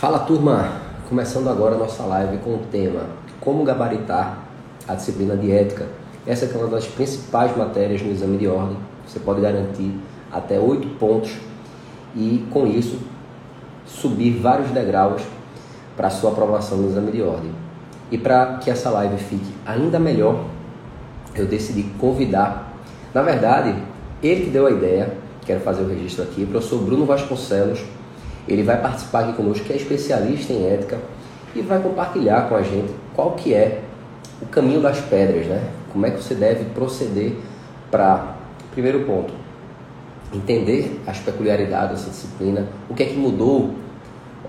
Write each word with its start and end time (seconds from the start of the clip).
Fala 0.00 0.20
turma, 0.20 0.80
começando 1.10 1.50
agora 1.50 1.74
a 1.74 1.78
nossa 1.78 2.02
live 2.04 2.38
com 2.38 2.54
o 2.54 2.60
tema 2.72 3.02
Como 3.38 3.64
gabaritar 3.64 4.38
a 4.88 4.94
disciplina 4.94 5.36
de 5.36 5.52
ética. 5.52 5.86
Essa 6.26 6.46
é 6.46 6.56
uma 6.56 6.68
das 6.68 6.86
principais 6.86 7.54
matérias 7.54 8.00
no 8.00 8.10
exame 8.10 8.38
de 8.38 8.48
ordem. 8.48 8.78
Você 9.06 9.20
pode 9.20 9.42
garantir 9.42 9.94
até 10.32 10.58
oito 10.58 10.88
pontos 10.98 11.36
e 12.16 12.46
com 12.50 12.66
isso 12.66 12.98
subir 13.84 14.38
vários 14.38 14.70
degraus 14.70 15.20
para 15.98 16.06
a 16.06 16.10
sua 16.10 16.30
aprovação 16.30 16.78
no 16.78 16.88
exame 16.88 17.12
de 17.12 17.20
ordem. 17.20 17.52
E 18.10 18.16
para 18.16 18.56
que 18.56 18.70
essa 18.70 18.88
live 18.88 19.18
fique 19.18 19.52
ainda 19.66 19.98
melhor, 19.98 20.46
eu 21.34 21.44
decidi 21.44 21.82
convidar, 21.98 22.72
na 23.12 23.20
verdade, 23.20 23.76
ele 24.22 24.44
que 24.44 24.50
deu 24.50 24.66
a 24.66 24.70
ideia, 24.70 25.12
quero 25.44 25.60
fazer 25.60 25.82
o 25.82 25.88
registro 25.90 26.22
aqui, 26.22 26.44
o 26.44 26.46
professor 26.46 26.78
Bruno 26.78 27.04
Vasconcelos, 27.04 27.84
ele 28.52 28.62
vai 28.62 28.80
participar 28.80 29.20
aqui 29.20 29.32
conosco, 29.34 29.64
que 29.64 29.72
é 29.72 29.76
especialista 29.76 30.52
em 30.52 30.66
ética, 30.66 30.98
e 31.54 31.62
vai 31.62 31.80
compartilhar 31.80 32.48
com 32.48 32.54
a 32.54 32.62
gente 32.62 32.92
qual 33.14 33.32
que 33.32 33.54
é 33.54 33.82
o 34.40 34.46
caminho 34.46 34.80
das 34.80 35.00
pedras, 35.00 35.46
né? 35.46 35.62
Como 35.92 36.06
é 36.06 36.10
que 36.10 36.22
você 36.22 36.34
deve 36.34 36.64
proceder 36.66 37.34
para, 37.90 38.36
primeiro 38.72 39.00
ponto, 39.00 39.32
entender 40.32 41.00
as 41.06 41.18
peculiaridades 41.18 41.98
dessa 41.98 42.10
disciplina, 42.10 42.66
o 42.88 42.94
que 42.94 43.02
é 43.02 43.06
que 43.06 43.16
mudou 43.16 43.74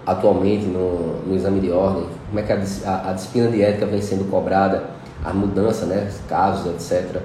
atualmente 0.05 0.66
no, 0.66 1.22
no 1.25 1.36
exame 1.36 1.59
de 1.59 1.72
ordem, 1.72 2.05
como 2.27 2.39
é 2.39 2.44
que 2.44 2.52
a, 2.52 2.55
a, 2.86 3.09
a 3.09 3.13
disciplina 3.13 3.49
de 3.49 3.61
ética 3.61 3.86
vem 3.86 4.02
sendo 4.02 4.30
cobrada, 4.30 4.83
a 5.23 5.33
mudança, 5.33 5.86
né, 5.86 6.11
casos, 6.27 6.67
etc. 6.73 7.22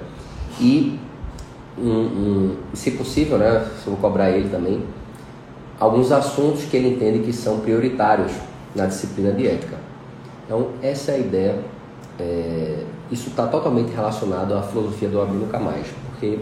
E, 0.61 0.98
um, 1.78 1.91
um, 1.91 2.56
se 2.72 2.92
possível, 2.92 3.38
né, 3.38 3.66
se 3.83 3.86
eu 3.86 3.95
vou 3.95 3.97
cobrar 3.97 4.30
ele 4.30 4.48
também, 4.48 4.83
alguns 5.78 6.10
assuntos 6.12 6.64
que 6.64 6.76
ele 6.76 6.94
entende 6.94 7.20
que 7.20 7.32
são 7.32 7.60
prioritários 7.60 8.32
na 8.74 8.86
disciplina 8.86 9.32
de 9.32 9.46
ética. 9.46 9.76
Então, 10.44 10.68
essa 10.82 11.12
é 11.12 11.14
a 11.16 11.18
ideia. 11.18 11.58
É, 12.18 12.84
isso 13.10 13.28
está 13.28 13.46
totalmente 13.46 13.92
relacionado 13.92 14.55
à 14.55 14.62
filosofia 14.62 15.08
do 15.08 15.20
Abel 15.20 15.34
Nunca 15.34 15.58
Mais, 15.58 15.86
porque 16.10 16.38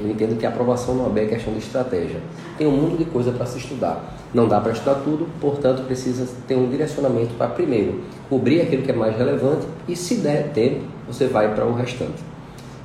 eu 0.00 0.10
entendo 0.10 0.36
que 0.36 0.44
a 0.44 0.48
aprovação 0.48 0.94
no 0.94 1.06
AB 1.06 1.20
é 1.20 1.26
questão 1.26 1.52
de 1.52 1.60
estratégia. 1.60 2.20
Tem 2.58 2.66
um 2.66 2.72
mundo 2.72 2.98
de 2.98 3.04
coisa 3.04 3.30
para 3.30 3.46
se 3.46 3.58
estudar. 3.58 4.14
Não 4.34 4.48
dá 4.48 4.60
para 4.60 4.72
estudar 4.72 4.96
tudo, 4.96 5.28
portanto, 5.40 5.86
precisa 5.86 6.26
ter 6.48 6.56
um 6.56 6.68
direcionamento 6.68 7.34
para, 7.34 7.48
primeiro, 7.48 8.00
cobrir 8.28 8.62
aquilo 8.62 8.82
que 8.82 8.90
é 8.90 8.94
mais 8.94 9.16
relevante 9.16 9.66
e, 9.86 9.94
se 9.94 10.16
der 10.16 10.50
tempo, 10.52 10.80
você 11.06 11.26
vai 11.26 11.54
para 11.54 11.64
o 11.64 11.74
restante. 11.74 12.22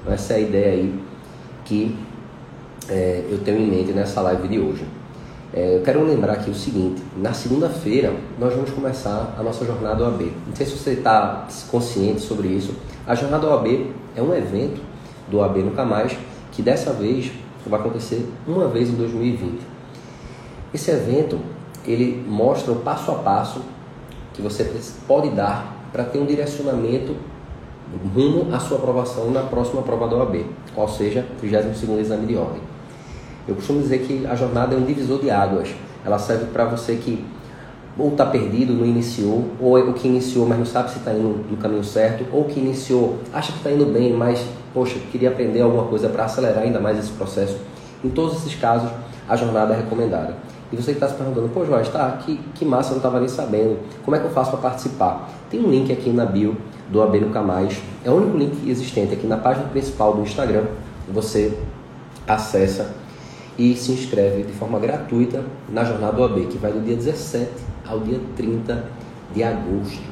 Então, 0.01 0.13
essa 0.13 0.33
é 0.33 0.35
a 0.37 0.39
ideia 0.39 0.73
aí 0.73 0.93
que 1.65 1.97
é, 2.89 3.23
eu 3.29 3.39
tenho 3.39 3.59
em 3.59 3.67
mente 3.67 3.91
nessa 3.91 4.21
live 4.21 4.47
de 4.47 4.59
hoje. 4.59 4.85
É, 5.51 5.77
eu 5.77 5.81
quero 5.81 6.03
lembrar 6.03 6.33
aqui 6.33 6.49
o 6.49 6.55
seguinte: 6.55 7.01
na 7.17 7.33
segunda-feira 7.33 8.13
nós 8.37 8.53
vamos 8.53 8.69
começar 8.69 9.35
a 9.37 9.41
nossa 9.41 9.65
jornada 9.65 10.03
OAB. 10.03 10.31
Não 10.47 10.55
sei 10.55 10.65
se 10.65 10.77
você 10.77 10.91
está 10.91 11.47
consciente 11.71 12.21
sobre 12.21 12.49
isso. 12.49 12.75
A 13.07 13.15
jornada 13.15 13.47
OAB 13.47 13.91
é 14.15 14.21
um 14.21 14.33
evento 14.33 14.81
do 15.29 15.37
OAB 15.37 15.57
Nunca 15.57 15.83
Mais 15.83 16.15
que 16.51 16.61
dessa 16.61 16.93
vez 16.93 17.31
vai 17.65 17.79
acontecer 17.79 18.27
uma 18.47 18.67
vez 18.67 18.89
em 18.89 18.95
2020. 18.95 19.59
Esse 20.73 20.91
evento 20.91 21.39
ele 21.85 22.23
mostra 22.27 22.71
o 22.71 22.77
passo 22.77 23.11
a 23.11 23.15
passo 23.15 23.61
que 24.33 24.41
você 24.41 24.71
pode 25.07 25.29
dar 25.31 25.89
para 25.91 26.03
ter 26.03 26.19
um 26.19 26.25
direcionamento 26.25 27.15
rumo 28.13 28.53
à 28.53 28.59
sua 28.59 28.77
aprovação 28.77 29.31
na 29.31 29.41
próxima 29.41 29.81
prova 29.81 30.07
da 30.07 30.17
OAB, 30.17 30.45
qual 30.75 30.87
seja 30.87 31.25
o 31.41 31.45
32º 31.45 31.99
exame 31.99 32.27
de 32.27 32.35
ordem. 32.35 32.68
Eu 33.49 33.55
costumo 33.55 33.81
dizer 33.81 33.99
que 33.99 34.27
a 34.27 34.35
jornada 34.35 34.75
é 34.75 34.77
um 34.77 34.83
divisor 34.83 35.19
de 35.19 35.31
águas. 35.31 35.69
Ela 36.05 36.19
serve 36.19 36.45
para 36.53 36.65
você 36.65 36.95
que 36.95 37.25
ou 37.97 38.09
está 38.11 38.25
perdido, 38.25 38.73
não 38.73 38.85
iniciou, 38.85 39.45
ou 39.59 39.77
é 39.77 39.81
o 39.81 39.91
que 39.91 40.07
iniciou, 40.07 40.47
mas 40.47 40.59
não 40.59 40.65
sabe 40.65 40.91
se 40.91 40.99
está 40.99 41.11
indo 41.11 41.43
no 41.49 41.57
caminho 41.57 41.83
certo, 41.83 42.23
ou 42.31 42.45
que 42.45 42.59
iniciou, 42.59 43.17
acha 43.33 43.51
que 43.51 43.57
está 43.57 43.71
indo 43.71 43.85
bem, 43.87 44.13
mas, 44.13 44.45
poxa, 44.73 44.97
queria 45.11 45.29
aprender 45.29 45.61
alguma 45.61 45.83
coisa 45.83 46.07
para 46.07 46.23
acelerar 46.23 46.63
ainda 46.63 46.79
mais 46.79 46.97
esse 46.97 47.11
processo. 47.11 47.57
Em 48.01 48.09
todos 48.09 48.37
esses 48.37 48.55
casos, 48.55 48.89
a 49.27 49.35
jornada 49.35 49.73
é 49.73 49.77
recomendada. 49.77 50.37
E 50.71 50.75
você 50.77 50.91
está 50.91 51.09
se 51.09 51.15
perguntando, 51.15 51.49
pô, 51.49 51.65
Jorge, 51.65 51.89
tá, 51.89 52.11
que, 52.23 52.37
que 52.53 52.63
massa, 52.63 52.89
eu 52.89 52.91
não 52.91 52.97
estava 52.97 53.19
nem 53.19 53.27
sabendo. 53.27 53.79
Como 54.05 54.15
é 54.15 54.19
que 54.19 54.25
eu 54.25 54.31
faço 54.31 54.51
para 54.51 54.59
participar? 54.59 55.29
Tem 55.49 55.59
um 55.59 55.69
link 55.69 55.91
aqui 55.91 56.11
na 56.11 56.25
bio 56.25 56.55
do 56.89 57.01
AB 57.01 57.19
Nunca 57.19 57.41
Mais. 57.41 57.81
É 58.05 58.11
o 58.11 58.13
único 58.13 58.37
link 58.37 58.69
existente 58.69 59.13
aqui 59.13 59.25
na 59.25 59.37
página 59.37 59.65
principal 59.65 60.13
do 60.13 60.21
Instagram. 60.21 60.65
Você 61.11 61.57
acessa 62.27 62.98
e 63.59 63.75
se 63.75 63.91
inscreve 63.91 64.43
de 64.43 64.53
forma 64.53 64.79
gratuita 64.79 65.43
na 65.67 65.83
jornada 65.83 66.21
OAB, 66.21 66.47
que 66.47 66.57
vai 66.57 66.71
do 66.71 66.79
dia 66.79 66.95
17 66.95 67.51
ao 67.85 67.99
dia 67.99 68.17
30 68.37 68.85
de 69.35 69.43
agosto. 69.43 70.09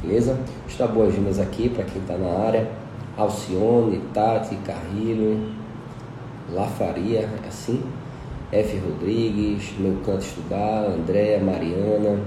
Beleza? 0.00 0.38
Estou 0.68 0.86
boas-vindas 0.86 1.40
aqui 1.40 1.68
para 1.68 1.82
quem 1.82 2.00
está 2.00 2.16
na 2.16 2.28
área. 2.46 2.70
Alcione, 3.16 4.00
Tati, 4.14 4.54
Carrilho, 4.64 5.48
Lafaria, 6.52 7.28
é 7.44 7.48
assim? 7.48 7.82
F. 8.52 8.78
Rodrigues, 8.78 9.72
Meu 9.80 9.96
Canto 10.06 10.20
Estudar, 10.20 10.84
Andréa, 10.86 11.40
Mariana, 11.42 12.20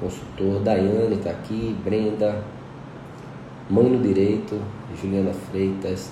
consultor, 0.00 0.62
Daiane 0.62 1.14
está 1.14 1.30
aqui, 1.30 1.76
Brenda, 1.84 2.42
Mãe 3.70 3.88
no 3.88 4.02
Direito, 4.02 4.60
Juliana 5.00 5.32
Freitas, 5.32 6.10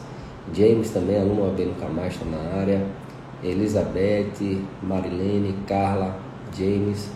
James 0.52 0.90
também, 0.90 1.18
aluno 1.18 1.48
AB 1.48 1.64
Nunca 1.64 1.88
Mais, 1.88 2.12
está 2.12 2.26
na 2.26 2.60
área. 2.60 2.86
Elizabeth, 3.42 4.62
Marilene, 4.82 5.54
Carla, 5.66 6.16
James. 6.56 7.10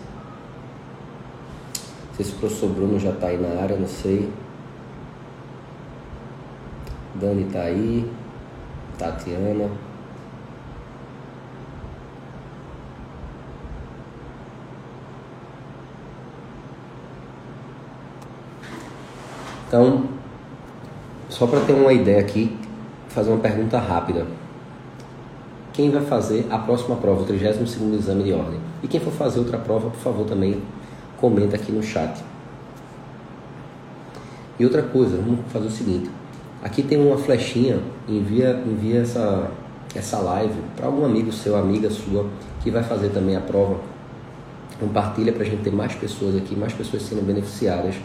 Não 2.07 2.15
sei 2.15 2.25
se 2.25 2.33
o 2.33 2.35
professor 2.35 2.69
Bruno 2.69 2.99
já 2.99 3.11
está 3.11 3.27
aí 3.27 3.37
na 3.37 3.61
área, 3.61 3.77
não 3.77 3.87
sei. 3.87 4.29
Dani 7.15 7.43
está 7.43 7.61
aí. 7.61 8.09
Tatiana. 8.97 9.69
Então, 19.67 20.03
só 21.29 21.45
para 21.45 21.59
ter 21.61 21.73
uma 21.73 21.93
ideia 21.93 22.19
aqui, 22.19 22.57
fazer 23.09 23.29
uma 23.29 23.39
pergunta 23.39 23.77
rápida. 23.77 24.25
Quem 25.73 25.89
vai 25.89 26.03
fazer 26.03 26.47
a 26.49 26.57
próxima 26.57 26.95
prova, 26.95 27.21
o 27.21 27.25
32º 27.25 27.93
exame 27.93 28.23
de 28.23 28.33
ordem? 28.33 28.59
E 28.81 28.87
quem 28.87 28.99
for 28.99 29.11
fazer 29.11 29.39
outra 29.39 29.57
prova, 29.57 29.89
por 29.89 29.99
favor, 29.99 30.25
também 30.25 30.61
comenta 31.17 31.55
aqui 31.55 31.71
no 31.71 31.83
chat. 31.83 32.23
E 34.59 34.65
outra 34.65 34.81
coisa, 34.81 35.17
vamos 35.17 35.39
fazer 35.51 35.67
o 35.67 35.71
seguinte. 35.71 36.09
Aqui 36.61 36.83
tem 36.83 36.97
uma 36.97 37.17
flechinha, 37.17 37.79
envia, 38.07 38.61
envia 38.65 39.01
essa, 39.01 39.49
essa 39.95 40.17
live 40.19 40.59
para 40.75 40.87
algum 40.87 41.05
amigo 41.05 41.31
seu, 41.31 41.55
amiga 41.57 41.89
sua, 41.89 42.25
que 42.61 42.69
vai 42.69 42.83
fazer 42.83 43.09
também 43.09 43.35
a 43.37 43.41
prova. 43.41 43.77
Compartilha 44.79 45.31
para 45.31 45.43
a 45.43 45.45
gente 45.45 45.63
ter 45.63 45.71
mais 45.71 45.95
pessoas 45.95 46.35
aqui, 46.35 46.55
mais 46.55 46.73
pessoas 46.73 47.03
sendo 47.03 47.25
beneficiadas 47.25 47.95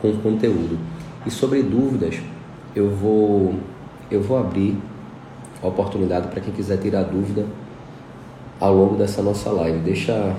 com 0.00 0.10
o 0.10 0.18
conteúdo. 0.18 0.78
E 1.24 1.30
sobre 1.30 1.62
dúvidas, 1.62 2.16
eu 2.76 2.90
vou 2.90 3.54
eu 4.10 4.22
vou 4.22 4.38
abrir 4.38 4.76
a 5.62 5.66
oportunidade 5.66 6.28
para 6.28 6.40
quem 6.40 6.52
quiser 6.52 6.78
tirar 6.78 7.04
dúvida 7.04 7.46
ao 8.60 8.74
longo 8.74 8.96
dessa 8.96 9.22
nossa 9.22 9.50
live. 9.50 9.78
Deixa, 9.78 10.34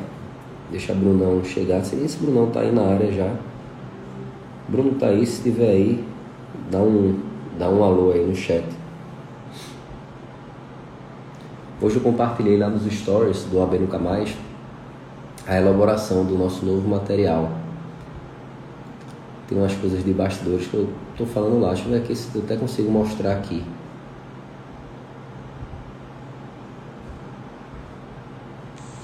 deixa 0.71 0.93
Brunão 0.93 1.43
chegar. 1.43 1.83
Se 1.83 1.95
esse 1.95 2.17
Brunão 2.17 2.49
tá 2.51 2.61
aí 2.61 2.71
na 2.71 2.83
área 2.83 3.11
já. 3.11 3.33
Bruno 4.67 4.95
tá 4.95 5.07
aí, 5.07 5.25
se 5.25 5.33
estiver 5.33 5.69
aí, 5.69 6.03
dá 6.71 6.79
um, 6.79 7.19
dá 7.59 7.69
um 7.69 7.83
alô 7.83 8.11
aí 8.11 8.25
no 8.25 8.35
chat. 8.35 8.65
Hoje 11.79 11.97
eu 11.97 12.01
compartilhei 12.01 12.57
lá 12.57 12.67
nos 12.67 12.91
stories 12.91 13.43
do 13.43 13.61
AB 13.61 13.77
Nunca 13.77 13.99
Mais 13.99 14.35
a 15.47 15.57
elaboração 15.57 16.25
do 16.25 16.35
nosso 16.35 16.65
novo 16.65 16.87
material. 16.87 17.64
Tem 19.47 19.57
umas 19.57 19.75
coisas 19.75 20.03
de 20.03 20.11
bastidores 20.11 20.67
que 20.67 20.73
eu 20.73 20.91
tô 21.15 21.25
falando 21.25 21.59
lá. 21.61 21.73
Deixa 21.73 21.83
eu 21.83 21.91
ver 21.91 22.03
aqui 22.03 22.15
se 22.15 22.33
eu 22.33 22.41
até 22.41 22.57
consigo 22.57 22.89
mostrar 22.89 23.33
aqui. 23.33 23.63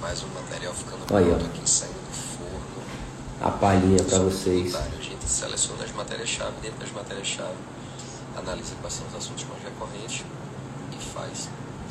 Mais 0.02 0.24
um 0.24 0.28
material 0.30 0.74
ficando 0.74 1.06
pronto 1.06 1.46
aqui 1.46 1.70
saindo 1.70 1.94
do 1.94 2.14
forno. 2.14 2.84
A 3.40 3.52
palhinha 3.52 4.04
para 4.04 4.18
vocês. 4.20 4.76
A 4.76 4.82
gente 5.00 5.26
seleciona 5.26 5.84
as 5.84 5.92
matérias-chave, 5.92 6.54
dentro 6.62 6.80
das 6.80 6.92
matérias-chave, 6.92 7.58
analisa 8.36 8.74
quais 8.82 8.96
são 8.96 9.08
os 9.08 9.16
assuntos 9.16 9.46
mais 9.46 9.64
recorrentes 9.64 10.26
e 10.92 11.04
faz 11.14 11.50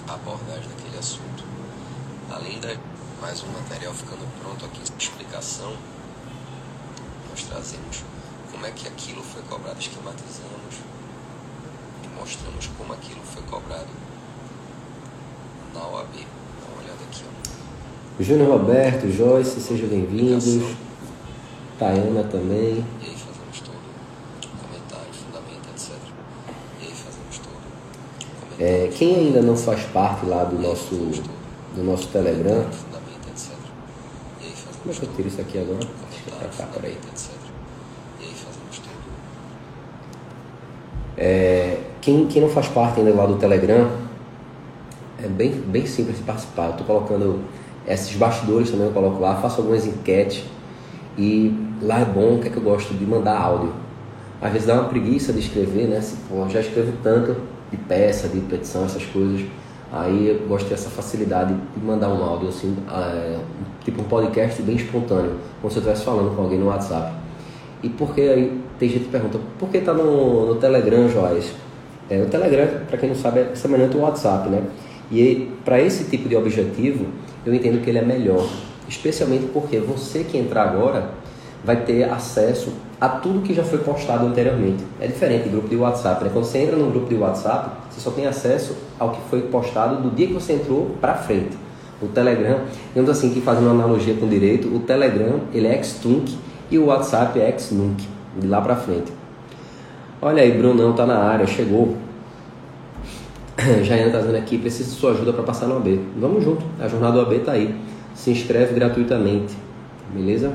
a 0.08 0.14
abordagem 0.14 0.69
daquele 0.69 0.99
assunto. 0.99 1.44
Além 2.31 2.58
da 2.58 2.75
mais 3.20 3.43
um 3.44 3.49
material 3.49 3.93
ficando 3.94 4.26
pronto 4.43 4.64
aqui, 4.64 4.81
explicação, 4.99 5.76
nós 7.31 7.44
trazemos 7.44 8.02
como 8.60 8.66
é 8.66 8.72
que 8.72 8.86
aquilo 8.86 9.22
foi 9.22 9.40
cobrado, 9.48 9.80
esquematizamos 9.80 10.74
e 12.04 12.20
mostramos 12.20 12.68
como 12.76 12.92
aquilo 12.92 13.22
foi 13.24 13.42
cobrado 13.44 13.88
na 15.72 15.80
OAB. 15.80 16.08
Dá 16.12 16.66
uma 16.68 16.82
olhada 16.82 17.02
aqui, 17.08 17.24
ó. 17.24 18.22
Júnior 18.22 18.50
Roberto, 18.50 19.10
Joyce, 19.10 19.62
sejam 19.62 19.88
bem-vindos. 19.88 20.76
Tayana 21.78 22.22
também. 22.24 22.84
E 23.00 23.06
aí 23.06 23.16
fazemos 23.16 23.60
todo 23.60 23.80
comentário, 24.60 25.14
fundamento, 25.14 25.70
etc. 25.74 25.92
E 26.82 26.84
aí 26.84 26.92
fazemos 26.92 27.38
todo 27.38 28.62
É, 28.62 28.88
quem 28.88 29.14
ainda 29.14 29.40
não 29.40 29.56
faz 29.56 29.84
parte 29.86 30.26
lá 30.26 30.44
do 30.44 30.58
nosso, 30.60 30.94
do 31.74 31.82
nosso 31.82 32.08
Telegram, 32.08 32.66
como 34.82 34.94
é 34.94 34.98
que 34.98 35.02
eu 35.02 35.12
tiro 35.14 35.28
isso 35.28 35.40
aqui 35.40 35.58
agora? 35.58 35.86
Pra 36.38 36.48
cá, 36.48 36.66
peraí. 36.74 36.92
etc. 36.92 37.40
E 38.20 38.24
aí 38.24 38.34
fazemos 38.34 38.78
tudo. 38.78 38.90
É, 41.20 41.76
quem, 42.00 42.26
quem 42.26 42.40
não 42.40 42.49
faz 42.49 42.67
parte 42.69 42.99
ainda 42.99 43.14
lá 43.14 43.26
do 43.26 43.37
Telegram, 43.37 43.90
é 45.22 45.28
bem, 45.28 45.50
bem 45.50 45.84
simples 45.84 46.17
de 46.17 46.22
participar. 46.22 46.64
Eu 46.67 46.70
estou 46.70 46.87
colocando 46.87 47.40
esses 47.87 48.17
bastidores 48.17 48.70
também, 48.70 48.87
eu 48.87 48.93
coloco 48.93 49.20
lá, 49.20 49.37
faço 49.37 49.61
algumas 49.61 49.87
enquetes 49.87 50.44
e 51.19 51.55
lá 51.82 52.00
é 52.00 52.05
bom, 52.05 52.37
o 52.37 52.38
que 52.38 52.49
é 52.49 52.50
que 52.50 52.56
eu 52.56 52.62
gosto 52.62 52.94
de 52.94 53.05
mandar 53.05 53.38
áudio. 53.38 53.72
Às 54.40 54.52
vezes 54.52 54.67
dá 54.67 54.75
uma 54.75 54.88
preguiça 54.88 55.32
de 55.34 55.40
escrever, 55.40 55.88
né? 55.88 56.00
Se, 56.00 56.17
pô, 56.28 56.49
já 56.49 56.61
escrevo 56.61 56.93
tanto 57.02 57.37
de 57.70 57.76
peça, 57.76 58.26
de 58.26 58.40
petição, 58.40 58.87
essas 58.87 59.05
coisas. 59.05 59.44
Aí 59.93 60.28
eu 60.28 60.49
gosto 60.49 60.69
dessa 60.70 60.88
facilidade 60.88 61.52
de 61.52 61.84
mandar 61.84 62.08
um 62.08 62.25
áudio, 62.25 62.49
assim, 62.49 62.75
é, 62.90 63.38
tipo 63.84 64.00
um 64.00 64.05
podcast 64.05 64.62
bem 64.62 64.76
espontâneo, 64.76 65.37
como 65.61 65.70
se 65.70 65.78
eu 65.78 65.82
estivesse 65.82 66.05
falando 66.05 66.34
com 66.34 66.43
alguém 66.43 66.58
no 66.58 66.66
WhatsApp. 66.66 67.19
E 67.82 67.88
por 67.88 68.14
que 68.14 68.20
aí 68.20 68.60
tem 68.78 68.88
gente 68.88 69.04
que 69.04 69.10
pergunta, 69.10 69.38
por 69.58 69.68
que 69.68 69.80
tá 69.80 69.94
no, 69.94 70.46
no 70.46 70.54
Telegram, 70.56 71.08
Joás? 71.08 71.52
É, 72.10 72.20
o 72.20 72.26
Telegram, 72.26 72.66
para 72.88 72.98
quem 72.98 73.08
não 73.08 73.16
sabe, 73.16 73.40
é 73.40 73.54
semelhante 73.54 73.96
ao 73.96 74.02
WhatsApp, 74.02 74.48
né? 74.50 74.62
E 75.10 75.48
para 75.64 75.80
esse 75.80 76.04
tipo 76.04 76.28
de 76.28 76.36
objetivo, 76.36 77.06
eu 77.44 77.54
entendo 77.54 77.82
que 77.82 77.88
ele 77.88 77.98
é 77.98 78.04
melhor, 78.04 78.46
especialmente 78.88 79.46
porque 79.52 79.78
você 79.78 80.24
que 80.24 80.36
entrar 80.36 80.64
agora 80.64 81.10
vai 81.64 81.84
ter 81.84 82.04
acesso 82.04 82.72
a 83.00 83.08
tudo 83.08 83.40
que 83.40 83.54
já 83.54 83.62
foi 83.62 83.78
postado 83.78 84.26
anteriormente. 84.26 84.84
É 85.00 85.06
diferente 85.06 85.44
do 85.44 85.52
grupo 85.52 85.68
de 85.68 85.76
WhatsApp, 85.76 86.24
né? 86.24 86.30
Quando 86.32 86.44
você 86.44 86.58
entra 86.58 86.76
no 86.76 86.90
grupo 86.90 87.08
de 87.08 87.16
WhatsApp, 87.16 87.70
você 87.90 88.00
só 88.00 88.10
tem 88.10 88.26
acesso 88.26 88.76
ao 88.98 89.10
que 89.10 89.20
foi 89.30 89.42
postado 89.42 90.02
do 90.02 90.14
dia 90.14 90.26
que 90.26 90.32
você 90.32 90.54
entrou 90.54 90.96
para 91.00 91.14
frente. 91.14 91.56
O 92.02 92.08
Telegram, 92.08 92.60
digamos 92.88 93.10
assim, 93.10 93.30
que 93.30 93.40
fazendo 93.40 93.66
uma 93.66 93.84
analogia 93.84 94.14
com 94.14 94.26
o 94.26 94.28
direito, 94.28 94.74
o 94.74 94.80
Telegram 94.80 95.40
ele 95.52 95.66
é 95.66 95.74
ex-tunc 95.76 96.34
e 96.70 96.78
o 96.78 96.87
WhatsApp 96.87 97.38
é 97.38 97.49
ex-nunc, 97.49 98.06
de 98.38 98.46
lá 98.46 98.61
para 98.61 98.76
frente. 98.76 99.12
Olha 100.22 100.43
aí, 100.43 100.52
Brunão 100.56 100.93
tá 100.93 101.06
na 101.06 101.19
área, 101.19 101.46
chegou. 101.46 101.96
Jaiane 103.82 104.12
tá 104.12 104.19
dizendo 104.19 104.37
aqui, 104.37 104.58
preciso 104.58 104.90
de 104.90 104.96
sua 104.96 105.12
ajuda 105.12 105.32
para 105.32 105.43
passar 105.43 105.67
no 105.67 105.76
AB. 105.78 106.00
Vamos 106.17 106.44
junto, 106.44 106.64
a 106.78 106.87
jornada 106.87 107.14
do 107.14 107.20
AB 107.22 107.40
tá 107.40 107.52
aí. 107.52 107.75
Se 108.14 108.31
inscreve 108.31 108.75
gratuitamente, 108.75 109.56
beleza? 110.12 110.52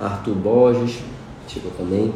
Arthur 0.00 0.34
Borges, 0.34 0.98
chegou 1.46 1.70
também. 1.76 2.12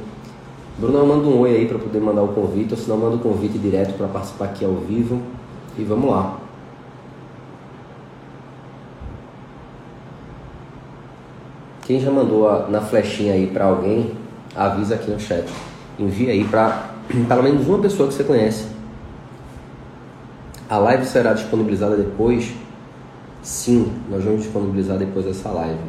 Brunão, 0.78 1.06
manda 1.06 1.26
um 1.28 1.40
oi 1.40 1.56
aí 1.56 1.66
para 1.66 1.78
poder 1.78 2.00
mandar 2.00 2.22
o 2.22 2.28
convite, 2.28 2.72
ou 2.72 2.76
senão 2.78 2.96
manda 2.96 3.16
o 3.16 3.18
convite 3.18 3.58
direto 3.58 3.94
para 3.94 4.08
participar 4.08 4.46
aqui 4.46 4.64
ao 4.64 4.74
vivo. 4.76 5.20
E 5.78 5.84
vamos 5.84 6.10
lá. 6.10 6.39
Quem 11.90 11.98
já 11.98 12.08
mandou 12.08 12.48
a, 12.48 12.68
na 12.68 12.80
flechinha 12.80 13.32
aí 13.32 13.48
para 13.48 13.64
alguém, 13.64 14.12
avisa 14.54 14.94
aqui 14.94 15.10
no 15.10 15.18
chat. 15.18 15.44
Envia 15.98 16.30
aí 16.30 16.44
para 16.44 16.88
pelo 17.26 17.42
menos 17.42 17.66
uma 17.66 17.80
pessoa 17.80 18.08
que 18.08 18.14
você 18.14 18.22
conhece. 18.22 18.68
A 20.68 20.78
live 20.78 21.04
será 21.04 21.32
disponibilizada 21.32 21.96
depois? 21.96 22.54
Sim, 23.42 23.92
nós 24.08 24.22
vamos 24.22 24.42
disponibilizar 24.42 24.98
depois 24.98 25.24
dessa 25.24 25.50
live. 25.50 25.80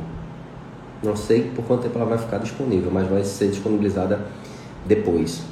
Não 1.03 1.15
sei 1.15 1.51
por 1.55 1.65
quanto 1.65 1.83
tempo 1.83 1.99
ela 1.99 2.07
vai 2.07 2.17
ficar 2.17 2.39
disponível, 2.39 2.89
mas 2.91 3.07
vai 3.07 3.23
ser 3.23 3.49
disponibilizada 3.49 4.21
depois. 4.87 5.43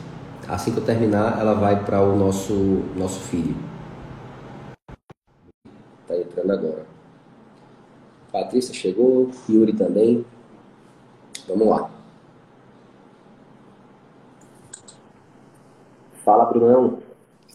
Assim 0.48 0.72
que 0.72 0.80
eu 0.80 0.84
terminar, 0.84 1.38
ela 1.40 1.54
vai 1.54 1.84
para 1.84 2.02
o 2.02 2.18
nosso, 2.18 2.81
nosso 2.98 3.19
feed. 3.19 3.56
Tá 6.07 6.18
entrando 6.18 6.52
agora. 6.52 6.88
Patrícia 8.31 8.74
chegou, 8.74 9.30
Yuri 9.48 9.74
também. 9.74 10.25
Vamos 11.50 11.68
lá. 11.68 11.90
Fala, 16.24 16.46
Brunão. 16.46 17.00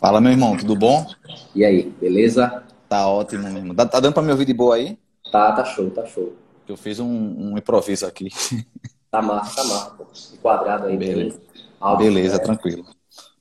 Fala, 0.01 0.21
meu 0.21 0.33
irmão, 0.33 0.57
tudo 0.57 0.75
bom? 0.77 1.07
E 1.55 1.65
aí, 1.65 1.89
beleza? 1.91 2.65
Tá 2.89 3.07
ótimo, 3.09 3.45
meu 3.49 3.57
irmão. 3.59 3.75
Tá, 3.75 3.87
tá 3.87 4.01
dando 4.01 4.15
pra 4.15 4.23
me 4.23 4.33
ouvir 4.33 4.45
de 4.45 4.53
boa 4.55 4.75
aí? 4.77 4.99
Tá, 5.31 5.53
tá 5.53 5.65
show, 5.65 5.91
tá 5.91 6.05
show. 6.05 6.33
Eu 6.67 6.77
fiz 6.77 6.99
um, 6.99 7.07
um 7.53 7.59
improviso 7.59 8.07
aqui. 8.07 8.29
Tá 9.15 9.23
massa, 9.23 9.55
tá 9.63 9.69
massa. 9.69 9.91
Pô. 9.93 10.05
Enquadrado 10.35 10.87
aí. 10.89 10.97
Beleza. 10.97 11.41
áudio, 11.81 12.05
Beleza, 12.07 12.37
né? 12.37 12.43
tranquilo. 12.43 12.85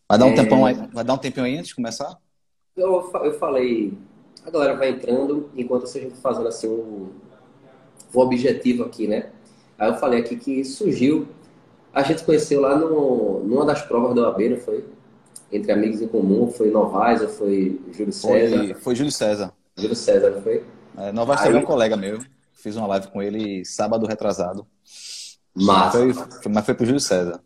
Vai 0.07 0.19
dar 0.19 0.25
um 0.27 0.29
É. 0.29 0.35
tempão 0.35 0.65
aí, 0.67 0.75
vai 0.93 1.03
dar 1.03 1.13
um 1.15 1.17
tempinho 1.17 1.47
aí 1.47 1.55
antes 1.57 1.69
de 1.69 1.75
começar? 1.75 2.15
Eu, 2.77 3.11
eu 3.23 3.39
falei, 3.39 3.91
a 4.45 4.51
galera 4.51 4.75
vai 4.77 4.89
entrando, 4.89 5.49
enquanto 5.55 5.85
a 5.85 5.87
gente 5.87 6.13
fazendo 6.17 6.47
assim 6.47 6.67
o, 6.67 7.09
o 8.13 8.19
objetivo 8.19 8.83
aqui, 8.83 9.07
né? 9.07 9.31
Aí 9.83 9.89
eu 9.89 9.95
falei 9.95 10.21
aqui 10.21 10.37
que 10.37 10.63
surgiu, 10.63 11.27
a 11.93 12.01
gente 12.03 12.19
se 12.21 12.25
conheceu 12.25 12.61
lá 12.61 12.77
no, 12.77 13.43
numa 13.43 13.65
das 13.65 13.81
provas 13.81 14.15
do 14.15 14.21
OAB, 14.21 14.39
não 14.51 14.57
foi? 14.57 14.85
Entre 15.51 15.71
amigos 15.73 16.01
em 16.01 16.07
comum, 16.07 16.49
foi 16.49 16.71
Novaes 16.71 17.21
ou 17.21 17.27
foi 17.27 17.81
Júlio 17.91 18.13
César? 18.13 18.57
Foi, 18.57 18.73
foi 18.75 18.95
Júlio 18.95 19.11
César. 19.11 19.53
Júlio 19.77 19.95
César, 19.95 20.29
não 20.31 20.41
foi? 20.41 20.63
É, 20.97 21.11
Novaes 21.11 21.41
também 21.41 21.59
é 21.59 21.63
um 21.63 21.65
colega 21.67 21.97
meu. 21.97 22.19
Fiz 22.53 22.77
uma 22.77 22.87
live 22.87 23.07
com 23.07 23.21
ele 23.21 23.65
sábado 23.65 24.05
retrasado. 24.07 24.65
Massa. 25.53 25.97
Foi, 25.97 26.13
foi- 26.13 26.51
mas 26.51 26.65
foi 26.65 26.73
pro 26.73 26.85
Júlio 26.85 27.01
César. 27.01 27.41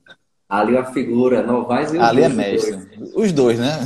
Ali 0.48 0.74
uma 0.74 0.86
figura, 0.86 1.42
Novaes 1.42 1.92
e 1.92 1.98
o 1.98 2.02
Ali 2.04 2.22
é 2.22 2.28
os 2.28 2.34
dois. 2.36 2.70
mestre. 2.70 3.12
Os 3.16 3.32
dois, 3.32 3.60
né? 3.60 3.80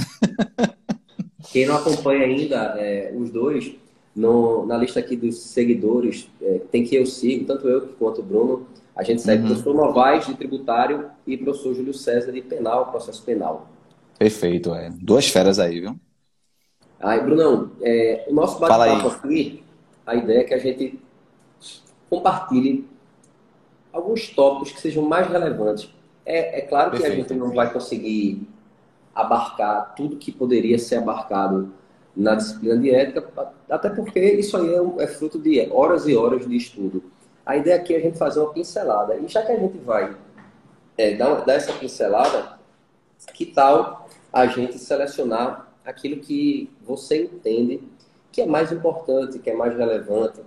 Quem 1.51 1.65
não 1.65 1.77
acompanha 1.77 2.25
ainda 2.25 2.75
é, 2.77 3.13
os 3.15 3.31
dois, 3.31 3.71
no- 4.15 4.65
na 4.65 4.77
lista 4.77 4.99
aqui 4.99 5.15
dos 5.15 5.37
seguidores, 5.39 6.29
é, 6.41 6.59
tem 6.71 6.83
que 6.83 6.95
eu 6.95 7.05
sigo, 7.05 7.45
tanto 7.45 7.67
eu 7.67 7.87
quanto 7.99 8.21
o 8.21 8.23
Bruno. 8.23 8.67
A 8.95 9.03
gente 9.03 9.21
segue 9.21 9.43
Uhum. 9.43 9.45
o 9.45 9.47
professor 9.47 9.73
Novaes 9.73 10.25
de 10.27 10.35
tributário 10.35 11.09
e 11.25 11.35
o 11.35 11.43
professor 11.43 11.73
Júlio 11.73 11.93
César 11.93 12.31
de 12.31 12.41
penal, 12.41 12.91
processo 12.91 13.23
penal. 13.23 13.67
Perfeito, 14.17 14.73
é. 14.75 14.89
Duas 14.89 15.27
feras 15.27 15.59
aí, 15.59 15.79
viu? 15.79 15.99
Aí, 16.99 17.19
Brunão, 17.21 17.71
é, 17.81 18.25
o 18.29 18.33
nosso 18.33 18.59
bate-papo 18.59 19.07
aqui, 19.07 19.63
a 20.05 20.15
ideia 20.15 20.39
é 20.41 20.43
que 20.43 20.53
a 20.53 20.57
gente 20.59 20.99
compartilhe 22.09 22.87
alguns 23.91 24.29
tópicos 24.29 24.71
que 24.71 24.81
sejam 24.81 25.03
mais 25.03 25.27
relevantes. 25.27 25.89
É, 26.25 26.59
é 26.59 26.61
claro 26.61 26.91
que 26.91 26.97
a 26.97 27.01
Perfeito. 27.01 27.29
gente 27.29 27.39
não 27.39 27.51
vai 27.53 27.71
conseguir 27.71 28.47
abarcar 29.13 29.93
tudo 29.95 30.17
que 30.17 30.31
poderia 30.31 30.79
ser 30.79 30.97
abarcado 30.97 31.73
na 32.15 32.35
disciplina 32.35 32.77
de 32.77 32.91
ética, 32.91 33.53
até 33.69 33.89
porque 33.89 34.19
isso 34.19 34.57
aí 34.57 34.73
é, 34.73 35.03
é 35.03 35.07
fruto 35.07 35.39
de 35.39 35.67
horas 35.71 36.07
e 36.07 36.15
horas 36.15 36.47
de 36.47 36.55
estudo. 36.55 37.03
A 37.45 37.57
ideia 37.57 37.77
aqui 37.77 37.93
é 37.93 37.97
a 37.97 38.01
gente 38.01 38.17
fazer 38.17 38.39
uma 38.39 38.53
pincelada. 38.53 39.15
E 39.17 39.27
já 39.27 39.41
que 39.43 39.51
a 39.51 39.59
gente 39.59 39.77
vai 39.79 40.15
é, 40.97 41.15
dar, 41.15 41.45
dar 41.45 41.53
essa 41.53 41.73
pincelada, 41.73 42.59
que 43.33 43.45
tal 43.45 44.07
a 44.31 44.45
gente 44.45 44.77
selecionar 44.77 45.71
aquilo 45.85 46.21
que 46.21 46.69
você 46.85 47.23
entende 47.23 47.81
que 48.31 48.41
é 48.41 48.45
mais 48.45 48.71
importante, 48.71 49.39
que 49.39 49.49
é 49.49 49.53
mais 49.53 49.75
relevante? 49.75 50.39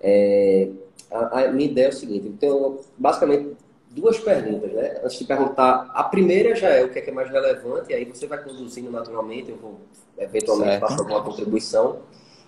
É, 0.00 0.70
a, 1.10 1.40
a 1.40 1.52
minha 1.52 1.70
ideia 1.70 1.86
é 1.86 1.88
o 1.88 1.92
seguinte: 1.92 2.30
tenho 2.38 2.80
basicamente 2.96 3.56
duas 3.94 4.18
perguntas, 4.18 4.72
né? 4.72 5.00
Antes 5.04 5.18
de 5.18 5.24
perguntar, 5.24 5.90
a 5.94 6.02
primeira 6.04 6.54
já 6.56 6.68
é 6.68 6.82
o 6.84 6.88
que 6.90 6.98
é, 6.98 7.02
que 7.02 7.10
é 7.10 7.12
mais 7.12 7.30
relevante, 7.30 7.90
e 7.90 7.94
aí 7.94 8.04
você 8.04 8.26
vai 8.26 8.42
conduzindo 8.42 8.90
naturalmente, 8.90 9.50
eu 9.50 9.56
vou 9.56 9.80
eventualmente 10.18 10.70
Certo. 10.70 10.80
faço 10.88 11.00
alguma 11.02 11.22
contribuição. 11.22 11.98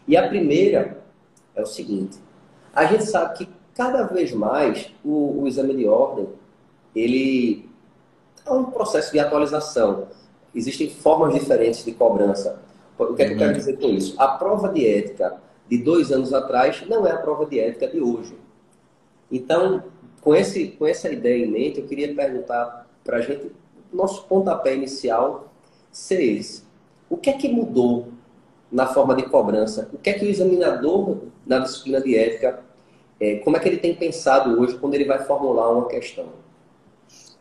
E 0.08 0.16
a 0.16 0.26
primeira 0.28 1.02
é 1.54 1.62
o 1.62 1.66
seguinte: 1.66 2.18
a 2.74 2.86
gente 2.86 3.04
sabe 3.04 3.38
que 3.38 3.48
cada 3.74 4.04
vez 4.04 4.32
mais 4.32 4.92
o, 5.04 5.42
o 5.42 5.46
exame 5.48 5.74
de 5.76 5.86
ordem 5.86 6.28
ele 6.94 7.68
é 8.46 8.50
um 8.52 8.64
processo 8.64 9.12
de 9.12 9.18
atualização. 9.18 10.08
Existem 10.54 10.88
formas 10.90 11.34
diferentes 11.34 11.84
de 11.84 11.92
cobrança. 11.92 12.60
O 12.98 13.14
que 13.14 13.22
é 13.22 13.26
que 13.26 13.32
eu 13.34 13.38
quero 13.38 13.50
Uhum. 13.50 13.56
dizer 13.58 13.76
com 13.78 13.88
isso? 13.88 14.14
A 14.20 14.28
prova 14.28 14.68
de 14.68 14.86
ética 14.86 15.36
de 15.68 15.78
dois 15.78 16.12
anos 16.12 16.32
atrás 16.32 16.84
não 16.88 17.04
é 17.06 17.10
a 17.10 17.16
prova 17.18 17.44
de 17.46 17.58
ética 17.58 17.88
de 17.88 18.00
hoje. 18.00 18.36
Então, 19.32 19.82
com, 20.24 20.34
esse, 20.34 20.68
com 20.68 20.86
essa 20.86 21.12
ideia 21.12 21.44
em 21.44 21.50
mente, 21.50 21.80
eu 21.80 21.86
queria 21.86 22.12
perguntar 22.14 22.88
para 23.04 23.18
a 23.18 23.20
gente, 23.20 23.52
nosso 23.92 24.24
pontapé 24.24 24.74
inicial 24.74 25.52
ser 25.92 26.22
esse. 26.22 26.64
O 27.10 27.18
que 27.18 27.28
é 27.28 27.34
que 27.34 27.48
mudou 27.48 28.08
na 28.72 28.86
forma 28.86 29.14
de 29.14 29.24
cobrança? 29.24 29.90
O 29.92 29.98
que 29.98 30.08
é 30.08 30.14
que 30.14 30.24
o 30.24 30.28
examinador 30.28 31.18
na 31.46 31.58
disciplina 31.58 32.00
de 32.00 32.16
ética, 32.16 32.64
eh, 33.20 33.36
como 33.44 33.58
é 33.58 33.60
que 33.60 33.68
ele 33.68 33.76
tem 33.76 33.94
pensado 33.94 34.58
hoje 34.58 34.78
quando 34.78 34.94
ele 34.94 35.04
vai 35.04 35.22
formular 35.24 35.70
uma 35.70 35.86
questão? 35.86 36.26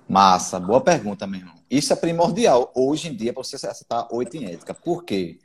Massa, 0.08 0.60
boa 0.60 0.82
pergunta, 0.82 1.26
meu 1.26 1.40
irmão. 1.40 1.56
Isso 1.72 1.94
é 1.94 1.96
primordial 1.96 2.70
hoje 2.76 3.08
em 3.08 3.16
dia 3.16 3.32
para 3.32 3.42
você 3.42 3.56
acertar 3.56 4.08
oito 4.14 4.36
em 4.36 4.46
ética. 4.46 4.74
Por 4.74 5.06
quê? 5.06 5.40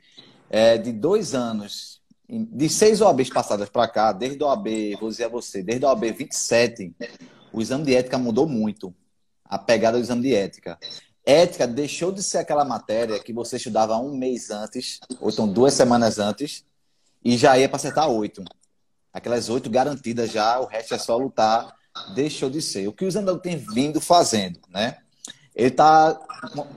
É, 0.49 0.77
de 0.77 0.91
dois 0.91 1.33
anos 1.33 1.98
de 2.29 2.69
seis 2.69 3.01
OABs 3.01 3.29
passadas 3.29 3.69
para 3.69 3.87
cá, 3.87 4.11
desde 4.11 4.43
a 4.43 4.47
OAB, 4.47 4.67
vou 4.99 5.09
dizer 5.09 5.25
a 5.25 5.29
você, 5.29 5.63
desde 5.63 5.83
a 5.85 5.89
OAB 5.89 6.03
27, 6.11 6.93
o 7.51 7.59
exame 7.59 7.85
de 7.85 7.95
ética 7.95 8.17
mudou 8.19 8.47
muito. 8.47 8.93
A 9.43 9.57
pegada 9.57 9.97
do 9.97 10.03
exame 10.03 10.21
de 10.21 10.35
ética. 10.35 10.77
Ética 11.25 11.65
deixou 11.65 12.11
de 12.11 12.21
ser 12.21 12.37
aquela 12.37 12.63
matéria 12.63 13.19
que 13.19 13.33
você 13.33 13.57
estudava 13.57 13.97
um 13.97 14.15
mês 14.15 14.51
antes, 14.51 14.99
ou 15.19 15.31
então 15.31 15.47
duas 15.47 15.73
semanas 15.73 16.19
antes, 16.19 16.63
e 17.23 17.35
já 17.35 17.57
ia 17.57 17.67
para 17.67 17.77
acertar 17.77 18.07
oito. 18.07 18.43
Aquelas 19.11 19.49
oito 19.49 19.69
garantidas 19.69 20.31
já, 20.31 20.59
o 20.59 20.65
resto 20.65 20.93
é 20.93 20.97
só 20.99 21.17
lutar. 21.17 21.75
Deixou 22.13 22.49
de 22.49 22.61
ser. 22.61 22.87
O 22.87 22.93
que 22.93 23.03
o 23.03 23.07
examinador 23.07 23.41
tem 23.41 23.57
vindo 23.57 23.99
fazendo, 23.99 24.59
né? 24.69 24.97
Ele 25.55 25.67
está 25.67 26.17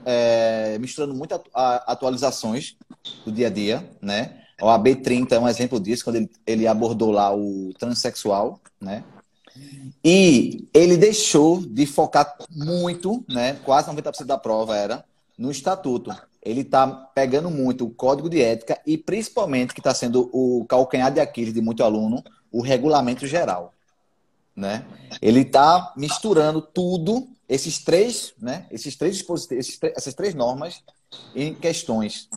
é, 0.03 0.77
misturando 0.79 1.13
muitas 1.13 1.39
atualizações 1.53 2.75
do 3.23 3.31
dia 3.31 3.47
a 3.47 3.49
dia, 3.49 3.89
né? 4.01 4.42
O 4.61 4.65
AB30 4.65 5.31
é 5.31 5.39
um 5.39 5.47
exemplo 5.47 5.79
disso, 5.79 6.03
quando 6.03 6.17
ele, 6.17 6.29
ele 6.45 6.67
abordou 6.67 7.11
lá 7.11 7.35
o 7.35 7.73
transexual, 7.77 8.59
né? 8.79 9.03
E 10.03 10.67
ele 10.73 10.97
deixou 10.97 11.61
de 11.61 11.85
focar 11.85 12.35
muito, 12.49 13.23
né? 13.27 13.53
Quase 13.63 13.89
90% 13.89 14.25
da 14.25 14.37
prova 14.37 14.75
era 14.75 15.03
no 15.37 15.51
estatuto. 15.51 16.15
Ele 16.41 16.61
está 16.61 16.87
pegando 16.87 17.49
muito 17.49 17.85
o 17.85 17.91
código 17.91 18.29
de 18.29 18.41
ética 18.41 18.79
e, 18.85 18.97
principalmente, 18.97 19.73
que 19.73 19.79
está 19.79 19.93
sendo 19.93 20.29
o 20.33 20.65
calcanhar 20.67 21.11
de 21.11 21.19
Aquiles 21.19 21.53
de 21.53 21.61
muito 21.61 21.83
aluno, 21.83 22.23
o 22.51 22.61
regulamento 22.61 23.25
geral. 23.25 23.73
Né? 24.55 24.85
Ele 25.21 25.41
está 25.41 25.93
misturando 25.95 26.61
tudo, 26.61 27.27
esses 27.47 27.79
três, 27.79 28.33
né? 28.39 28.65
esses 28.69 28.95
três 28.95 29.15
dispositivos, 29.15 29.79
essas 29.95 30.13
três 30.13 30.35
normas, 30.35 30.83
em 31.33 31.53
questões 31.53 32.27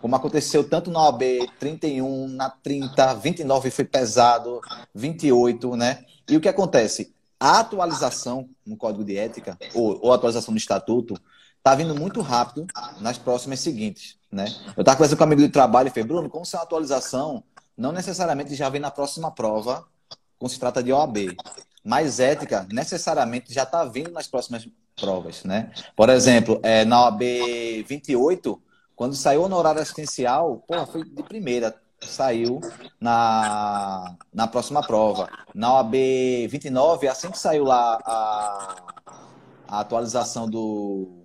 como 0.00 0.16
aconteceu 0.16 0.68
tanto 0.68 0.90
na 0.90 1.00
OAB 1.04 1.22
31, 1.58 2.28
na 2.28 2.50
30, 2.50 3.14
29 3.14 3.70
foi 3.70 3.84
pesado, 3.84 4.60
28, 4.94 5.76
né? 5.76 6.04
E 6.28 6.36
o 6.36 6.40
que 6.40 6.48
acontece? 6.48 7.14
A 7.38 7.60
atualização 7.60 8.48
no 8.66 8.76
Código 8.76 9.04
de 9.04 9.16
Ética, 9.16 9.58
ou, 9.74 9.98
ou 10.02 10.12
atualização 10.12 10.52
do 10.52 10.58
Estatuto, 10.58 11.14
está 11.58 11.74
vindo 11.74 11.94
muito 11.94 12.20
rápido 12.20 12.66
nas 13.00 13.18
próximas 13.18 13.60
seguintes, 13.60 14.16
né? 14.30 14.46
Eu 14.76 14.80
estava 14.80 14.96
conversando 14.96 15.18
com 15.18 15.24
um 15.24 15.26
amigo 15.26 15.42
de 15.42 15.48
trabalho 15.48 15.88
e 15.88 15.90
falei, 15.90 16.04
Bruno, 16.04 16.30
como 16.30 16.44
se 16.44 16.56
uma 16.56 16.62
atualização, 16.62 17.44
não 17.76 17.92
necessariamente 17.92 18.54
já 18.54 18.68
vem 18.68 18.80
na 18.80 18.90
próxima 18.90 19.30
prova, 19.30 19.86
quando 20.38 20.50
se 20.50 20.58
trata 20.58 20.82
de 20.82 20.92
OAB. 20.92 21.36
Mas 21.84 22.20
ética, 22.20 22.66
necessariamente, 22.70 23.52
já 23.52 23.62
está 23.62 23.84
vindo 23.84 24.10
nas 24.10 24.26
próximas 24.26 24.66
provas, 24.96 25.44
né? 25.44 25.70
Por 25.96 26.08
exemplo, 26.08 26.60
é, 26.62 26.84
na 26.84 27.04
OAB 27.04 27.22
28, 27.86 28.62
quando 29.00 29.16
saiu 29.16 29.40
o 29.40 29.44
honorário 29.44 29.80
assistencial, 29.80 30.62
pô, 30.68 30.84
foi 30.84 31.02
de 31.02 31.22
primeira. 31.22 31.74
Saiu 32.02 32.60
na, 33.00 34.14
na 34.30 34.46
próxima 34.46 34.82
prova. 34.82 35.26
Na 35.54 35.72
OAB 35.72 35.94
29, 36.46 37.08
assim 37.08 37.30
que 37.30 37.38
saiu 37.38 37.64
lá 37.64 37.98
a, 38.04 38.76
a 39.66 39.80
atualização 39.80 40.50
do. 40.50 41.24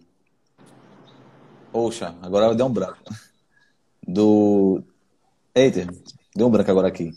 Poxa, 1.69 2.15
agora 2.21 2.55
deu 2.55 2.65
um 2.65 2.71
branco. 2.71 2.97
Do. 4.07 4.81
Eita, 5.53 5.85
deu 6.33 6.47
um 6.47 6.51
branco 6.51 6.71
agora 6.71 6.87
aqui. 6.87 7.11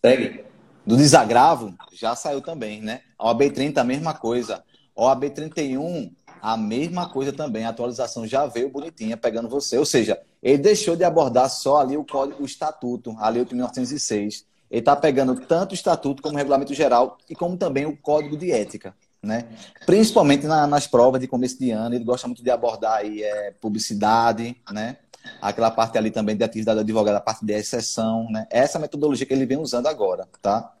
Segue. 0.00 0.44
Do 0.86 0.96
desagravo, 0.96 1.74
já 1.92 2.14
saiu 2.14 2.40
também, 2.40 2.80
né? 2.80 3.00
A 3.18 3.26
OAB 3.26 3.50
30, 3.50 3.80
a 3.80 3.84
mesma 3.84 4.14
coisa. 4.14 4.62
A 4.96 5.02
OAB 5.02 5.30
31, 5.30 6.14
a 6.40 6.56
mesma 6.56 7.08
coisa 7.08 7.32
também, 7.32 7.64
a 7.64 7.70
atualização 7.70 8.26
já 8.26 8.46
veio 8.46 8.70
bonitinha 8.70 9.16
pegando 9.16 9.48
você. 9.48 9.76
Ou 9.78 9.84
seja, 9.84 10.20
ele 10.42 10.58
deixou 10.58 10.96
de 10.96 11.04
abordar 11.04 11.50
só 11.50 11.80
ali 11.80 11.96
o 11.96 12.04
código, 12.04 12.42
o 12.42 12.46
estatuto, 12.46 13.16
a 13.18 13.28
lei 13.28 13.44
1906. 13.44 14.46
Ele 14.70 14.80
está 14.80 14.94
pegando 14.94 15.34
tanto 15.46 15.72
o 15.72 15.74
estatuto 15.74 16.22
como 16.22 16.34
o 16.34 16.38
regulamento 16.38 16.74
geral 16.74 17.18
e 17.28 17.34
como 17.34 17.56
também 17.56 17.86
o 17.86 17.96
código 17.96 18.36
de 18.36 18.52
ética. 18.52 18.94
Né? 19.22 19.46
Principalmente 19.84 20.46
na, 20.46 20.66
nas 20.66 20.86
provas 20.86 21.20
de 21.20 21.26
começo 21.26 21.58
de 21.58 21.70
ano, 21.70 21.94
ele 21.94 22.04
gosta 22.04 22.28
muito 22.28 22.42
de 22.42 22.50
abordar 22.50 22.98
aí, 22.98 23.22
é, 23.22 23.50
publicidade, 23.60 24.56
né? 24.70 24.96
aquela 25.42 25.70
parte 25.70 25.98
ali 25.98 26.10
também 26.10 26.36
de 26.36 26.44
atividade 26.44 26.76
do 26.76 26.80
advogado, 26.82 27.16
a 27.16 27.20
parte 27.20 27.44
de 27.44 27.52
exceção. 27.52 28.28
Né? 28.30 28.46
Essa 28.50 28.78
metodologia 28.78 29.26
que 29.26 29.32
ele 29.32 29.46
vem 29.46 29.58
usando 29.58 29.86
agora. 29.86 30.28
Tá? 30.40 30.72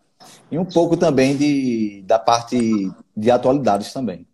E 0.50 0.58
um 0.58 0.64
pouco 0.64 0.96
também 0.96 1.36
de, 1.36 2.02
da 2.06 2.18
parte 2.18 2.90
de 3.16 3.30
atualidades 3.30 3.92
também. 3.92 4.27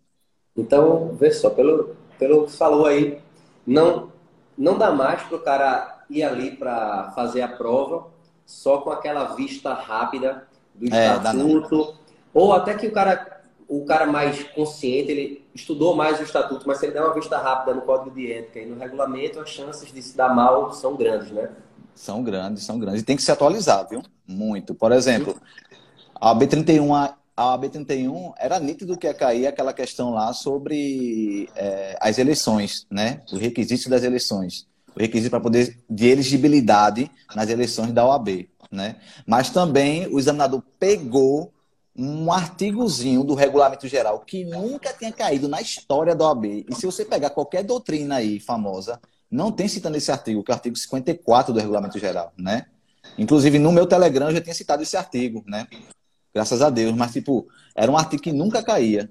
Então, 0.57 1.15
vê 1.15 1.31
só, 1.31 1.49
pelo, 1.49 1.95
pelo 2.17 2.45
que 2.45 2.53
falou 2.53 2.85
aí, 2.85 3.19
não, 3.65 4.11
não 4.57 4.77
dá 4.77 4.91
mais 4.91 5.21
para 5.23 5.35
o 5.35 5.41
cara 5.41 6.03
ir 6.09 6.23
ali 6.23 6.51
para 6.51 7.11
fazer 7.15 7.41
a 7.41 7.47
prova 7.47 8.07
só 8.45 8.77
com 8.77 8.91
aquela 8.91 9.35
vista 9.35 9.73
rápida 9.73 10.47
do 10.73 10.93
é, 10.93 11.15
estatuto, 11.15 11.95
ou 12.33 12.53
até 12.53 12.75
que 12.75 12.87
o 12.87 12.91
cara, 12.91 13.41
o 13.67 13.85
cara 13.85 14.05
mais 14.05 14.43
consciente, 14.43 15.11
ele 15.11 15.45
estudou 15.53 15.95
mais 15.95 16.19
o 16.19 16.23
estatuto, 16.23 16.67
mas 16.67 16.77
se 16.77 16.85
ele 16.85 16.93
der 16.93 17.01
uma 17.01 17.13
vista 17.13 17.37
rápida 17.37 17.73
no 17.73 17.81
código 17.81 18.11
de 18.11 18.31
ética 18.31 18.59
e 18.59 18.65
no 18.65 18.77
regulamento, 18.77 19.39
as 19.39 19.49
chances 19.49 19.91
de 19.91 20.01
se 20.01 20.15
dar 20.15 20.33
mal 20.33 20.71
são 20.73 20.95
grandes, 20.95 21.31
né? 21.31 21.49
São 21.95 22.21
grandes, 22.21 22.63
são 22.63 22.77
grandes. 22.77 23.01
E 23.01 23.05
tem 23.05 23.15
que 23.15 23.23
se 23.23 23.31
atualizar, 23.31 23.87
viu? 23.89 24.03
Muito. 24.27 24.75
Por 24.75 24.91
exemplo, 24.91 25.35
a 26.13 26.35
B31 26.35 27.13
a 27.35 27.47
OAB 27.51 27.69
31 27.69 28.33
era 28.37 28.59
nítido 28.59 28.97
que 28.97 29.07
ia 29.07 29.13
cair 29.13 29.47
aquela 29.47 29.73
questão 29.73 30.11
lá 30.11 30.31
sobre 30.31 31.49
é, 31.55 31.97
as 31.99 32.17
eleições, 32.17 32.87
né? 32.89 33.21
Os 33.31 33.39
requisitos 33.39 33.87
das 33.87 34.03
eleições. 34.03 34.67
O 34.95 34.99
requisito 34.99 35.31
para 35.31 35.41
poder 35.41 35.77
de 35.89 36.07
elegibilidade 36.07 37.11
nas 37.35 37.49
eleições 37.49 37.91
da 37.91 38.05
OAB, 38.05 38.47
né? 38.71 38.95
Mas 39.27 39.49
também 39.49 40.07
o 40.07 40.17
examinador 40.17 40.63
pegou 40.79 41.51
um 41.97 42.31
artigozinho 42.31 43.23
do 43.23 43.35
regulamento 43.35 43.87
geral 43.87 44.19
que 44.19 44.45
nunca 44.45 44.93
tinha 44.93 45.11
caído 45.11 45.49
na 45.49 45.61
história 45.61 46.15
da 46.15 46.25
OAB. 46.25 46.65
E 46.69 46.75
se 46.75 46.85
você 46.85 47.03
pegar 47.03 47.31
qualquer 47.31 47.63
doutrina 47.63 48.15
aí 48.15 48.39
famosa, 48.39 48.99
não 49.29 49.51
tem 49.51 49.67
citando 49.67 49.97
esse 49.97 50.11
artigo, 50.11 50.41
que 50.41 50.51
é 50.51 50.53
o 50.53 50.55
artigo 50.55 50.75
54 50.77 51.53
do 51.53 51.59
regulamento 51.59 51.99
geral, 51.99 52.31
né? 52.37 52.67
Inclusive, 53.17 53.59
no 53.59 53.71
meu 53.71 53.85
Telegram 53.85 54.27
eu 54.27 54.35
já 54.35 54.41
tinha 54.41 54.55
citado 54.55 54.83
esse 54.83 54.95
artigo, 54.95 55.43
né? 55.45 55.67
Graças 56.35 56.61
a 56.61 56.69
Deus, 56.69 56.91
mas 56.91 57.13
tipo, 57.13 57.47
era 57.73 57.89
um 57.89 57.97
artigo 57.97 58.21
que 58.21 58.33
nunca 58.33 58.61
caía. 58.61 59.09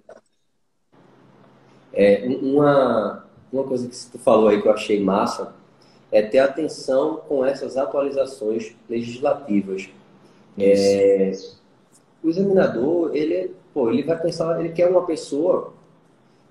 É, 1.91 2.27
uma, 2.43 3.25
uma 3.51 3.65
coisa 3.65 3.89
que 3.89 3.97
tu 4.13 4.19
falou 4.19 4.49
aí 4.49 4.61
que 4.61 4.69
eu 4.69 4.73
achei 4.73 5.03
massa 5.03 5.55
é 6.13 6.21
ter 6.21 6.41
atenção 6.41 7.17
com 7.27 7.43
essas 7.43 7.79
atualizações 7.79 8.77
legislativas. 8.91 9.89
É, 10.59 11.33
o 12.23 12.29
examinador, 12.29 13.17
ele, 13.17 13.55
pô, 13.73 13.91
ele 13.91 14.03
vai 14.03 14.21
pensar, 14.21 14.61
ele 14.61 14.75
quer 14.75 14.89
uma 14.89 15.07
pessoa 15.07 15.73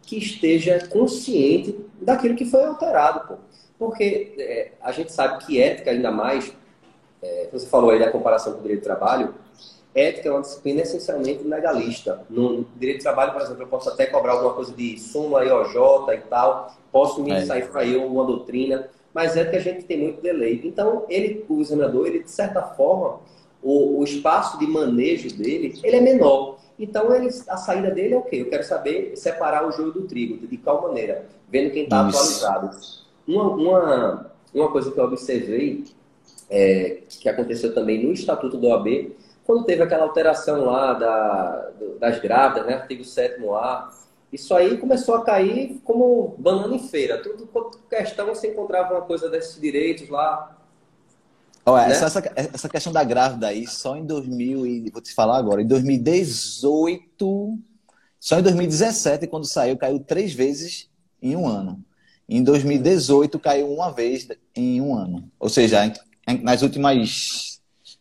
que 0.02 0.18
esteja 0.18 0.88
consciente 0.88 1.80
daquilo 2.02 2.36
que 2.36 2.46
foi 2.46 2.66
alterado, 2.66 3.28
pô. 3.28 3.36
Porque 3.78 4.34
é, 4.40 4.72
a 4.82 4.92
gente 4.92 5.12
sabe 5.14 5.46
que 5.46 5.62
ética, 5.62 5.92
ainda 5.92 6.12
mais, 6.12 6.52
é, 7.22 7.50
você 7.52 7.68
falou 7.68 7.92
aí 7.92 8.00
da 8.00 8.12
comparação 8.12 8.54
com 8.54 8.60
o 8.60 8.62
direito 8.64 8.82
do 8.82 8.86
trabalho, 8.86 9.36
Ética 9.96 10.28
é 10.28 10.32
uma 10.32 10.42
disciplina 10.42 10.82
essencialmente 10.82 11.44
legalista. 11.44 12.26
No 12.30 12.66
direito 12.78 12.98
de 12.98 13.04
trabalho, 13.04 13.32
por 13.32 13.42
exemplo, 13.42 13.62
eu 13.62 13.68
posso 13.68 13.90
até 13.90 14.08
cobrar 14.08 14.34
alguma 14.34 14.54
coisa 14.54 14.74
de 14.74 15.00
suma, 15.00 15.44
IOJ 15.44 16.16
e 16.16 16.18
tal, 16.30 16.76
posso 16.92 17.22
me 17.24 17.32
é. 17.32 17.46
sair 17.46 17.70
para 17.70 17.86
eu 17.86 18.06
uma 18.06 18.26
doutrina, 18.26 18.90
mas 19.14 19.38
é 19.38 19.46
que 19.46 19.56
a 19.56 19.60
gente 19.60 19.84
tem 19.84 20.00
muito 20.00 20.22
delay. 20.22 20.62
Então, 20.64 21.06
ele, 21.08 21.46
o 21.48 21.62
examinador, 21.62 22.08
ele, 22.08 22.24
de 22.24 22.32
certa 22.32 22.62
forma, 22.62 23.20
o, 23.62 24.00
o 24.00 24.04
espaço 24.04 24.58
de 24.58 24.66
manejo 24.66 25.36
dele, 25.38 25.80
ele 25.84 25.96
é 25.96 26.02
menor. 26.02 26.58
Então, 26.80 27.14
ele, 27.14 27.30
a 27.48 27.58
saída 27.58 27.92
dele 27.92 28.16
é 28.16 28.18
o 28.18 28.24
quê? 28.24 28.38
Eu 28.38 28.50
quero 28.50 28.64
saber 28.64 29.16
separar 29.16 29.68
o 29.68 29.72
joio 29.72 29.92
do 29.92 30.02
trigo, 30.08 30.48
de 30.48 30.58
qual 30.58 30.82
maneira? 30.82 31.28
Vendo 31.50 31.72
quem 31.72 31.84
está 31.84 32.08
atualizado. 32.08 32.72
Uma, 33.28 33.44
uma, 33.50 34.32
uma 34.54 34.72
coisa 34.72 34.92
que 34.92 35.00
eu 35.00 35.04
observei, 35.04 35.86
é, 36.50 36.98
que 37.08 37.30
aconteceu 37.30 37.76
também 37.76 38.04
no 38.04 38.12
Estatuto 38.12 38.58
do 38.58 38.68
OAB, 38.68 39.12
quando 39.46 39.66
teve 39.66 39.84
aquela 39.84 40.04
alteração 40.04 40.64
lá 40.66 40.94
da, 40.94 41.70
das 42.00 42.20
grávidas, 42.20 42.66
né, 42.66 42.76
artigo 42.76 43.04
7A, 43.04 43.90
isso 44.32 44.56
aí 44.56 44.78
começou 44.78 45.16
a 45.16 45.24
cair 45.24 45.80
como 45.84 46.36
banana 46.40 46.76
em 46.76 46.80
feira. 46.80 47.22
Tudo 47.22 47.48
questão 47.90 48.26
você 48.28 48.48
encontrava 48.48 48.94
uma 48.96 49.02
coisa 49.02 49.30
desses 49.30 49.62
direitos 49.62 50.10
lá. 50.10 50.58
Olha, 51.66 51.88
né? 51.88 51.94
essa, 51.94 52.34
essa 52.36 52.68
questão 52.68 52.92
da 52.92 53.04
grávida 53.04 53.48
aí, 53.48 53.68
só 53.68 53.96
em 53.96 54.06
2000, 54.06 54.66
e 54.66 54.90
vou 54.90 55.02
te 55.02 55.14
falar 55.14 55.38
agora, 55.38 55.62
em 55.62 55.68
2018, 55.68 57.60
só 58.20 58.40
em 58.40 58.42
2017, 58.42 59.28
quando 59.28 59.46
saiu, 59.46 59.78
caiu 59.78 60.00
três 60.00 60.34
vezes 60.34 60.90
em 61.22 61.36
um 61.36 61.48
ano. 61.48 61.84
Em 62.28 62.44
2018, 62.44 63.38
caiu 63.40 63.72
uma 63.72 63.92
vez 63.92 64.28
em 64.56 64.82
um 64.82 64.96
ano. 64.96 65.30
Ou 65.40 65.48
seja, 65.48 65.94
nas 66.42 66.62
últimas 66.64 67.53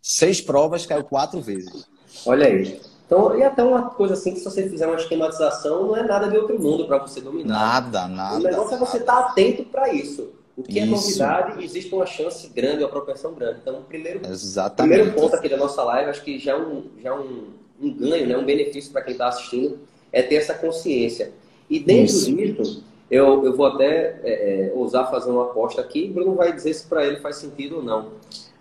seis 0.02 0.40
provas, 0.40 0.84
caiu 0.84 1.04
quatro 1.04 1.40
vezes. 1.40 1.86
Olha 2.26 2.46
aí. 2.46 2.80
Então, 3.06 3.38
e 3.38 3.42
até 3.42 3.62
uma 3.62 3.90
coisa 3.90 4.14
assim 4.14 4.32
que 4.32 4.40
se 4.40 4.44
você 4.44 4.68
fizer 4.68 4.86
uma 4.86 4.96
esquematização, 4.96 5.86
não 5.86 5.96
é 5.96 6.02
nada 6.02 6.28
de 6.28 6.36
outro 6.36 6.58
mundo 6.58 6.86
para 6.86 6.98
você 6.98 7.20
dominar. 7.20 7.54
Nada, 7.54 8.08
nada. 8.08 8.36
O 8.36 8.38
negócio 8.38 8.72
nada. 8.72 8.74
é 8.74 8.78
você 8.86 8.96
estar 8.98 9.14
tá 9.14 9.28
atento 9.28 9.64
para 9.64 9.92
isso. 9.92 10.30
O 10.56 10.62
que 10.62 10.78
é 10.78 10.84
Isso. 10.84 10.92
é 10.92 10.96
novidade, 10.96 11.64
existe 11.64 11.94
uma 11.94 12.04
chance 12.04 12.46
grande, 12.48 12.84
uma 12.84 12.90
propensão 12.90 13.32
grande. 13.32 13.60
Então, 13.62 13.78
o 13.80 13.84
primeiro, 13.84 14.20
Exatamente. 14.28 14.96
primeiro 14.96 15.20
ponto 15.20 15.34
aqui 15.34 15.48
da 15.48 15.56
nossa 15.56 15.82
live, 15.82 16.10
acho 16.10 16.22
que 16.22 16.38
já 16.38 16.52
é 16.52 16.56
um, 16.56 16.84
já 17.02 17.08
é 17.08 17.12
um, 17.14 17.46
um 17.80 17.94
ganho, 17.94 18.26
né? 18.26 18.36
um 18.36 18.44
benefício 18.44 18.92
para 18.92 19.02
quem 19.02 19.12
está 19.12 19.28
assistindo, 19.28 19.78
é 20.12 20.22
ter 20.22 20.34
essa 20.36 20.52
consciência. 20.52 21.32
E 21.70 21.80
dentro 21.80 22.04
Isso. 22.04 22.36
disso, 22.36 22.84
eu, 23.10 23.44
eu 23.44 23.56
vou 23.56 23.66
até 23.66 24.20
é, 24.22 24.70
é, 24.70 24.72
ousar 24.74 25.10
fazer 25.10 25.30
uma 25.30 25.44
aposta 25.44 25.80
aqui, 25.80 26.08
o 26.10 26.14
Bruno 26.14 26.34
vai 26.34 26.52
dizer 26.52 26.74
se 26.74 26.86
para 26.86 27.06
ele 27.06 27.16
faz 27.16 27.36
sentido 27.36 27.76
ou 27.76 27.82
não. 27.82 28.12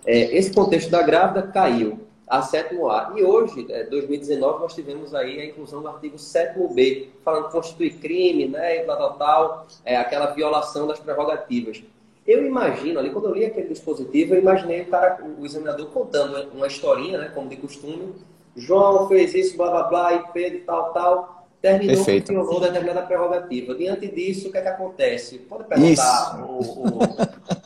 É, 0.05 0.36
esse 0.36 0.53
contexto 0.53 0.89
da 0.89 1.01
grávida 1.01 1.43
caiu 1.43 2.00
a 2.27 2.41
sétimo 2.41 2.89
A. 2.89 3.13
E 3.15 3.24
hoje, 3.24 3.67
é, 3.70 3.84
2019, 3.84 4.62
nós 4.62 4.74
tivemos 4.74 5.13
aí 5.13 5.41
a 5.41 5.46
inclusão 5.46 5.81
do 5.81 5.89
artigo 5.89 6.15
7B, 6.15 7.08
falando 7.25 7.48
que 7.48 7.51
constitui 7.51 7.89
crime, 7.89 8.48
né, 8.48 8.77
e 8.77 8.86
tal, 8.86 8.98
tal, 8.98 9.13
tal, 9.17 9.67
é, 9.84 9.98
aquela 9.98 10.27
violação 10.27 10.88
das 10.88 11.00
prerrogativas. 11.00 11.84
Eu 12.25 12.46
imagino, 12.46 13.00
ali, 13.00 13.10
quando 13.10 13.25
eu 13.25 13.34
li 13.34 13.46
aquele 13.46 13.67
dispositivo, 13.67 14.34
eu 14.34 14.39
imaginei 14.39 14.81
o 14.81 14.88
cara, 14.88 15.22
o 15.38 15.46
examinador 15.46 15.88
contando 15.88 16.50
uma 16.53 16.67
historinha, 16.67 17.17
né, 17.17 17.31
como 17.36 17.50
de 17.50 17.58
costume. 17.58 18.15
João 18.55 19.08
fez 19.10 19.34
isso, 19.34 19.58
blá, 19.58 19.70
blá, 19.70 19.84
blá, 19.84 20.13
e 20.13 20.31
Pedro, 20.31 20.62
tal, 20.65 20.93
tal. 20.93 21.41
Terminou 21.62 21.96
Perfeito. 21.98 22.25
que 22.25 22.32
violou 22.32 22.60
determinada 22.60 23.03
prerrogativa. 23.03 23.75
Diante 23.75 24.08
disso, 24.08 24.48
o 24.48 24.51
que 24.51 24.58
é 24.58 24.62
que 24.62 24.68
acontece? 24.68 25.38
Pode 25.38 25.65
perguntar 25.65 26.44
o, 26.44 26.60
o, 26.60 27.00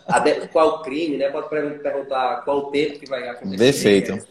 a, 0.05 0.47
qual 0.49 0.81
crime, 0.81 1.15
né? 1.15 1.29
Pode 1.29 1.47
perguntar 1.47 2.41
qual 2.43 2.57
o 2.57 2.71
tempo 2.71 2.99
que 2.99 3.07
vai 3.07 3.29
acontecer. 3.29 3.57
Perfeito. 3.57 4.27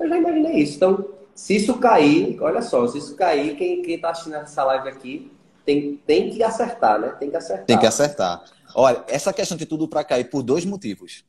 Eu 0.00 0.08
já 0.08 0.16
imaginei 0.16 0.56
isso. 0.56 0.76
Então, 0.76 1.08
se 1.32 1.54
isso 1.54 1.78
cair, 1.78 2.36
olha 2.40 2.60
só, 2.60 2.84
se 2.88 2.98
isso 2.98 3.14
cair, 3.14 3.56
quem 3.56 3.80
está 3.94 4.10
assistindo 4.10 4.36
essa 4.36 4.64
live 4.64 4.88
aqui 4.88 5.30
tem, 5.64 6.00
tem 6.04 6.30
que 6.30 6.42
acertar, 6.42 6.98
né? 6.98 7.08
Tem 7.20 7.30
que 7.30 7.36
acertar. 7.36 7.66
Tem 7.66 7.78
que 7.78 7.86
acertar. 7.86 8.44
Olha, 8.74 9.04
essa 9.06 9.32
questão 9.32 9.56
de 9.56 9.66
tudo 9.66 9.86
para 9.86 10.02
cair 10.02 10.24
por 10.24 10.42
dois 10.42 10.64
motivos. 10.64 11.24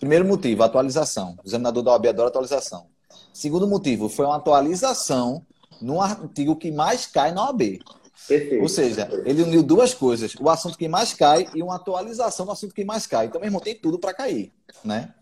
Primeiro 0.00 0.24
motivo, 0.24 0.62
atualização. 0.62 1.36
O 1.44 1.46
examinador 1.46 1.82
da 1.82 1.90
OAB 1.92 2.06
adora 2.06 2.28
atualização. 2.28 2.86
Segundo 3.32 3.66
motivo, 3.68 4.08
foi 4.08 4.24
uma 4.24 4.36
atualização 4.36 5.44
no 5.80 6.00
artigo 6.00 6.56
que 6.56 6.70
mais 6.70 7.06
cai 7.06 7.32
na 7.32 7.44
OAB. 7.46 7.80
Perfeito. 8.26 8.62
Ou 8.62 8.68
seja, 8.68 9.08
ele 9.24 9.42
uniu 9.42 9.62
duas 9.62 9.94
coisas: 9.94 10.34
o 10.38 10.50
assunto 10.50 10.76
que 10.76 10.88
mais 10.88 11.14
cai 11.14 11.46
e 11.54 11.62
uma 11.62 11.76
atualização 11.76 12.44
do 12.46 12.52
assunto 12.52 12.74
que 12.74 12.84
mais 12.84 13.06
cai. 13.06 13.26
Então, 13.26 13.40
meu 13.40 13.48
irmão, 13.48 13.60
tem 13.60 13.74
tudo 13.74 13.98
para 13.98 14.12
cair, 14.12 14.52
né? 14.84 15.14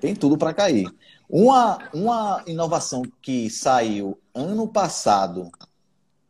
Tem 0.00 0.14
tudo 0.14 0.36
para 0.36 0.52
cair. 0.52 0.88
Uma, 1.28 1.78
uma 1.94 2.42
inovação 2.46 3.02
que 3.22 3.48
saiu 3.48 4.18
ano 4.34 4.66
passado 4.66 5.50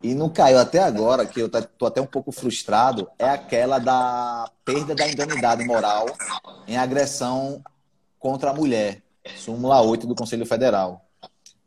e 0.02 0.14
não 0.14 0.28
caiu 0.28 0.58
até 0.58 0.78
agora, 0.78 1.26
que 1.26 1.40
eu 1.40 1.46
estou 1.46 1.88
até 1.88 2.00
um 2.00 2.06
pouco 2.06 2.32
frustrado, 2.32 3.08
é 3.18 3.28
aquela 3.28 3.78
da 3.78 4.50
perda 4.64 4.94
da 4.94 5.08
indemnidade 5.08 5.64
moral 5.64 6.06
em 6.66 6.76
agressão 6.76 7.62
contra 8.18 8.50
a 8.50 8.54
mulher. 8.54 9.02
Súmula 9.36 9.82
8 9.82 10.06
do 10.06 10.14
Conselho 10.14 10.46
Federal. 10.46 11.09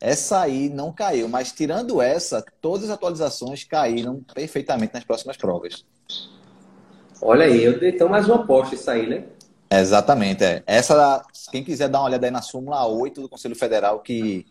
Essa 0.04 0.42
aí 0.42 0.68
não 0.68 0.92
caiu, 0.92 1.26
mas 1.30 1.50
tirando 1.50 2.02
essa, 2.02 2.44
todas 2.60 2.84
as 2.84 2.90
atualizações 2.90 3.64
caíram 3.64 4.20
perfeitamente 4.34 4.92
nas 4.92 5.02
próximas 5.02 5.34
provas. 5.34 5.82
Olha 7.22 7.46
aí, 7.46 7.64
eu 7.64 7.80
dei 7.80 7.88
então 7.88 8.10
mais 8.10 8.28
uma 8.28 8.36
aposta 8.36 8.74
isso 8.74 8.90
aí, 8.90 9.08
né? 9.08 9.24
Exatamente, 9.70 10.44
é. 10.44 10.62
Essa, 10.66 11.24
quem 11.50 11.64
quiser 11.64 11.88
dar 11.88 12.00
uma 12.00 12.08
olhada 12.08 12.26
aí 12.26 12.30
na 12.30 12.42
súmula 12.42 12.86
8 12.86 13.22
do 13.22 13.30
Conselho 13.30 13.56
Federal, 13.56 14.00
que 14.00 14.44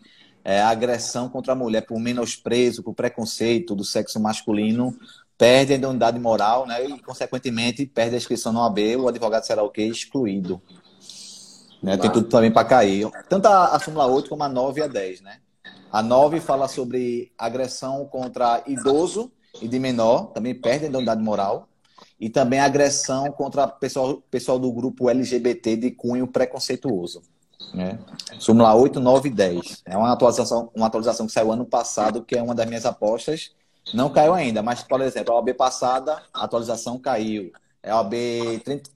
é 0.44 0.60
a 0.60 0.70
agressão 0.70 1.28
contra 1.28 1.52
a 1.52 1.56
mulher 1.56 1.82
por 1.82 2.00
menosprezo, 2.00 2.82
por 2.82 2.92
preconceito 2.92 3.76
do 3.76 3.84
sexo 3.84 4.18
masculino, 4.18 4.92
perde 5.38 5.72
a 5.72 5.76
idoneidade 5.76 6.18
moral, 6.18 6.66
né? 6.66 6.84
E, 6.84 7.00
consequentemente, 7.00 7.86
perde 7.86 8.16
a 8.16 8.18
inscrição 8.18 8.52
no 8.52 8.60
AB, 8.60 8.96
o 8.96 9.06
advogado 9.06 9.44
será 9.44 9.62
o 9.62 9.70
quê? 9.70 9.82
Excluído. 9.82 10.60
Né? 11.84 11.98
Tem 11.98 12.10
tudo 12.10 12.28
também 12.28 12.50
para 12.50 12.66
cair. 12.66 13.10
Tanto 13.28 13.46
a, 13.46 13.76
a 13.76 13.78
súmula 13.78 14.06
8 14.06 14.30
como 14.30 14.42
a 14.42 14.48
9 14.48 14.80
e 14.80 14.84
a 14.84 14.86
10, 14.86 15.20
né? 15.20 15.36
A 15.92 16.02
9 16.02 16.40
fala 16.40 16.66
sobre 16.66 17.30
agressão 17.36 18.06
contra 18.06 18.62
idoso 18.66 19.30
e 19.60 19.68
de 19.68 19.78
menor, 19.78 20.28
também 20.32 20.54
perde 20.54 20.86
a 20.86 20.88
idoneidade 20.88 21.22
moral 21.22 21.68
e 22.18 22.30
também 22.30 22.58
agressão 22.58 23.30
contra 23.30 23.68
pessoal, 23.68 24.22
pessoal 24.30 24.58
do 24.58 24.72
grupo 24.72 25.10
LGBT 25.10 25.76
de 25.76 25.90
cunho 25.90 26.26
preconceituoso. 26.26 27.20
Né? 27.74 27.98
Súmula 28.38 28.74
8, 28.74 28.98
9 28.98 29.28
e 29.28 29.32
10. 29.32 29.82
É 29.84 29.94
uma 29.94 30.10
atualização, 30.10 30.70
uma 30.74 30.86
atualização 30.86 31.26
que 31.26 31.32
saiu 31.32 31.52
ano 31.52 31.66
passado, 31.66 32.24
que 32.24 32.34
é 32.34 32.42
uma 32.42 32.54
das 32.54 32.66
minhas 32.66 32.86
apostas. 32.86 33.50
Não 33.92 34.08
caiu 34.08 34.32
ainda, 34.32 34.62
mas, 34.62 34.82
por 34.82 35.02
exemplo, 35.02 35.34
a 35.34 35.36
OAB 35.36 35.52
passada, 35.52 36.22
a 36.32 36.44
atualização 36.44 36.98
caiu. 36.98 37.52
É 37.82 37.90
a 37.90 37.98
OAB 37.98 38.14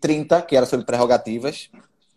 30, 0.01 0.41
que 0.41 0.57
era 0.57 0.65
sobre 0.65 0.87
prerrogativas, 0.87 1.69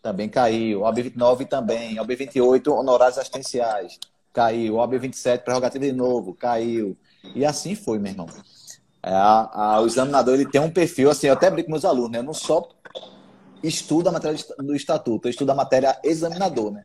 também 0.01 0.27
caiu. 0.27 0.81
OAB 0.81 0.95
29 0.97 1.45
também. 1.45 1.99
OAB 1.99 2.15
28, 2.15 2.73
honorários 2.73 3.17
assistenciais, 3.17 3.99
caiu. 4.33 4.75
OAB 4.75 4.97
27, 4.97 5.43
prerrogativa 5.43 5.85
de 5.85 5.93
novo, 5.93 6.33
caiu. 6.33 6.97
E 7.35 7.45
assim 7.45 7.75
foi, 7.75 7.99
meu 7.99 8.11
irmão. 8.11 8.27
É, 9.03 9.11
a, 9.11 9.49
a, 9.53 9.81
o 9.81 9.85
examinador 9.85 10.35
ele 10.35 10.45
tem 10.45 10.61
um 10.61 10.69
perfil, 10.69 11.09
assim, 11.09 11.27
eu 11.27 11.33
até 11.33 11.49
brinco 11.49 11.67
com 11.67 11.71
meus 11.71 11.85
alunos, 11.85 12.11
né? 12.11 12.19
Eu 12.19 12.23
não 12.23 12.33
só 12.33 12.67
estudo 13.63 14.09
a 14.09 14.11
matéria 14.11 14.37
do 14.59 14.75
estatuto, 14.75 15.27
eu 15.27 15.31
estudo 15.31 15.51
a 15.51 15.55
matéria 15.55 15.97
examinador, 16.03 16.71
né? 16.71 16.83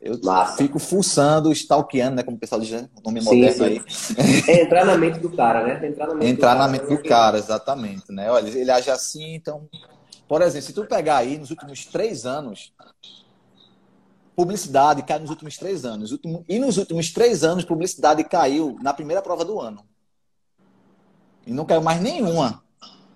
Eu 0.00 0.18
Massa. 0.20 0.56
fico 0.56 0.80
fuçando, 0.80 1.52
stalkeando, 1.52 2.16
né? 2.16 2.22
Como 2.24 2.36
o 2.36 2.40
pessoal 2.40 2.60
diz, 2.60 2.72
né? 2.72 2.88
nome 3.04 3.20
sim, 3.20 3.26
moderno 3.26 3.56
sim. 3.56 3.64
aí. 3.64 4.44
É 4.48 4.62
entrar 4.62 4.84
na 4.84 4.98
mente 4.98 5.20
do 5.20 5.30
cara, 5.30 5.64
né? 5.64 5.88
Entrar 5.88 6.08
na 6.08 6.14
mente, 6.14 6.26
entrar 6.32 6.54
do, 6.54 6.58
na 6.58 6.64
cara, 6.64 6.72
mente 6.72 6.86
do 6.86 7.02
cara, 7.08 7.38
exatamente, 7.38 8.10
né? 8.10 8.28
Olha, 8.28 8.48
ele 8.48 8.70
age 8.70 8.90
assim, 8.90 9.34
então... 9.34 9.68
Por 10.32 10.40
exemplo, 10.40 10.66
se 10.66 10.72
tu 10.72 10.86
pegar 10.86 11.18
aí 11.18 11.36
nos 11.36 11.50
últimos 11.50 11.84
três 11.84 12.24
anos, 12.24 12.72
publicidade 14.34 15.02
cai 15.02 15.18
nos 15.18 15.28
últimos 15.28 15.58
três 15.58 15.84
anos. 15.84 16.18
E 16.48 16.58
nos 16.58 16.78
últimos 16.78 17.12
três 17.12 17.44
anos, 17.44 17.66
publicidade 17.66 18.24
caiu 18.24 18.78
na 18.80 18.94
primeira 18.94 19.20
prova 19.20 19.44
do 19.44 19.60
ano. 19.60 19.84
E 21.46 21.52
não 21.52 21.66
caiu 21.66 21.82
mais 21.82 22.00
nenhuma 22.00 22.64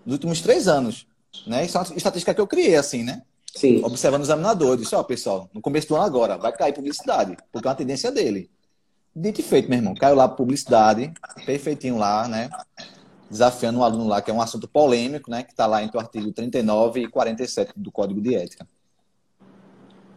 nos 0.04 0.12
últimos 0.12 0.42
três 0.42 0.68
anos. 0.68 1.06
Né? 1.46 1.64
Isso 1.64 1.78
é 1.78 1.80
uma 1.80 1.96
estatística 1.96 2.34
que 2.34 2.40
eu 2.42 2.46
criei, 2.46 2.76
assim, 2.76 3.02
né? 3.02 3.22
Sim. 3.54 3.82
Observando 3.82 4.20
os 4.20 4.28
examinadores. 4.28 4.92
Ó, 4.92 5.02
pessoal, 5.02 5.48
no 5.54 5.62
começo 5.62 5.88
do 5.88 5.96
ano 5.96 6.04
agora, 6.04 6.36
vai 6.36 6.52
cair 6.52 6.74
publicidade, 6.74 7.34
porque 7.50 7.66
é 7.66 7.70
uma 7.70 7.76
tendência 7.76 8.12
dele. 8.12 8.50
Dito 9.14 9.40
e 9.40 9.42
feito, 9.42 9.70
meu 9.70 9.78
irmão. 9.78 9.94
Caiu 9.94 10.16
lá 10.16 10.28
publicidade, 10.28 11.14
perfeitinho 11.46 11.96
lá, 11.96 12.28
né? 12.28 12.50
Desafiando 13.30 13.80
um 13.80 13.84
aluno 13.84 14.08
lá, 14.08 14.22
que 14.22 14.30
é 14.30 14.34
um 14.34 14.40
assunto 14.40 14.68
polêmico, 14.68 15.30
né? 15.30 15.42
Que 15.42 15.50
está 15.50 15.66
lá 15.66 15.82
entre 15.82 15.96
o 15.96 16.00
artigo 16.00 16.32
39 16.32 17.00
e 17.00 17.08
47 17.08 17.72
do 17.76 17.90
Código 17.90 18.20
de 18.20 18.34
Ética. 18.34 18.66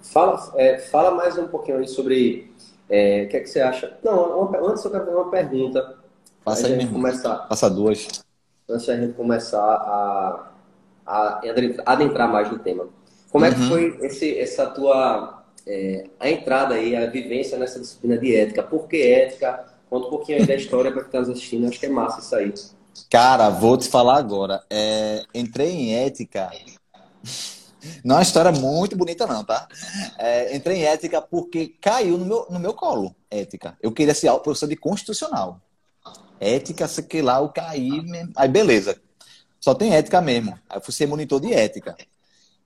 Fala, 0.01 0.53
é, 0.55 0.77
fala 0.77 1.11
mais 1.11 1.37
um 1.37 1.47
pouquinho 1.47 1.79
aí 1.79 1.87
sobre 1.87 2.53
é, 2.89 3.23
o 3.23 3.29
que, 3.29 3.37
é 3.37 3.39
que 3.39 3.47
você 3.47 3.61
acha. 3.61 3.97
Não, 4.03 4.41
uma, 4.41 4.57
antes 4.71 4.83
eu 4.83 4.91
quero 4.91 5.05
fazer 5.05 5.17
uma 5.17 5.29
pergunta 5.29 5.99
Passa 6.43 6.67
aí 6.67 6.77
mesmo. 6.77 6.93
Começar, 6.93 7.35
Passa 7.47 7.69
duas. 7.69 8.07
Antes 8.67 8.87
da 8.87 8.97
gente 8.97 9.13
começar 9.13 9.61
a, 9.61 10.51
a 11.05 11.41
adentrar 11.85 12.31
mais 12.31 12.51
no 12.51 12.59
tema. 12.59 12.87
Como 13.31 13.45
é 13.45 13.53
que 13.53 13.59
uhum. 13.59 13.69
foi 13.69 13.97
esse, 14.01 14.37
essa 14.39 14.67
tua 14.67 15.43
é, 15.67 16.05
a 16.19 16.29
entrada 16.29 16.75
aí, 16.75 16.95
a 16.95 17.07
vivência 17.07 17.57
nessa 17.57 17.79
disciplina 17.79 18.17
de 18.17 18.35
ética? 18.35 18.63
Por 18.63 18.87
que 18.87 19.01
ética? 19.01 19.65
Conta 19.89 20.07
um 20.07 20.09
pouquinho 20.09 20.39
aí 20.39 20.47
da 20.47 20.55
história 20.55 20.91
para 20.91 21.01
quem 21.03 21.19
está 21.19 21.31
assistindo. 21.31 21.67
Acho 21.67 21.79
que 21.79 21.85
é 21.85 21.89
massa 21.89 22.19
isso 22.19 22.35
aí. 22.35 22.53
Cara, 23.09 23.49
vou 23.49 23.77
te 23.77 23.87
falar 23.87 24.17
agora. 24.17 24.63
É, 24.69 25.23
entrei 25.33 25.71
em 25.71 25.95
ética. 25.95 26.51
Não 28.03 28.15
é 28.15 28.17
uma 28.17 28.23
história 28.23 28.51
muito 28.51 28.97
bonita, 28.97 29.27
não, 29.27 29.43
tá? 29.43 29.67
É, 30.17 30.55
entrei 30.55 30.77
em 30.77 30.83
ética 30.83 31.21
porque 31.21 31.67
caiu 31.79 32.17
no 32.17 32.25
meu, 32.25 32.47
no 32.49 32.59
meu 32.59 32.73
colo, 32.73 33.15
ética. 33.29 33.77
Eu 33.81 33.91
queria 33.91 34.13
ser 34.13 34.31
professor 34.39 34.67
de 34.67 34.75
constitucional 34.75 35.61
ética, 36.39 36.87
sei 36.87 37.03
que 37.03 37.21
lá, 37.21 37.39
o 37.39 37.49
caí, 37.49 38.01
aí 38.35 38.47
beleza. 38.47 38.99
Só 39.59 39.73
tem 39.75 39.93
ética 39.93 40.21
mesmo. 40.21 40.57
Aí 40.69 40.77
eu 40.77 40.81
fui 40.81 40.93
ser 40.93 41.05
monitor 41.05 41.39
de 41.41 41.53
ética. 41.53 41.95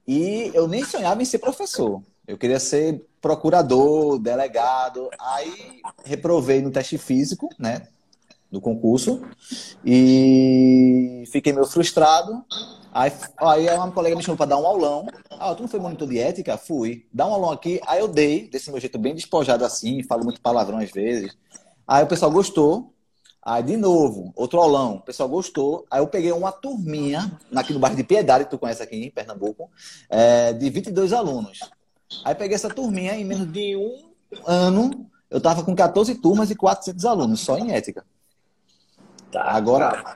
E 0.08 0.52
eu 0.54 0.68
nem 0.68 0.86
sonhava 0.86 1.22
em 1.22 1.26
ser 1.26 1.40
professor. 1.40 2.02
Eu 2.28 2.38
queria 2.38 2.60
ser 2.60 3.04
procurador, 3.20 4.20
delegado. 4.20 5.10
Aí 5.20 5.82
reprovei 6.06 6.62
no 6.62 6.72
teste 6.72 6.98
físico, 6.98 7.50
né? 7.58 7.88
Do 8.54 8.62
concurso. 8.62 9.20
E 9.84 11.24
fiquei 11.32 11.52
meio 11.52 11.66
frustrado. 11.66 12.46
Aí, 12.94 13.12
aí 13.40 13.76
uma 13.76 13.92
colega 13.92 14.16
me 14.16 14.22
chamou 14.22 14.38
para 14.38 14.52
dar 14.52 14.58
um 14.58 14.68
aulão. 14.68 15.08
Ah, 15.32 15.56
tu 15.56 15.64
não 15.64 15.68
foi 15.68 15.80
monitor 15.80 16.08
de 16.08 16.20
ética? 16.20 16.56
Fui. 16.56 17.08
Dá 17.12 17.26
um 17.26 17.34
aulão 17.34 17.52
aqui. 17.52 17.82
Aí 17.88 18.00
eu 18.00 18.08
dei, 18.08 18.48
desse 18.48 18.70
meu 18.70 18.80
jeito 18.80 19.00
bem 19.00 19.16
despojado 19.16 19.66
assim, 19.66 20.04
falo 20.04 20.24
muito 20.24 20.40
palavrão 20.40 20.78
às 20.78 20.92
vezes. 20.92 21.36
Aí 21.88 22.04
o 22.04 22.08
pessoal 22.08 22.32
gostou. 22.32 22.94
Aí, 23.46 23.62
de 23.62 23.76
novo, 23.76 24.32
outro 24.36 24.60
aulão, 24.60 24.98
o 24.98 25.02
pessoal 25.02 25.28
gostou. 25.28 25.86
Aí 25.90 26.00
eu 26.00 26.08
peguei 26.08 26.32
uma 26.32 26.52
turminha, 26.52 27.38
aqui 27.56 27.74
no 27.74 27.80
bairro 27.80 27.98
de 27.98 28.04
Piedade, 28.04 28.46
que 28.46 28.52
tu 28.52 28.60
conhece 28.60 28.82
aqui 28.82 28.96
em 28.96 29.12
Pernambuco, 29.12 29.70
é, 30.10 30.54
de 30.54 30.70
22 30.70 31.12
alunos. 31.12 31.60
Aí 32.24 32.34
peguei 32.36 32.56
essa 32.56 32.70
turminha, 32.70 33.16
em 33.16 33.26
menos 33.26 33.52
de 33.52 33.76
um 33.76 34.14
ano, 34.46 35.10
eu 35.30 35.42
tava 35.42 35.64
com 35.64 35.76
14 35.76 36.16
turmas 36.16 36.52
e 36.52 36.56
400 36.56 37.04
alunos, 37.04 37.42
só 37.42 37.58
em 37.58 37.74
ética. 37.74 38.06
Tá, 39.34 39.46
Agora, 39.46 40.16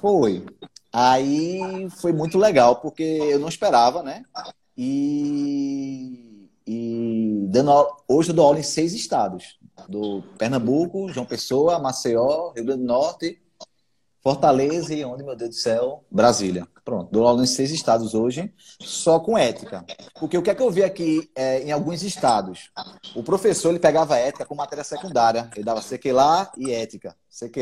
foi. 0.00 0.44
Aí 0.92 1.88
foi 2.00 2.12
muito 2.12 2.36
legal, 2.36 2.76
porque 2.80 3.02
eu 3.02 3.38
não 3.38 3.48
esperava, 3.48 4.02
né? 4.02 4.24
E, 4.76 6.48
e 6.66 7.46
dando, 7.48 7.70
hoje 8.08 8.30
eu 8.30 8.34
dou 8.34 8.46
aula 8.46 8.58
em 8.58 8.64
seis 8.64 8.92
estados. 8.92 9.56
Do 9.88 10.22
Pernambuco, 10.36 11.08
João 11.12 11.24
Pessoa, 11.24 11.78
Maceió, 11.78 12.52
Rio 12.56 12.64
Grande 12.64 12.82
do 12.82 12.86
Norte, 12.86 13.40
Fortaleza 14.26 14.92
e 14.92 15.04
onde, 15.04 15.22
meu 15.22 15.36
Deus 15.36 15.50
do 15.50 15.54
céu? 15.54 16.04
Brasília. 16.10 16.66
Pronto, 16.84 17.12
dou 17.12 17.24
aula 17.24 17.44
em 17.44 17.46
seis 17.46 17.70
estados 17.70 18.12
hoje, 18.12 18.52
só 18.80 19.20
com 19.20 19.38
ética. 19.38 19.84
Porque 20.18 20.36
o 20.36 20.42
que 20.42 20.50
é 20.50 20.54
que 20.56 20.60
eu 20.60 20.68
vi 20.68 20.82
aqui 20.82 21.30
é, 21.36 21.62
em 21.62 21.70
alguns 21.70 22.02
estados? 22.02 22.72
O 23.14 23.22
professor 23.22 23.68
ele 23.68 23.78
pegava 23.78 24.18
ética 24.18 24.44
com 24.44 24.56
matéria 24.56 24.82
secundária. 24.82 25.48
Ele 25.54 25.64
dava 25.64 25.80
lá 26.12 26.50
e 26.56 26.72
ética. 26.72 27.14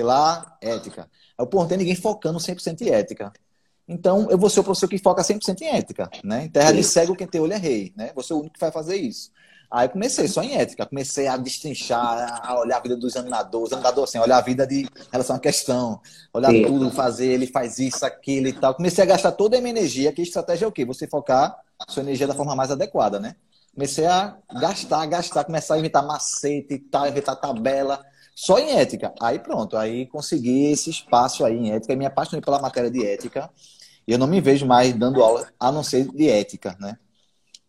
lá, 0.03 0.57
ética. 0.59 1.07
Eu, 1.39 1.47
não 1.53 1.69
tem 1.69 1.77
ninguém 1.77 1.97
focando 1.97 2.39
100% 2.39 2.81
em 2.81 2.89
ética. 2.89 3.31
Então, 3.87 4.31
eu 4.31 4.39
vou 4.39 4.49
ser 4.49 4.61
o 4.61 4.65
professor 4.65 4.89
que 4.89 4.97
foca 4.97 5.21
100% 5.21 5.61
em 5.61 5.67
ética. 5.67 6.09
Né? 6.25 6.47
Em 6.47 6.49
terra 6.49 6.73
de 6.73 6.83
cego, 6.83 7.15
quem 7.15 7.27
tem 7.27 7.43
olho 7.43 7.53
é 7.53 7.59
rei. 7.59 7.93
Né? 7.95 8.11
Vou 8.15 8.25
ser 8.25 8.33
o 8.33 8.39
único 8.39 8.55
que 8.55 8.61
vai 8.61 8.73
fazer 8.73 8.97
isso. 8.97 9.31
Aí 9.75 9.89
comecei 9.89 10.29
só 10.29 10.41
em 10.41 10.55
ética, 10.55 10.87
comecei 10.87 11.27
a 11.27 11.37
destrinchar, 11.37 12.41
a 12.47 12.61
olhar 12.61 12.77
a 12.77 12.81
vida 12.81 12.97
do 12.97 13.09
examinador, 13.09 13.67
examinador 13.67 14.05
assim, 14.05 14.21
olhar 14.21 14.39
a 14.39 14.41
vida 14.41 14.65
de 14.65 14.89
relação 15.11 15.35
à 15.35 15.39
questão, 15.41 16.01
olhar 16.33 16.53
Sim. 16.53 16.63
tudo, 16.65 16.93
fazer, 16.93 17.27
ele 17.27 17.49
faz 17.49 17.81
isso, 17.81 18.07
aquilo 18.07 18.47
e 18.47 18.53
tal. 18.53 18.73
Comecei 18.73 19.03
a 19.03 19.07
gastar 19.07 19.33
toda 19.33 19.59
a 19.59 19.61
minha 19.61 19.73
energia, 19.73 20.13
que 20.13 20.23
estratégia 20.23 20.67
é 20.67 20.69
o 20.69 20.71
quê? 20.71 20.85
Você 20.85 21.09
focar 21.09 21.59
sua 21.89 22.05
energia 22.05 22.25
da 22.25 22.37
forma 22.37 22.55
mais 22.55 22.71
adequada, 22.71 23.19
né? 23.19 23.35
Comecei 23.75 24.07
a 24.07 24.37
gastar, 24.61 25.05
gastar, 25.07 25.43
começar 25.43 25.75
a 25.75 25.79
inventar 25.81 26.07
macete 26.07 26.75
e 26.75 26.79
tal, 26.79 27.09
inventar 27.09 27.35
tabela, 27.35 28.01
só 28.33 28.61
em 28.61 28.77
ética. 28.77 29.13
Aí 29.21 29.41
pronto, 29.41 29.77
aí 29.77 30.07
consegui 30.07 30.71
esse 30.71 30.89
espaço 30.89 31.45
aí 31.45 31.57
em 31.57 31.73
ética, 31.73 31.93
e 31.93 31.97
me 31.97 32.07
apaixonei 32.07 32.41
pela 32.41 32.61
matéria 32.61 32.93
de 32.93 33.05
ética, 33.05 33.51
e 34.07 34.13
eu 34.13 34.21
não 34.21 34.29
me 34.29 34.41
vejo 34.41 34.67
mais 34.67 34.95
dando 34.95 35.21
aula 35.21 35.49
a 35.59 35.73
não 35.73 35.83
ser 35.83 36.07
de 36.07 36.31
ética, 36.31 36.77
né? 36.79 36.97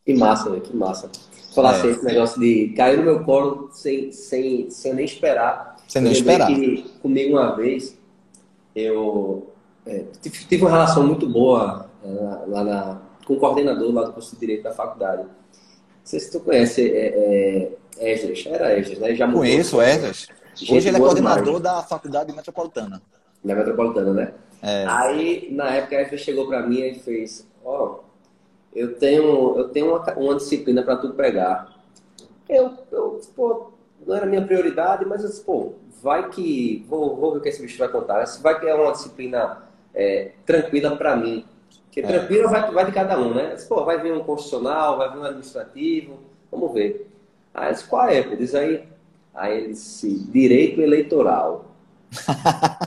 Que 0.06 0.14
massa, 0.14 0.52
né? 0.52 0.60
Que 0.60 0.76
massa 0.76 1.10
falar 1.56 1.74
é. 1.74 1.78
assim, 1.78 1.90
esse 1.90 2.04
negócio 2.04 2.40
de 2.40 2.74
cair 2.76 2.98
no 2.98 3.04
meu 3.04 3.24
colo 3.24 3.70
sem, 3.72 4.12
sem, 4.12 4.70
sem 4.70 4.94
nem 4.94 5.06
esperar. 5.06 5.78
Sem 5.88 6.02
nem 6.02 6.12
esperar. 6.12 6.48
Que 6.48 6.84
comigo 7.02 7.38
uma 7.38 7.56
vez, 7.56 7.98
eu 8.76 9.48
é, 9.86 10.04
tive, 10.22 10.62
uma 10.62 10.72
relação 10.72 11.06
muito 11.08 11.28
boa 11.28 11.90
é, 12.04 12.10
lá 12.48 12.64
na, 12.64 13.02
com 13.26 13.36
o 13.36 13.40
coordenador 13.40 13.94
lá 13.94 14.04
do 14.04 14.14
curso 14.14 14.36
de 14.36 14.40
Direito 14.40 14.64
da 14.64 14.74
faculdade. 14.74 15.24
Não 15.24 15.30
sei 16.04 16.20
se 16.20 16.32
tu 16.32 16.40
conhece 16.40 16.92
é, 16.92 17.72
é, 17.98 18.14
Esdras, 18.14 18.46
era 18.46 18.78
Esdras, 18.78 19.00
né? 19.00 19.16
Já 19.16 19.32
Conheço 19.32 19.82
Esdras. 19.82 20.28
Hoje 20.70 20.88
ele 20.88 20.98
é 20.98 21.00
coordenador 21.00 21.60
da 21.60 21.82
Faculdade 21.84 22.34
Metropolitana. 22.34 23.02
Da 23.44 23.56
Metropolitana, 23.56 24.14
né? 24.14 24.34
É. 24.62 24.86
Aí, 24.88 25.50
na 25.52 25.70
época, 25.76 25.98
a 25.98 26.02
Esdras 26.02 26.22
chegou 26.22 26.48
para 26.48 26.66
mim 26.66 26.80
e 26.80 26.96
fez, 26.96 27.48
ó, 27.64 27.84
oh, 27.84 28.05
eu 28.76 28.96
tenho, 28.96 29.58
eu 29.58 29.70
tenho 29.70 29.96
uma, 29.96 30.14
uma 30.16 30.36
disciplina 30.36 30.84
para 30.84 30.98
tu 30.98 31.14
pregar. 31.14 31.74
Eu, 32.48 32.74
eu, 32.92 33.22
pô, 33.36 33.72
não 34.06 34.16
era 34.16 34.26
minha 34.26 34.46
prioridade, 34.46 35.06
mas 35.06 35.24
eu 35.24 35.30
disse, 35.30 35.42
pô, 35.42 35.74
vai 36.04 36.30
que, 36.30 36.86
vou, 36.90 37.16
vou 37.16 37.32
ver 37.32 37.38
o 37.40 37.42
que 37.42 37.50
esse 37.50 37.62
bicho 37.62 37.80
vai 37.80 37.88
contar. 37.88 38.24
Vai 38.42 38.60
que 38.60 38.68
é 38.68 38.76
uma 38.76 38.92
disciplina 38.92 39.64
é, 39.94 40.32
tranquila 40.46 40.96
para 40.98 41.16
mim. 41.16 41.46
Porque 41.86 42.02
é. 42.02 42.04
tranquila 42.04 42.50
vai, 42.50 42.72
vai 42.72 42.86
de 42.86 42.92
cada 42.92 43.18
um, 43.18 43.34
né? 43.34 43.56
Disse, 43.56 43.68
pô, 43.68 43.86
vai 43.86 44.00
vir 44.02 44.12
um 44.12 44.24
constitucional, 44.24 44.98
vai 44.98 45.10
vir 45.10 45.20
um 45.20 45.24
administrativo, 45.24 46.20
vamos 46.52 46.74
ver. 46.74 47.10
Aí 47.54 47.70
eu 47.70 47.74
disse, 47.74 47.88
qual 47.88 48.08
é? 48.10 48.22
Diz 48.22 48.54
aí. 48.54 48.84
Aí 49.34 49.58
ele 49.58 49.68
disse, 49.70 50.20
direito 50.32 50.82
eleitoral. 50.82 51.72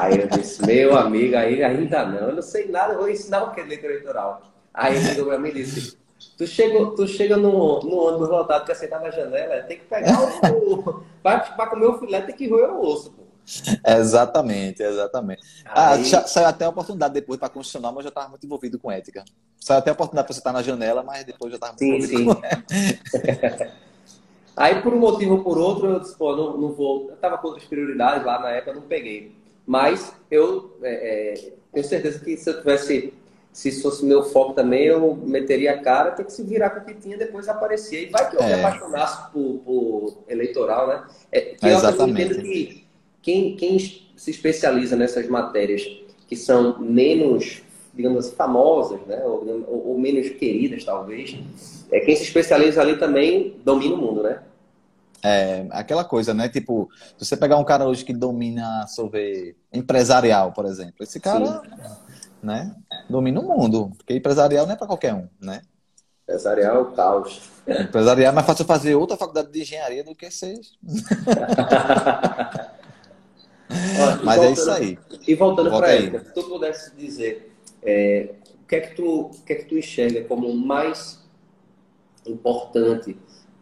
Aí 0.00 0.20
eu 0.20 0.28
disse, 0.28 0.64
meu 0.64 0.96
amigo, 0.96 1.36
aí 1.36 1.62
ainda 1.62 2.04
não, 2.06 2.28
eu 2.28 2.34
não 2.34 2.42
sei 2.42 2.68
nada, 2.68 2.94
eu 2.94 2.98
vou 2.98 3.08
ensinar 3.08 3.44
o 3.44 3.52
que 3.52 3.60
é 3.60 3.62
direito 3.64 3.84
eleitoral. 3.84 4.42
Aí 4.72 4.96
ele 4.96 5.04
chegou 5.04 5.26
pra 5.26 5.38
mim 5.38 5.50
e 5.50 5.54
disse, 5.54 5.96
tu 6.36 6.46
chega, 6.46 6.86
tu 6.96 7.06
chega 7.06 7.36
no, 7.36 7.80
no 7.80 7.96
ônibus 7.96 8.28
lotado 8.28 8.64
que 8.64 8.74
sentar 8.74 9.00
na 9.00 9.10
janela, 9.10 9.62
tem 9.62 9.78
que 9.78 9.84
pegar 9.84 10.18
o. 10.52 11.04
para 11.22 11.66
comer 11.66 11.86
o 11.86 11.98
filé, 11.98 12.20
tem 12.22 12.34
que 12.34 12.48
roer 12.48 12.70
o 12.70 12.80
osso, 12.80 13.12
pô. 13.12 13.22
Exatamente, 13.86 14.82
exatamente. 14.82 15.42
Ah, 15.64 15.94
aí... 15.94 16.14
Ah, 16.14 16.26
saiu 16.26 16.46
até 16.46 16.64
a 16.64 16.68
oportunidade 16.68 17.12
depois 17.12 17.38
para 17.38 17.48
constitucional, 17.48 17.92
mas 17.92 18.00
eu 18.00 18.04
já 18.04 18.08
estava 18.10 18.28
muito 18.28 18.46
envolvido 18.46 18.78
com 18.78 18.90
ética. 18.90 19.24
Saiu 19.58 19.78
até 19.78 19.90
a 19.90 19.94
oportunidade 19.94 20.26
para 20.26 20.34
você 20.34 20.40
estar 20.40 20.52
na 20.52 20.62
janela, 20.62 21.02
mas 21.02 21.24
depois 21.24 21.50
já 21.50 21.56
estava 21.56 21.74
muito 21.78 22.06
sim, 22.06 22.20
envolvido 22.20 22.40
sim. 22.68 23.66
Aí, 24.56 24.82
por 24.82 24.92
um 24.92 24.98
motivo 24.98 25.36
ou 25.36 25.42
por 25.42 25.56
outro, 25.56 25.88
eu 25.88 26.00
disse, 26.00 26.16
pô, 26.16 26.36
não, 26.36 26.58
não 26.58 26.72
vou. 26.72 27.08
Eu 27.08 27.14
estava 27.14 27.38
com 27.38 27.48
outras 27.48 27.66
prioridades 27.66 28.24
lá 28.24 28.38
na 28.38 28.50
época, 28.50 28.74
não 28.74 28.82
peguei. 28.82 29.34
Mas 29.72 30.12
eu 30.30 30.76
é, 30.82 31.32
é, 31.32 31.52
tenho 31.72 31.86
certeza 31.86 32.22
que 32.22 32.36
se 32.36 32.50
eu 32.50 32.58
tivesse, 32.58 33.14
se 33.50 33.70
isso 33.70 33.80
fosse 33.80 34.04
meu 34.04 34.22
foco 34.22 34.52
também, 34.52 34.84
eu 34.84 35.16
meteria 35.16 35.72
a 35.72 35.78
cara, 35.78 36.10
tem 36.10 36.26
que 36.26 36.32
se 36.34 36.42
virar 36.42 36.68
com 36.68 36.80
o 36.80 36.84
que 36.84 37.00
tinha, 37.00 37.16
depois 37.16 37.48
aparecer. 37.48 38.08
E 38.08 38.10
vai 38.10 38.28
que 38.28 38.36
eu 38.36 38.42
é. 38.42 38.48
me 38.48 38.52
apaixonasse 38.52 39.32
por, 39.32 39.62
por, 39.64 40.18
eleitoral, 40.28 40.88
né? 40.88 41.06
É, 41.32 41.40
que 41.40 41.66
Exatamente. 41.66 42.34
eu 42.34 42.42
que 42.42 42.86
quem, 43.22 43.56
quem 43.56 43.78
se 43.78 44.30
especializa 44.30 44.94
nessas 44.94 45.26
matérias 45.26 45.82
que 46.28 46.36
são 46.36 46.78
menos, 46.78 47.62
digamos 47.94 48.26
assim, 48.26 48.36
famosas, 48.36 49.00
né? 49.06 49.22
Ou, 49.24 49.64
ou, 49.68 49.88
ou 49.88 49.98
menos 49.98 50.28
queridas, 50.28 50.84
talvez, 50.84 51.34
é 51.90 51.98
quem 52.00 52.14
se 52.14 52.24
especializa 52.24 52.82
ali 52.82 52.98
também 52.98 53.56
domina 53.64 53.94
o 53.94 53.98
mundo, 53.98 54.22
né? 54.22 54.42
É, 55.24 55.66
aquela 55.70 56.04
coisa, 56.04 56.34
né? 56.34 56.48
Tipo, 56.48 56.88
se 57.16 57.24
você 57.24 57.36
pegar 57.36 57.56
um 57.56 57.64
cara 57.64 57.86
hoje 57.86 58.04
que 58.04 58.12
domina 58.12 58.86
sobre 58.88 59.56
empresarial, 59.72 60.52
por 60.52 60.66
exemplo, 60.66 60.96
esse 61.00 61.20
cara, 61.20 61.60
Sim. 61.60 61.70
né, 62.42 62.74
domina 63.08 63.40
o 63.40 63.44
mundo, 63.44 63.92
porque 63.96 64.14
empresarial 64.14 64.66
não 64.66 64.74
é 64.74 64.76
para 64.76 64.86
qualquer 64.86 65.14
um, 65.14 65.28
né? 65.40 65.62
Empresarial 66.24 66.76
é 66.76 66.78
o 66.80 66.92
caos. 66.92 67.42
Empresarial 67.66 68.32
é 68.32 68.34
mais 68.34 68.46
fácil 68.46 68.64
fazer 68.64 68.94
outra 68.94 69.16
faculdade 69.16 69.52
de 69.52 69.62
engenharia 69.62 70.02
do 70.02 70.14
que 70.14 70.30
ser. 70.30 70.58
Mas 74.24 74.36
voltando, 74.36 74.44
é 74.44 74.52
isso 74.52 74.70
aí. 74.70 74.98
E 75.26 75.34
voltando 75.34 75.70
para 75.70 75.94
ele, 75.94 76.18
se 76.18 76.34
tu 76.34 76.42
pudesse 76.44 76.94
dizer 76.96 77.54
é, 77.82 78.34
o, 78.62 78.66
que 78.66 78.76
é 78.76 78.80
que 78.80 78.94
tu, 78.94 79.20
o 79.22 79.42
que 79.44 79.52
é 79.52 79.56
que 79.56 79.64
tu 79.64 79.78
enxerga 79.78 80.24
como 80.24 80.52
mais 80.54 81.20
importante 82.26 83.16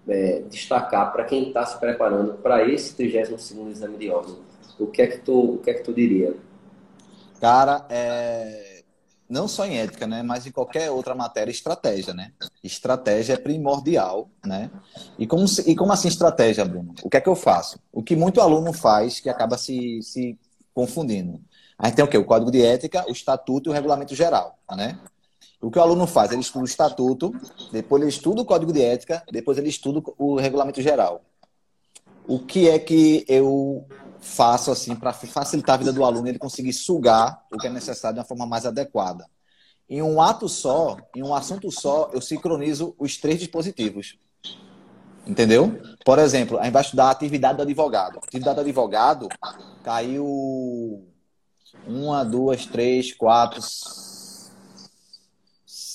é, 0.09 0.43
destacar 0.49 1.13
para 1.13 1.25
quem 1.25 1.49
está 1.49 1.65
se 1.65 1.79
preparando 1.79 2.35
para 2.35 2.69
esse 2.69 2.95
32 2.95 3.51
exame 3.71 3.97
de 3.99 4.11
ordem? 4.11 4.37
O 4.79 4.87
que 4.87 5.03
é 5.03 5.07
que 5.07 5.19
tu, 5.19 5.55
o 5.55 5.59
que 5.59 5.71
é 5.71 5.75
que 5.75 5.83
tu 5.83 5.93
diria? 5.93 6.35
Cara, 7.41 7.87
é... 7.89 8.83
não 9.29 9.47
só 9.47 9.65
em 9.67 9.79
ética, 9.79 10.07
né, 10.07 10.23
mas 10.23 10.47
em 10.47 10.51
qualquer 10.51 10.91
outra 10.91 11.15
matéria, 11.15 11.51
estratégia, 11.51 12.15
né? 12.15 12.33
Estratégia 12.63 13.35
é 13.35 13.37
primordial, 13.37 14.31
né? 14.45 14.71
E 15.19 15.27
como, 15.27 15.45
e 15.67 15.75
como 15.75 15.93
assim 15.93 16.09
estratégia, 16.09 16.65
Bruno? 16.65 16.95
O 17.03 17.11
que 17.11 17.17
é 17.17 17.21
que 17.21 17.29
eu 17.29 17.37
faço? 17.37 17.79
O 17.93 18.03
que 18.03 18.17
muito 18.17 18.41
aluno 18.41 18.73
faz 18.73 19.21
que 19.21 19.29
acaba 19.29 19.57
se, 19.57 20.03
se 20.03 20.39
confundindo. 20.75 21.41
A 21.79 21.87
gente 21.87 21.97
tem 21.97 22.05
o 22.05 22.09
quê? 22.09 22.19
O 22.19 22.25
código 22.25 22.51
de 22.51 22.63
ética, 22.63 23.05
o 23.09 23.13
estatuto 23.13 23.69
e 23.69 23.71
o 23.71 23.73
regulamento 23.73 24.15
geral, 24.15 24.59
né? 24.77 24.99
O 25.61 25.71
que 25.71 25.79
o 25.79 25.83
aluno 25.83 26.07
faz? 26.07 26.33
Ele 26.33 26.41
estuda 26.41 26.65
o 26.65 26.69
estatuto, 26.69 27.33
depois 27.71 28.01
ele 28.01 28.11
estuda 28.11 28.41
o 28.41 28.45
código 28.45 28.73
de 28.73 28.83
ética, 28.83 29.23
depois 29.31 29.59
ele 29.59 29.69
estuda 29.69 30.03
o 30.17 30.37
regulamento 30.37 30.81
geral. 30.81 31.23
O 32.27 32.39
que 32.39 32.69
é 32.69 32.79
que 32.79 33.25
eu 33.29 33.87
faço 34.21 34.71
assim 34.71 34.95
para 34.95 35.13
facilitar 35.13 35.75
a 35.75 35.79
vida 35.79 35.93
do 35.93 36.05
aluno 36.05 36.29
ele 36.29 36.39
conseguir 36.39 36.73
sugar 36.73 37.45
o 37.53 37.59
que 37.59 37.67
é 37.67 37.71
necessário 37.71 38.15
de 38.15 38.21
uma 38.21 38.27
forma 38.27 38.47
mais 38.47 38.65
adequada? 38.65 39.27
Em 39.89 40.01
um 40.01 40.23
ato 40.23 40.49
só, 40.49 40.97
em 41.15 41.23
um 41.23 41.35
assunto 41.35 41.71
só, 41.71 42.11
eu 42.13 42.21
sincronizo 42.21 42.95
os 42.99 43.17
três 43.17 43.41
dispositivos. 43.41 44.17
Entendeu? 45.27 45.79
Por 46.05 46.19
exemplo, 46.19 46.59
a 46.59 46.65
gente 46.65 46.73
vai 46.73 46.83
estudar 46.83 47.07
a 47.07 47.11
atividade 47.11 47.57
do 47.57 47.63
advogado. 47.63 48.17
A 48.17 48.25
atividade 48.25 48.55
do 48.55 48.61
advogado 48.61 49.29
caiu 49.83 51.05
uma, 51.87 52.25
duas, 52.25 52.67
três, 52.67 53.13
quatro, 53.13 53.61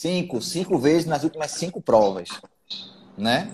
cinco, 0.06 0.39
cinco 0.39 0.78
vezes 0.78 1.08
nas 1.08 1.24
últimas 1.24 1.50
cinco 1.50 1.82
provas, 1.82 2.30
né? 3.18 3.52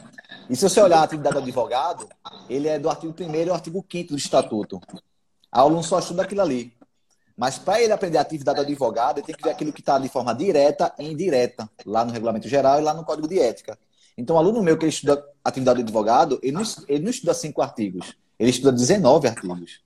E 0.50 0.56
se 0.56 0.68
você 0.68 0.82
olhar 0.82 1.00
a 1.00 1.04
atividade 1.04 1.36
do 1.36 1.42
advogado, 1.42 2.10
ele 2.50 2.68
é 2.68 2.78
do 2.78 2.90
artigo 2.90 3.16
1 3.18 3.34
e 3.34 3.50
artigo 3.50 3.86
5 3.90 4.10
do 4.10 4.18
Estatuto. 4.18 4.76
O 4.76 5.00
aluno 5.50 5.82
só 5.82 6.00
estuda 6.00 6.24
aquilo 6.24 6.42
ali. 6.42 6.74
Mas 7.38 7.58
para 7.58 7.82
ele 7.82 7.94
aprender 7.94 8.18
a 8.18 8.22
atividade 8.22 8.58
do 8.58 8.64
advogado, 8.64 9.20
ele 9.20 9.28
tem 9.28 9.36
que 9.36 9.44
ver 9.44 9.52
aquilo 9.52 9.72
que 9.72 9.80
está 9.80 9.98
de 9.98 10.10
forma 10.10 10.36
direta 10.36 10.94
e 11.00 11.10
indireta, 11.10 11.70
lá 11.86 12.04
no 12.04 12.12
Regulamento 12.12 12.50
Geral 12.50 12.80
e 12.80 12.84
lá 12.84 12.94
no 12.94 13.06
Código 13.06 13.30
de 13.30 13.40
Ética. 13.40 13.80
Então, 14.18 14.36
o 14.36 14.40
aluno 14.40 14.62
meu 14.62 14.78
que 14.78 14.86
estuda 14.86 15.24
atividade 15.42 15.82
do 15.82 15.86
advogado, 15.86 16.38
ele 16.44 16.52
não, 16.52 16.64
ele 16.90 17.04
não 17.04 17.12
estuda 17.12 17.34
cinco 17.34 17.62
artigos, 17.62 18.14
ele 18.38 18.50
estuda 18.50 18.74
19 18.74 19.26
artigos. 19.26 19.80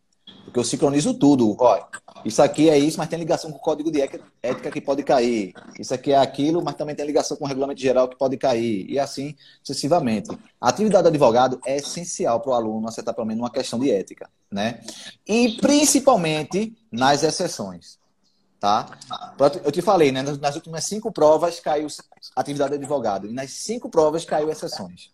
Porque 0.46 0.60
eu 0.60 0.64
sincronizo 0.64 1.14
tudo. 1.14 1.56
Olha, 1.60 1.86
isso 2.24 2.42
aqui 2.42 2.70
é 2.70 2.78
isso, 2.78 2.98
mas 2.98 3.08
tem 3.08 3.20
ligação 3.20 3.52
com 3.52 3.58
o 3.58 3.62
código 3.62 3.92
de 3.92 4.02
ética 4.02 4.72
que 4.72 4.82
pode 4.82 5.04
cair. 5.04 5.54
Isso 5.80 5.94
aqui 5.94 6.12
é 6.12 6.18
aquilo, 6.18 6.64
mas 6.64 6.76
também 6.76 6.96
tem 6.96 7.06
ligação 7.06 7.36
com 7.38 7.46
o 7.46 7.48
regulamento 7.48 7.82
geral 7.82 8.08
que 8.08 8.18
pode 8.18 8.38
cair. 8.38 8.90
E 8.90 8.98
assim 8.98 9.36
sucessivamente. 9.62 10.30
A 10.60 10.70
atividade 10.70 11.04
do 11.04 11.10
advogado 11.10 11.60
é 11.66 11.78
essencial 11.78 12.40
para 12.40 12.52
o 12.52 12.54
aluno 12.54 12.88
acertar 12.88 13.14
pelo 13.14 13.28
menos 13.28 13.44
uma 13.44 13.52
questão 13.52 13.78
de 13.78 13.92
ética. 13.92 14.30
Né? 14.52 14.82
E 15.28 15.58
principalmente 15.58 16.76
nas 16.92 17.24
exceções. 17.24 18.00
tá? 18.60 18.98
Eu 19.64 19.72
te 19.72 19.82
falei, 19.82 20.12
né? 20.12 20.24
Nas 20.24 20.56
últimas 20.56 20.86
cinco 20.86 21.12
provas 21.12 21.60
caiu 21.60 21.88
atividade 22.36 22.72
de 22.72 22.78
advogado. 22.78 23.28
E 23.28 23.34
nas 23.34 23.52
cinco 23.52 23.90
provas 23.90 24.26
caiu 24.26 24.50
exceções. 24.50 25.14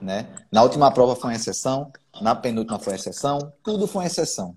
Né? 0.00 0.28
Na 0.52 0.62
última 0.62 0.90
prova 0.92 1.16
foi 1.16 1.30
uma 1.30 1.36
exceção, 1.36 1.90
na 2.20 2.34
penúltima 2.34 2.78
foi 2.78 2.94
exceção, 2.94 3.52
tudo 3.62 3.86
foi 3.86 4.06
exceção. 4.06 4.56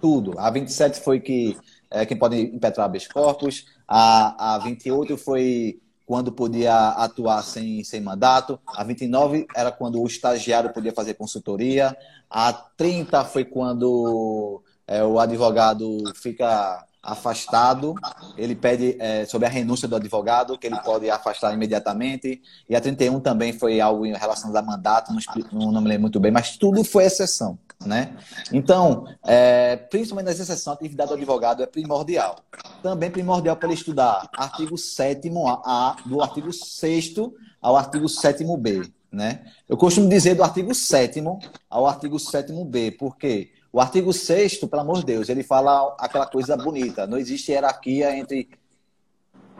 Tudo. 0.00 0.38
A 0.38 0.50
27 0.50 1.00
foi 1.00 1.20
que 1.20 1.56
é, 1.90 2.04
quem 2.04 2.16
pode 2.16 2.38
impetrar 2.38 2.86
habeas 2.86 3.06
corpus, 3.06 3.66
a, 3.88 4.54
a 4.54 4.58
28 4.58 5.16
foi 5.16 5.80
quando 6.04 6.30
podia 6.30 6.90
atuar 6.90 7.42
sem, 7.42 7.82
sem 7.82 8.00
mandato, 8.00 8.60
a 8.66 8.84
29 8.84 9.46
era 9.56 9.72
quando 9.72 10.00
o 10.00 10.06
estagiário 10.06 10.72
podia 10.72 10.92
fazer 10.92 11.14
consultoria, 11.14 11.96
a 12.30 12.52
30 12.52 13.24
foi 13.24 13.44
quando 13.44 14.62
é, 14.86 15.02
o 15.02 15.18
advogado 15.18 15.98
fica 16.14 16.86
afastado, 17.06 17.94
ele 18.36 18.54
pede 18.54 18.96
é, 18.98 19.24
sobre 19.24 19.46
a 19.46 19.50
renúncia 19.50 19.86
do 19.86 19.96
advogado, 19.96 20.58
que 20.58 20.66
ele 20.66 20.78
pode 20.80 21.08
afastar 21.08 21.54
imediatamente, 21.54 22.42
e 22.68 22.74
a 22.74 22.80
31 22.80 23.20
também 23.20 23.52
foi 23.52 23.80
algo 23.80 24.04
em 24.04 24.14
relação 24.14 24.54
a 24.56 24.62
mandato, 24.62 25.12
não, 25.52 25.70
não 25.70 25.80
me 25.80 25.88
lembro 25.88 26.02
muito 26.02 26.20
bem, 26.20 26.32
mas 26.32 26.56
tudo 26.56 26.82
foi 26.82 27.04
exceção. 27.04 27.58
Né? 27.84 28.16
Então, 28.52 29.06
é, 29.22 29.76
principalmente 29.76 30.26
nas 30.26 30.40
exceções, 30.40 30.68
a 30.68 30.72
atividade 30.72 31.10
do 31.10 31.14
advogado 31.14 31.62
é 31.62 31.66
primordial. 31.66 32.36
Também 32.82 33.10
primordial 33.10 33.54
para 33.54 33.68
ele 33.68 33.78
estudar 33.78 34.28
artigo 34.36 34.78
7 34.78 35.30
A, 35.64 35.96
do 36.06 36.22
artigo 36.22 36.52
6 36.52 37.14
ao 37.60 37.76
artigo 37.76 38.08
7 38.08 38.44
B. 38.58 38.90
Né? 39.12 39.44
Eu 39.68 39.76
costumo 39.76 40.08
dizer 40.08 40.34
do 40.34 40.42
artigo 40.42 40.74
7 40.74 41.22
ao 41.68 41.86
artigo 41.86 42.18
7 42.18 42.52
B, 42.64 42.92
porque 42.92 43.50
o 43.76 43.80
artigo 43.80 44.10
6 44.10 44.56
pelo 44.56 44.80
amor 44.80 45.00
de 45.00 45.04
Deus, 45.04 45.28
ele 45.28 45.42
fala 45.42 45.94
aquela 46.00 46.24
coisa 46.24 46.56
bonita. 46.56 47.06
Não 47.06 47.18
existe 47.18 47.52
hierarquia 47.52 48.16
entre 48.16 48.48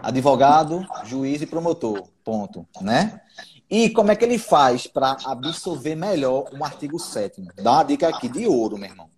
advogado, 0.02 0.86
juiz 1.04 1.42
e 1.42 1.46
promotor. 1.46 2.08
Ponto. 2.24 2.66
Né? 2.80 3.20
E 3.68 3.90
como 3.90 4.10
é 4.10 4.16
que 4.16 4.24
ele 4.24 4.38
faz 4.38 4.86
para 4.86 5.18
absorver 5.26 5.94
melhor 5.96 6.46
um 6.50 6.64
artigo 6.64 6.98
7 6.98 7.46
Dá 7.62 7.72
uma 7.72 7.82
dica 7.82 8.08
aqui 8.08 8.26
de 8.26 8.46
ouro, 8.46 8.78
meu 8.78 8.88
irmão. 8.88 9.10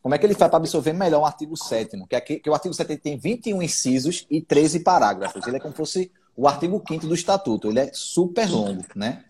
Como 0.00 0.14
é 0.14 0.18
que 0.18 0.24
ele 0.24 0.32
faz 0.32 0.48
para 0.50 0.56
absorver 0.56 0.94
melhor 0.94 1.20
o 1.20 1.26
artigo 1.26 1.54
7 1.54 2.02
que, 2.08 2.16
é 2.16 2.20
que, 2.22 2.40
que 2.40 2.48
o 2.48 2.54
artigo 2.54 2.72
7 2.72 2.96
tem 2.96 3.18
21 3.18 3.62
incisos 3.62 4.26
e 4.30 4.40
13 4.40 4.80
parágrafos. 4.80 5.46
Ele 5.46 5.58
é 5.58 5.60
como 5.60 5.72
se 5.72 5.76
fosse 5.76 6.12
o 6.34 6.48
artigo 6.48 6.82
5 6.88 7.06
do 7.06 7.14
estatuto. 7.14 7.68
Ele 7.68 7.80
é 7.80 7.90
super 7.92 8.50
longo, 8.50 8.86
né? 8.96 9.22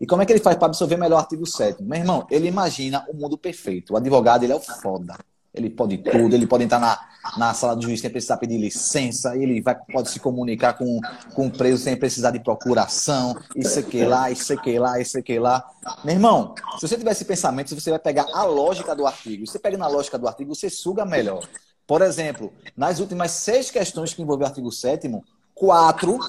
E 0.00 0.06
como 0.06 0.22
é 0.22 0.26
que 0.26 0.32
ele 0.32 0.40
faz 0.40 0.56
para 0.56 0.66
absorver 0.66 0.96
melhor 0.96 1.16
o 1.16 1.20
artigo 1.20 1.44
7 1.44 1.82
Meu 1.82 1.98
irmão, 1.98 2.26
ele 2.30 2.46
imagina 2.46 3.04
o 3.08 3.14
mundo 3.14 3.36
perfeito. 3.36 3.94
O 3.94 3.96
advogado, 3.96 4.44
ele 4.44 4.52
é 4.52 4.56
o 4.56 4.60
foda. 4.60 5.16
Ele 5.52 5.70
pode 5.70 5.98
tudo, 5.98 6.34
ele 6.34 6.46
pode 6.46 6.64
entrar 6.64 6.78
na, 6.78 6.98
na 7.36 7.54
sala 7.54 7.74
do 7.74 7.82
juiz 7.82 8.00
sem 8.00 8.10
precisar 8.10 8.36
pedir 8.36 8.58
licença, 8.58 9.36
ele 9.36 9.60
vai, 9.60 9.74
pode 9.74 10.10
se 10.10 10.20
comunicar 10.20 10.74
com, 10.74 11.00
com 11.34 11.46
o 11.46 11.50
preso 11.50 11.82
sem 11.82 11.96
precisar 11.96 12.30
de 12.30 12.38
procuração, 12.38 13.34
isso 13.56 13.78
aqui 13.78 14.04
lá, 14.04 14.30
isso 14.30 14.52
aqui 14.52 14.78
lá, 14.78 15.00
isso 15.00 15.18
aqui 15.18 15.38
lá. 15.38 15.64
Meu 16.04 16.14
irmão, 16.14 16.54
se 16.78 16.86
você 16.86 16.96
tiver 16.96 17.10
esse 17.10 17.24
pensamento, 17.24 17.74
você 17.74 17.90
vai 17.90 17.98
pegar 17.98 18.26
a 18.32 18.44
lógica 18.44 18.94
do 18.94 19.06
artigo. 19.06 19.46
Se 19.46 19.52
você 19.52 19.58
pega 19.58 19.76
na 19.76 19.88
lógica 19.88 20.18
do 20.18 20.28
artigo, 20.28 20.54
você 20.54 20.70
suga 20.70 21.04
melhor. 21.04 21.48
Por 21.86 22.02
exemplo, 22.02 22.52
nas 22.76 23.00
últimas 23.00 23.30
seis 23.30 23.70
questões 23.70 24.12
que 24.12 24.22
envolvem 24.22 24.44
o 24.44 24.48
artigo 24.48 24.70
7 24.70 25.10
quatro 25.54 26.20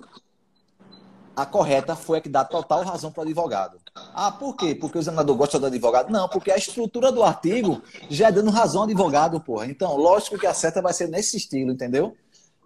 a 1.42 1.46
correta 1.46 1.96
foi 1.96 2.18
a 2.18 2.22
que 2.22 2.28
dá 2.28 2.44
total 2.44 2.84
razão 2.84 3.12
para 3.12 3.22
o 3.22 3.24
advogado. 3.24 3.80
Ah, 4.14 4.30
por 4.30 4.58
quê? 4.58 4.76
Porque 4.76 4.98
o 4.98 5.00
examinador 5.00 5.38
gosta 5.38 5.58
do 5.58 5.68
advogado? 5.68 6.12
Não, 6.12 6.28
porque 6.28 6.52
a 6.52 6.58
estrutura 6.58 7.14
do 7.14 7.24
artigo 7.24 7.82
já 8.10 8.28
é 8.28 8.32
dando 8.32 8.52
razão 8.52 8.82
ao 8.82 8.88
advogado, 8.88 9.40
porra. 9.40 9.66
Então, 9.66 9.96
lógico 9.96 10.38
que 10.38 10.46
a 10.46 10.54
certa 10.54 10.82
vai 10.82 10.92
ser 10.92 11.08
nesse 11.08 11.38
estilo, 11.38 11.72
entendeu? 11.72 12.14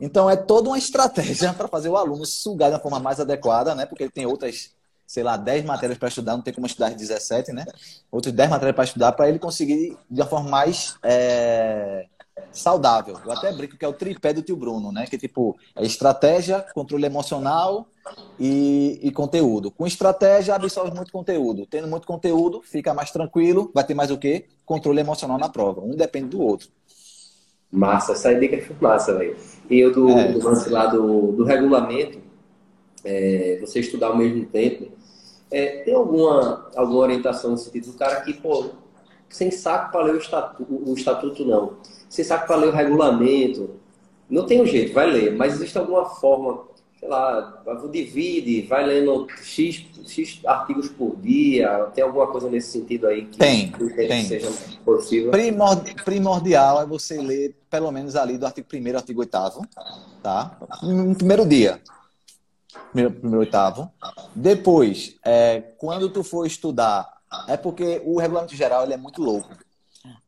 Então, 0.02 0.28
é 0.28 0.36
toda 0.36 0.70
uma 0.70 0.78
estratégia 0.78 1.54
para 1.54 1.68
fazer 1.68 1.90
o 1.90 1.96
aluno 1.96 2.26
sugar 2.26 2.70
de 2.70 2.76
uma 2.76 2.82
forma 2.82 3.00
mais 3.00 3.20
adequada, 3.20 3.76
né? 3.76 3.86
Porque 3.86 4.04
ele 4.04 4.12
tem 4.12 4.26
outras, 4.26 4.72
sei 5.06 5.22
lá, 5.22 5.38
10 5.38 5.66
matérias 5.66 6.00
para 6.00 6.08
estudar, 6.08 6.36
não 6.36 6.42
tem 6.42 6.54
como 6.54 6.66
estudar 6.66 6.90
17, 6.90 7.54
né? 7.54 7.66
Outras 8.12 8.34
10 8.34 8.50
matérias 8.50 8.76
para 8.76 8.86
estudar, 8.86 9.12
para 9.12 9.30
ele 9.30 9.38
conseguir 9.38 9.96
de 10.10 10.22
uma 10.22 10.28
forma 10.28 10.50
mais 10.50 10.96
é, 11.04 12.08
saudável. 12.52 13.20
Eu 13.24 13.32
até 13.32 13.54
brinco 13.54 13.78
que 13.78 13.86
é 13.86 13.88
o 13.88 13.94
tripé 13.94 14.34
do 14.34 14.42
tio 14.42 14.58
Bruno, 14.58 14.92
né? 14.92 15.06
Que 15.06 15.18
tipo, 15.18 15.56
é 15.76 15.86
estratégia, 15.86 16.66
controle 16.74 17.06
emocional 17.06 17.88
e, 18.40 19.00
e, 19.02 19.12
conteúdo. 19.12 19.72
Com 19.72 19.88
estratégia, 19.88 20.56
absorve 20.56 20.96
muito 20.96 21.12
conteúdo. 21.12 21.66
Tendo 21.66 21.88
muito 21.88 22.06
conteúdo, 22.06 22.62
fica 22.62 22.94
mais 22.94 23.12
tranquilo, 23.12 23.72
vai 23.74 23.84
ter 23.84 23.94
mais 23.94 24.12
o 24.12 24.18
quê? 24.18 24.46
Controle 24.66 25.00
emocional 25.00 25.38
na 25.38 25.50
prova. 25.50 25.82
Um 25.82 25.96
depende 25.96 26.30
do 26.30 26.42
outro. 26.42 26.70
Massa, 27.72 28.12
essa 28.12 28.34
dica 28.36 28.62
foi 28.62 28.76
massa, 28.80 29.18
velho. 29.18 29.36
E 29.70 29.80
eu 29.80 29.92
do, 29.92 30.10
é. 30.10 30.32
do 30.32 30.44
lance 30.44 30.70
lá 30.70 30.88
do, 30.88 31.32
do 31.32 31.44
regulamento, 31.44 32.20
é, 33.04 33.58
você 33.62 33.80
estudar 33.80 34.08
ao 34.08 34.18
mesmo 34.18 34.46
tempo, 34.46 34.92
é, 35.50 35.84
tem 35.84 35.94
alguma, 35.94 36.70
alguma 36.76 37.00
orientação 37.00 37.52
no 37.52 37.58
sentido 37.58 37.92
do 37.92 37.98
cara 37.98 38.22
que, 38.22 38.34
pô, 38.34 38.72
sem 39.30 39.50
saco 39.50 39.92
para 39.92 40.04
ler 40.04 40.16
o 40.16 40.18
estatuto, 40.18 40.66
o 40.70 40.94
estatuto 40.94 41.46
não 41.46 41.78
você 42.14 42.24
sabe 42.24 42.46
para 42.46 42.58
ler 42.58 42.68
o 42.68 42.72
regulamento. 42.72 43.72
Não 44.30 44.46
tem 44.46 44.62
um 44.62 44.66
jeito, 44.68 44.94
vai 44.94 45.10
ler, 45.10 45.36
mas 45.36 45.56
existe 45.56 45.78
alguma 45.78 46.06
forma, 46.06 46.62
sei 47.04 47.08
lá, 47.10 47.64
divide, 47.92 48.62
vai 48.62 48.86
lendo 48.86 49.28
X, 49.44 49.86
X 50.08 50.40
artigos 50.46 50.88
por 50.88 51.18
dia, 51.18 51.92
tem 51.94 52.02
alguma 52.02 52.28
coisa 52.28 52.50
nesse 52.50 52.72
sentido 52.72 53.08
aí 53.08 53.26
que, 53.26 53.38
tem, 53.38 53.72
que 53.72 53.90
tem. 53.90 54.24
seja 54.24 54.50
possível? 54.86 55.32
Primordial 56.06 56.82
é 56.82 56.86
você 56.86 57.22
ler 57.22 57.56
pelo 57.70 57.92
menos 57.92 58.16
ali 58.16 58.38
do 58.38 58.46
artigo 58.46 58.68
1 58.74 58.96
artigo 58.96 59.20
8 59.20 59.32
tá? 60.22 60.58
No 60.82 61.14
primeiro 61.14 61.46
dia. 61.46 61.82
Primeiro, 62.92 63.16
primeiro 63.16 63.40
oitavo. 63.40 63.92
Depois, 64.34 65.16
é, 65.26 65.62
quando 65.78 66.10
tu 66.10 66.24
for 66.24 66.46
estudar, 66.46 67.12
é 67.50 67.58
porque 67.58 68.02
o 68.06 68.18
regulamento 68.18 68.56
geral 68.56 68.84
ele 68.84 68.94
é 68.94 68.98
muito 68.98 69.22
louco 69.22 69.50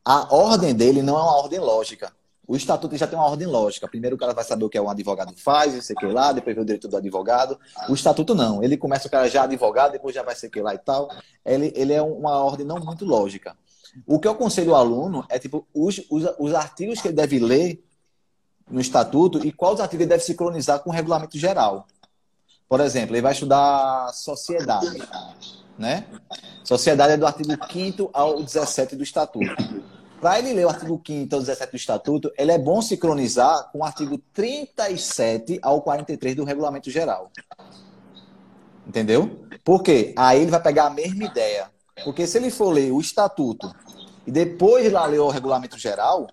a 0.06 0.34
ordem 0.34 0.74
dele 0.76 1.02
não 1.02 1.18
é 1.18 1.22
uma 1.22 1.38
ordem 1.38 1.60
lógica. 1.60 2.14
O 2.48 2.56
estatuto 2.56 2.96
já 2.96 3.08
tem 3.08 3.18
uma 3.18 3.28
ordem 3.28 3.48
lógica. 3.48 3.88
Primeiro 3.88 4.16
o 4.16 4.20
cara 4.20 4.34
vai 4.34 4.44
saber 4.44 4.66
o 4.66 4.70
que 4.70 4.78
é 4.78 4.82
um 4.82 4.90
advogado 4.90 5.34
faz, 5.36 5.74
não 5.74 5.82
sei 5.82 5.96
o 5.96 6.00
que 6.00 6.06
lá, 6.06 6.32
depois 6.32 6.56
vê 6.56 6.62
o 6.62 6.66
direito 6.66 6.88
do 6.88 6.98
advogado. 6.98 7.60
O 7.90 7.94
estatuto 7.94 8.36
não. 8.36 8.64
Ele 8.64 8.78
começa 8.78 9.08
o 9.08 9.12
cara 9.12 9.30
já 9.30 9.44
advogado, 9.44 9.94
depois 9.94 10.14
já 10.14 10.24
vai 10.24 10.36
ser 10.36 10.50
que 10.50 10.62
lá 10.62 10.74
e 10.74 10.78
tal. 10.78 11.10
Ele, 11.44 11.72
ele 11.76 11.94
é 11.94 12.02
uma 12.02 12.38
ordem 12.44 12.66
não 12.66 12.78
muito 12.80 13.06
lógica. 13.06 13.56
O 14.06 14.20
que 14.20 14.28
eu 14.28 14.34
aconselho 14.34 14.76
ao 14.76 14.82
aluno 14.82 15.26
é 15.30 15.40
tipo 15.40 15.66
os, 15.74 16.02
os, 16.10 16.24
os 16.38 16.54
artigos 16.54 17.02
que 17.02 17.08
ele 17.08 17.16
deve 17.16 17.40
ler 17.40 17.84
no 18.70 18.82
estatuto 18.82 19.46
e 19.46 19.52
quais 19.52 19.80
artigos 19.80 20.02
ele 20.02 20.10
deve 20.10 20.24
sincronizar 20.24 20.80
com 20.80 20.90
o 20.90 20.94
regulamento 20.94 21.38
geral. 21.38 21.88
Por 22.68 22.80
exemplo, 22.80 23.16
ele 23.16 23.22
vai 23.22 23.32
estudar 23.32 24.12
sociedade, 24.14 25.02
né? 25.78 26.06
Sociedade 26.64 27.14
é 27.14 27.18
do 27.18 27.28
artigo 27.28 27.52
5 27.72 28.10
ao 28.12 28.42
17 28.42 28.96
do 28.96 29.04
estatuto. 29.04 29.56
Para 30.22 30.40
ele 30.40 30.54
ler 30.54 30.66
o 30.66 30.70
artigo 30.70 31.02
5 31.06 31.36
ao 31.36 31.42
17 31.42 31.72
do 31.72 31.76
Estatuto, 31.76 32.32
ele 32.38 32.52
é 32.52 32.58
bom 32.58 32.82
sincronizar 32.82 33.70
com 33.72 33.80
o 33.80 33.84
artigo 33.84 34.18
37 34.34 35.60
ao 35.62 35.82
43 35.82 36.36
do 36.36 36.44
Regulamento 36.44 36.90
Geral. 36.90 37.32
Entendeu? 38.88 39.46
Por 39.64 39.84
quê? 39.84 40.14
Aí 40.16 40.42
ele 40.42 40.52
vai 40.52 40.62
pegar 40.62 40.86
a 40.86 40.90
mesma 40.90 41.26
ideia. 41.26 41.70
Porque 42.04 42.26
se 42.28 42.38
ele 42.38 42.50
for 42.50 42.72
ler 42.72 42.92
o 42.92 43.00
Estatuto 43.00 43.74
e 44.26 44.32
depois 44.32 44.92
lá 44.92 45.06
ler 45.06 45.20
o 45.20 45.30
Regulamento 45.30 45.78
Geral, 45.78 46.28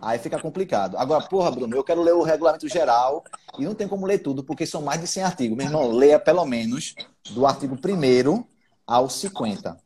aí 0.00 0.18
fica 0.18 0.38
complicado. 0.38 0.96
Agora, 0.96 1.24
porra, 1.24 1.50
Bruno, 1.50 1.76
eu 1.76 1.84
quero 1.84 2.02
ler 2.02 2.14
o 2.14 2.22
Regulamento 2.22 2.68
Geral 2.68 3.24
e 3.58 3.64
não 3.64 3.74
tem 3.74 3.88
como 3.88 4.06
ler 4.06 4.18
tudo, 4.18 4.44
porque 4.44 4.66
são 4.66 4.82
mais 4.82 5.00
de 5.00 5.06
100 5.06 5.22
artigos. 5.22 5.56
Meu 5.56 5.66
irmão, 5.66 5.90
leia 5.90 6.18
pelo 6.18 6.44
menos 6.44 6.94
do 7.30 7.46
artigo 7.46 7.76
1 7.76 8.44
ao 8.86 9.08
50. 9.08 9.76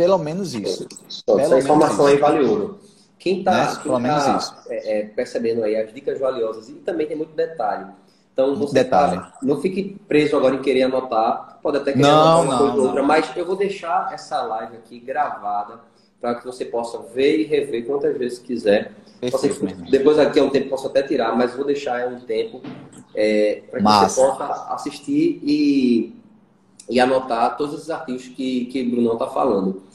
Pelo 0.00 0.18
menos 0.18 0.54
isso. 0.54 0.88
Então, 1.22 1.36
Pelo 1.36 1.40
essa 1.40 1.58
informação 1.58 2.06
aí 2.06 2.16
vale 2.16 2.44
ouro. 2.46 2.78
Quem 3.18 3.40
está 3.40 3.52
né? 3.98 4.08
tá, 4.08 4.64
é, 4.70 5.00
é, 5.00 5.04
percebendo 5.04 5.62
aí 5.62 5.76
as 5.76 5.92
dicas 5.92 6.18
valiosas 6.18 6.70
e 6.70 6.72
também 6.72 7.06
tem 7.06 7.14
muito 7.14 7.34
detalhe. 7.36 7.86
Então, 8.32 8.56
você 8.56 8.72
detalhe. 8.72 9.18
Tá, 9.18 9.36
não 9.42 9.60
fique 9.60 10.00
preso 10.08 10.38
agora 10.38 10.54
em 10.54 10.62
querer 10.62 10.84
anotar. 10.84 11.58
Pode 11.62 11.76
até 11.76 11.92
querer 11.92 12.02
não, 12.04 12.40
anotar 12.40 12.44
uma 12.44 12.58
coisa 12.58 12.74
ou 12.76 12.86
outra, 12.86 13.02
mas 13.02 13.30
eu 13.36 13.44
vou 13.44 13.56
deixar 13.56 14.10
essa 14.14 14.40
live 14.40 14.78
aqui 14.78 14.98
gravada 14.98 15.80
para 16.18 16.36
que 16.36 16.46
você 16.46 16.64
possa 16.64 16.98
ver 17.14 17.40
e 17.40 17.44
rever 17.44 17.84
quantas 17.84 18.16
vezes 18.16 18.38
quiser. 18.38 18.92
Você, 19.30 19.50
depois 19.90 20.18
aqui 20.18 20.38
é 20.38 20.42
um 20.42 20.48
tempo 20.48 20.70
posso 20.70 20.86
até 20.86 21.02
tirar, 21.02 21.36
mas 21.36 21.54
vou 21.54 21.66
deixar 21.66 22.08
um 22.08 22.20
tempo 22.20 22.62
é, 23.14 23.64
para 23.70 23.80
que 23.80 23.84
Massa. 23.84 24.08
você 24.08 24.26
possa 24.26 24.74
assistir 24.74 25.40
e, 25.42 26.14
e 26.88 26.98
anotar 26.98 27.54
todos 27.58 27.74
os 27.74 27.90
artigos 27.90 28.28
que, 28.28 28.64
que 28.66 28.80
o 28.80 28.90
Brunão 28.92 29.12
está 29.12 29.26
falando. 29.26 29.89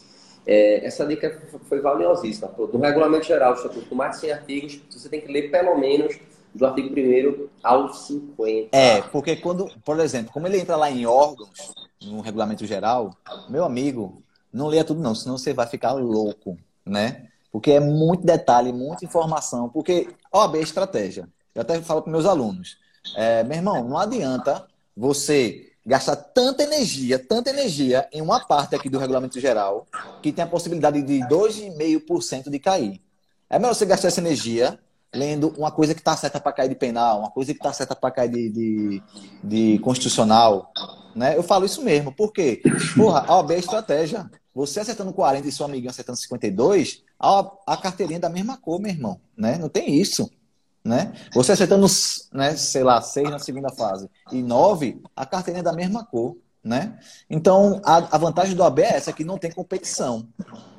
É, 0.46 0.86
essa 0.86 1.06
dica 1.06 1.42
foi 1.64 1.80
valiosíssima. 1.82 2.52
No 2.58 2.80
regulamento 2.80 3.26
geral 3.26 3.54
do 3.54 3.58
estatuto, 3.58 3.88
com 3.88 3.96
mais 3.96 4.16
de 4.16 4.22
100 4.22 4.32
artigos, 4.32 4.82
você 4.90 5.10
tem 5.10 5.22
que 5.22 5.32
ler 5.32 5.50
pelo 5.50 5.78
menos 5.78 6.18
do 6.54 6.66
artigo 6.66 6.90
1 6.98 7.48
ao 7.64 7.94
50. 7.94 8.76
É, 8.76 9.02
porque 9.02 9.36
quando, 9.36 9.70
por 9.84 10.00
exemplo, 10.00 10.32
como 10.32 10.48
ele 10.48 10.60
entra 10.60 10.76
lá 10.76 10.90
em 10.90 11.06
órgãos, 11.06 11.74
no 12.02 12.22
regulamento 12.22 12.66
geral, 12.66 13.16
meu 13.50 13.66
amigo, 13.66 14.22
não 14.54 14.68
leia 14.68 14.84
tudo 14.84 15.02
não, 15.02 15.14
senão 15.14 15.38
você 15.38 15.54
vai 15.54 15.68
ficar 15.68 15.92
louco, 15.94 16.58
né? 16.86 17.28
Porque 17.52 17.72
é 17.72 17.80
muito 17.80 18.26
detalhe, 18.26 18.72
muita 18.72 19.06
informação. 19.06 19.70
Porque 19.70 20.10
OAB 20.32 20.56
é 20.56 20.62
estratégia. 20.62 21.28
Eu 21.54 21.62
até 21.62 21.82
falo 21.82 22.02
para 22.02 22.12
meus 22.12 22.26
alunos. 22.26 22.78
É, 23.16 23.44
meu 23.44 23.58
irmão, 23.58 23.88
não 23.88 23.98
adianta 23.98 24.66
você 24.96 25.72
gastar 25.86 26.16
tanta 26.16 26.64
energia, 26.64 27.20
tanta 27.20 27.50
energia 27.50 28.08
em 28.12 28.22
uma 28.22 28.40
parte 28.40 28.76
aqui 28.76 28.90
do 28.90 28.98
regulamento 28.98 29.40
geral 29.40 29.86
que 30.22 30.32
tem 30.32 30.44
a 30.44 30.48
possibilidade 30.48 31.02
de 31.02 31.20
2,5% 31.28 32.50
de 32.50 32.60
cair. 32.60 33.02
É 33.50 33.60
melhor 33.60 33.76
você 33.76 33.86
gastar 33.86 34.08
essa 34.08 34.20
energia 34.20 34.80
lendo 35.14 35.54
uma 35.58 35.72
coisa 35.72 35.94
que 35.94 36.02
está 36.02 36.16
certa 36.18 36.40
para 36.40 36.52
cair 36.52 36.70
de 36.70 36.76
penal, 36.76 37.20
uma 37.20 37.32
coisa 37.32 37.54
que 37.54 37.60
está 37.60 37.72
certa 37.72 37.96
para 37.96 38.12
cair 38.12 38.30
de, 38.30 38.50
de, 38.50 39.04
de, 39.44 39.80
constitucional. 39.80 40.74
Né? 41.16 41.38
Eu 41.38 41.44
falo 41.44 41.66
isso 41.66 41.82
mesmo, 41.82 42.12
porque, 42.12 42.62
porra, 42.96 43.24
a 43.26 43.38
OAB 43.38 43.52
é 43.52 43.60
estratégia. 43.60 44.30
Você 44.54 44.80
acertando 44.80 45.14
40 45.14 45.48
e 45.48 45.52
seu 45.52 45.66
amiguinho 45.66 45.90
acertando 45.90 46.18
52, 46.18 47.04
a, 47.20 47.52
a 47.66 47.78
carteirinha 47.78 48.18
é 48.18 48.22
da 48.22 48.30
mesma 48.30 48.58
cor, 48.58 48.80
meu 48.80 48.92
irmão. 48.92 49.20
Né? 49.38 49.58
Não 49.58 49.70
tem 49.70 49.96
isso. 49.96 50.30
Né? 50.86 51.14
Você 51.34 51.54
acertando, 51.54 51.88
né, 52.32 52.56
sei 52.56 52.84
lá, 52.84 53.02
6 53.02 53.32
na 53.32 53.40
segunda 53.40 53.72
fase 53.72 54.08
e 54.32 54.44
9, 54.44 55.02
a 55.16 55.26
carteirinha 55.26 55.62
é 55.62 55.64
da 55.64 55.74
mesma 55.74 56.06
cor. 56.06 56.38
Né? 56.64 56.98
Então, 57.28 57.82
a, 57.84 58.16
a 58.16 58.18
vantagem 58.20 58.56
do 58.56 58.64
AB 58.64 58.82
é 58.84 58.96
essa, 58.96 59.12
que 59.12 59.24
não 59.24 59.38
tem 59.38 59.52
competição. 59.52 60.28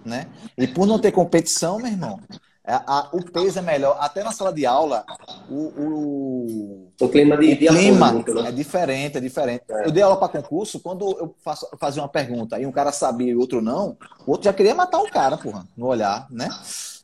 Né? 0.04 0.28
E 0.56 0.68
por 0.68 0.86
não 0.86 1.00
ter 1.00 1.10
competição, 1.10 1.78
meu 1.78 1.88
irmão, 1.88 2.20
a, 2.64 2.72
é, 2.72 2.82
a, 2.86 3.08
o 3.12 3.24
peso 3.24 3.58
é 3.58 3.62
melhor. 3.62 3.96
Até 4.00 4.22
na 4.22 4.30
sala 4.30 4.52
de 4.52 4.64
aula, 4.64 5.04
o, 5.48 5.54
o, 5.54 6.92
o 7.00 7.08
clima, 7.08 7.36
de, 7.36 7.46
o 7.46 7.58
de 7.58 7.66
clima 7.66 8.12
né? 8.12 8.48
é 8.48 8.52
diferente, 8.52 9.18
é 9.18 9.20
diferente. 9.20 9.64
É. 9.68 9.86
Eu 9.86 9.92
dei 9.92 10.02
aula 10.02 10.16
para 10.16 10.40
concurso, 10.40 10.78
quando 10.78 11.04
eu 11.18 11.34
faço, 11.44 11.66
fazia 11.78 12.02
uma 12.02 12.08
pergunta 12.08 12.60
e 12.60 12.66
um 12.66 12.72
cara 12.72 12.92
sabia 12.92 13.30
e 13.30 13.34
o 13.34 13.40
outro 13.40 13.60
não, 13.60 13.96
o 14.26 14.32
outro 14.32 14.44
já 14.44 14.52
queria 14.52 14.74
matar 14.74 14.98
o 14.98 15.10
cara, 15.10 15.36
porra, 15.36 15.66
no 15.76 15.86
olhar, 15.86 16.26
né? 16.30 16.48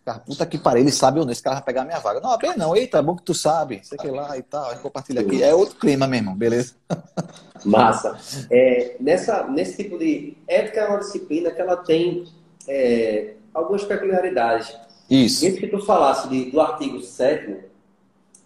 Cara, 0.05 0.19
puta 0.19 0.45
que 0.45 0.59
pariu, 0.59 0.83
ele 0.83 0.91
sabe 0.91 1.21
ou 1.21 1.25
não, 1.25 1.33
esse 1.33 1.43
cara 1.43 1.57
vai 1.57 1.65
pegar 1.65 1.85
minha 1.85 2.01
vaga. 2.01 2.21
Não, 2.21 2.37
bem 2.37 2.57
não, 2.57 2.77
eita, 2.77 2.99
é 2.99 3.03
bom 3.03 3.15
que 3.15 3.23
tu 3.23 3.35
sabe, 3.35 3.81
sei 3.85 3.97
que 3.97 4.09
lá 4.09 4.37
e 4.37 4.43
tal, 4.43 4.67
a 4.67 4.73
gente 4.73 4.83
compartilha 4.83 5.21
aqui. 5.21 5.43
É 5.43 5.55
outro 5.55 5.77
clima, 5.77 6.09
meu 6.09 6.19
irmão, 6.19 6.35
beleza? 6.35 6.75
Massa. 7.65 8.19
É, 8.51 8.97
nessa, 8.99 9.45
nesse 9.45 9.83
tipo 9.83 9.97
de. 9.99 10.37
Ética 10.49 10.81
é 10.81 10.89
uma 10.89 10.99
disciplina 10.99 11.53
que 11.53 11.61
ela 11.61 11.77
tem 11.77 12.27
é, 12.67 13.35
algumas 13.55 13.85
peculiaridades. 13.85 14.77
Isso. 15.09 15.47
Isso 15.47 15.59
que 15.59 15.69
tu 15.69 15.79
falasse 15.85 16.29
de, 16.29 16.51
do 16.51 16.61
artigo 16.61 17.01
7 17.01 17.71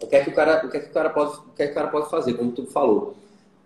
o 0.00 0.06
que 0.06 0.16
é 0.16 0.24
que 0.24 0.30
o 0.30 0.34
cara, 0.34 0.64
o 0.64 0.70
que 0.70 0.76
é 0.76 0.80
que 0.80 0.90
o 0.90 0.92
cara 0.92 1.10
pode, 1.10 1.38
o 1.38 1.52
que 1.54 1.62
é 1.62 1.66
que 1.66 1.72
o 1.72 1.74
cara 1.74 1.88
pode 1.88 2.10
fazer, 2.10 2.34
como 2.34 2.52
tu 2.52 2.66
falou? 2.66 3.16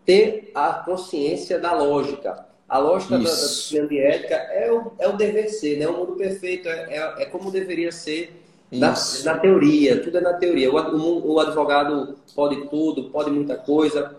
Ter 0.05 0.51
a 0.55 0.75
consciência 0.75 1.59
da 1.59 1.73
lógica. 1.73 2.47
A 2.71 2.79
lógica 2.79 3.19
da, 3.19 3.25
da 3.25 3.31
disciplina 3.31 3.89
de 3.89 3.99
ética 3.99 4.37
é 4.37 4.73
o, 4.73 4.93
é 4.97 5.09
o 5.09 5.17
dever 5.17 5.49
ser, 5.49 5.77
né? 5.77 5.89
O 5.89 5.93
mundo 5.93 6.13
perfeito 6.13 6.69
é, 6.69 6.97
é, 6.97 7.23
é 7.23 7.27
como 7.27 7.51
deveria 7.51 7.91
ser 7.91 8.33
na, 8.71 8.95
na, 9.25 9.39
teoria, 9.39 10.01
tudo 10.01 10.19
é 10.19 10.21
na 10.21 10.35
teoria. 10.35 10.73
O, 10.73 10.77
o, 10.77 11.33
o, 11.33 11.41
advogado 11.41 12.17
pode 12.33 12.69
tudo, 12.69 13.11
pode 13.11 13.29
muita 13.29 13.57
coisa. 13.57 14.15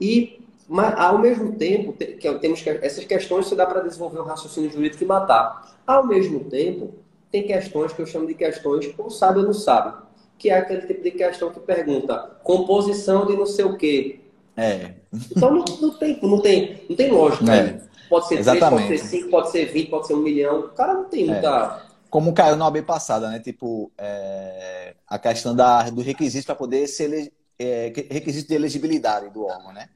E, 0.00 0.40
mas, 0.68 0.96
ao 0.96 1.18
mesmo 1.18 1.56
tempo, 1.56 1.92
que, 1.94 2.32
temos 2.34 2.62
que, 2.62 2.70
essas 2.70 3.04
questões 3.04 3.48
se 3.48 3.56
dá 3.56 3.66
para 3.66 3.80
desenvolver 3.80 4.20
um 4.20 4.24
raciocínio 4.24 4.70
jurídico 4.70 5.02
e 5.02 5.06
matar. 5.06 5.76
Ao 5.84 6.06
mesmo 6.06 6.44
tempo, 6.44 6.94
tem 7.32 7.42
questões 7.42 7.92
que 7.92 8.00
eu 8.00 8.06
chamo 8.06 8.28
de 8.28 8.34
questões 8.34 8.88
ou 8.96 9.10
sabe 9.10 9.40
ou 9.40 9.46
não 9.46 9.52
sabe, 9.52 9.96
que 10.38 10.48
é 10.48 10.58
aquele 10.58 10.82
tipo 10.82 11.02
de 11.02 11.10
questão 11.10 11.50
que 11.50 11.58
pergunta 11.58 12.36
composição 12.44 13.26
de 13.26 13.36
não 13.36 13.46
sei 13.46 13.64
o 13.64 13.76
quê. 13.76 14.20
É. 14.56 14.92
Então 15.36 15.52
não, 15.52 15.64
não, 15.80 15.90
tem, 15.90 16.18
não, 16.22 16.40
tem, 16.40 16.82
não 16.88 16.96
tem 16.96 17.10
lógica. 17.10 17.52
É. 17.52 17.86
Pode 18.08 18.28
ser 18.28 18.38
Exatamente. 18.38 18.86
3, 18.88 19.00
pode 19.00 19.10
ser 19.10 19.18
5, 19.18 19.30
pode 19.30 19.50
ser 19.50 19.64
20, 19.66 19.90
pode 19.90 20.06
ser 20.06 20.14
1 20.14 20.16
milhão. 20.18 20.60
O 20.60 20.68
cara 20.70 20.94
não 20.94 21.04
tem 21.04 21.24
é. 21.24 21.32
muita. 21.32 21.82
É. 21.82 21.96
Como 22.08 22.32
caiu 22.32 22.56
na 22.56 22.64
OAB 22.64 22.82
passada, 22.82 23.28
né? 23.28 23.40
Tipo, 23.40 23.90
é... 23.98 24.94
a 25.06 25.18
questão 25.18 25.54
da, 25.54 25.90
do 25.90 26.02
requisito 26.02 26.46
para 26.46 26.54
poder 26.54 26.86
ser 26.86 27.32
é, 27.58 27.92
requisito 28.10 28.48
de 28.48 28.54
elegibilidade 28.54 29.30
do 29.30 29.44
órgão, 29.44 29.72
né? 29.72 29.88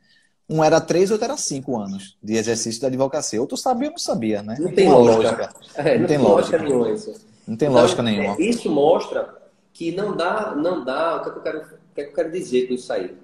Um 0.48 0.64
era 0.64 0.80
três, 0.80 1.12
outro 1.12 1.26
era 1.26 1.36
cinco 1.36 1.78
anos 1.78 2.18
de 2.20 2.34
exercício 2.34 2.80
da 2.80 2.88
advocacia. 2.88 3.40
Outro 3.40 3.56
sabia 3.56 3.86
ou 3.86 3.92
não 3.92 3.98
sabia, 3.98 4.42
né? 4.42 4.56
Não 4.58 4.72
tem 4.72 4.88
lógica. 4.88 5.54
É, 5.76 5.96
não, 5.96 6.06
tem 6.08 6.18
lógica, 6.18 6.56
lógica 6.56 6.58
nenhuma 6.58 6.90
isso. 6.90 7.10
Não 7.46 7.56
tem 7.56 7.68
então, 7.68 7.80
lógica 7.80 8.02
nenhuma. 8.02 8.34
É, 8.34 8.42
isso 8.42 8.68
mostra 8.68 9.32
que 9.72 9.92
não 9.92 10.16
dá, 10.16 10.54
não 10.56 10.84
dá. 10.84 11.16
O 11.16 11.22
que, 11.22 11.28
é 11.28 11.32
que, 11.32 11.38
eu, 11.38 11.42
quero, 11.42 11.58
o 11.58 11.94
que, 11.94 12.02
que 12.02 12.10
eu 12.10 12.12
quero 12.12 12.32
dizer 12.32 12.66
com 12.66 12.74
isso 12.74 12.92
aí? 12.92 13.16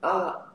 Ah, 0.00 0.49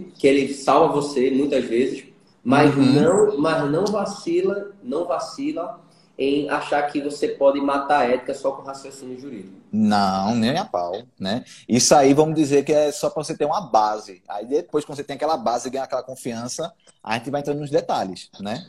que 0.00 0.26
ele 0.26 0.52
salva 0.52 0.92
você 0.92 1.30
muitas 1.30 1.64
vezes, 1.64 2.04
mas 2.42 2.74
uhum. 2.74 2.84
não, 2.84 3.38
mas 3.38 3.70
não 3.70 3.84
vacila, 3.86 4.72
não 4.82 5.04
vacila 5.06 5.80
em 6.18 6.48
achar 6.50 6.82
que 6.90 7.00
você 7.00 7.28
pode 7.28 7.60
matar 7.60 8.00
a 8.00 8.04
ética 8.04 8.34
só 8.34 8.52
com 8.52 8.62
raciocínio 8.62 9.18
jurídico. 9.18 9.56
Não, 9.72 10.34
nem 10.34 10.56
a 10.58 10.64
pau, 10.64 11.02
né? 11.18 11.44
Isso 11.68 11.94
aí 11.94 12.12
vamos 12.12 12.34
dizer 12.34 12.64
que 12.64 12.72
é 12.72 12.92
só 12.92 13.08
para 13.08 13.24
você 13.24 13.36
ter 13.36 13.46
uma 13.46 13.60
base. 13.60 14.22
Aí 14.28 14.44
depois, 14.44 14.84
quando 14.84 14.96
você 14.96 15.04
tem 15.04 15.16
aquela 15.16 15.36
base, 15.36 15.70
ganha 15.70 15.84
aquela 15.84 16.02
confiança, 16.02 16.72
a 17.02 17.14
gente 17.14 17.30
vai 17.30 17.40
entrando 17.40 17.60
nos 17.60 17.70
detalhes, 17.70 18.28
né? 18.38 18.66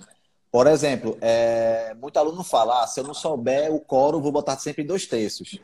Por 0.51 0.67
exemplo, 0.67 1.17
é, 1.19 1.95
muito 1.99 2.17
aluno 2.17 2.43
fala, 2.43 2.83
ah, 2.83 2.87
se 2.87 2.99
eu 2.99 3.03
não 3.03 3.13
souber 3.13 3.73
o 3.73 3.79
coro, 3.79 4.21
vou 4.21 4.31
botar 4.31 4.57
sempre 4.59 4.83
dois 4.83 5.05
terços. 5.07 5.59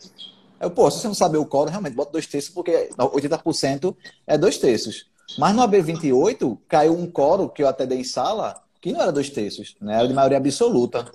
Eu, 0.59 0.69
pô, 0.71 0.89
se 0.91 0.99
você 0.99 1.07
não 1.07 1.13
saber 1.13 1.37
o 1.37 1.45
coro, 1.45 1.69
realmente 1.69 1.93
bota 1.93 2.11
dois 2.11 2.27
terços, 2.27 2.49
porque 2.49 2.89
80% 2.97 3.95
é 4.27 4.37
dois 4.37 4.57
terços. 4.57 5.08
Mas 5.37 5.55
no 5.55 5.61
AB28 5.61 6.57
caiu 6.67 6.97
um 6.97 7.09
coro 7.09 7.49
que 7.49 7.63
eu 7.63 7.67
até 7.67 7.85
dei 7.85 7.99
em 7.99 8.03
sala, 8.03 8.55
que 8.81 8.91
não 8.91 9.01
era 9.01 9.11
dois 9.11 9.29
terços, 9.29 9.75
né? 9.81 9.95
Era 9.95 10.07
de 10.07 10.13
maioria 10.13 10.37
absoluta. 10.37 11.05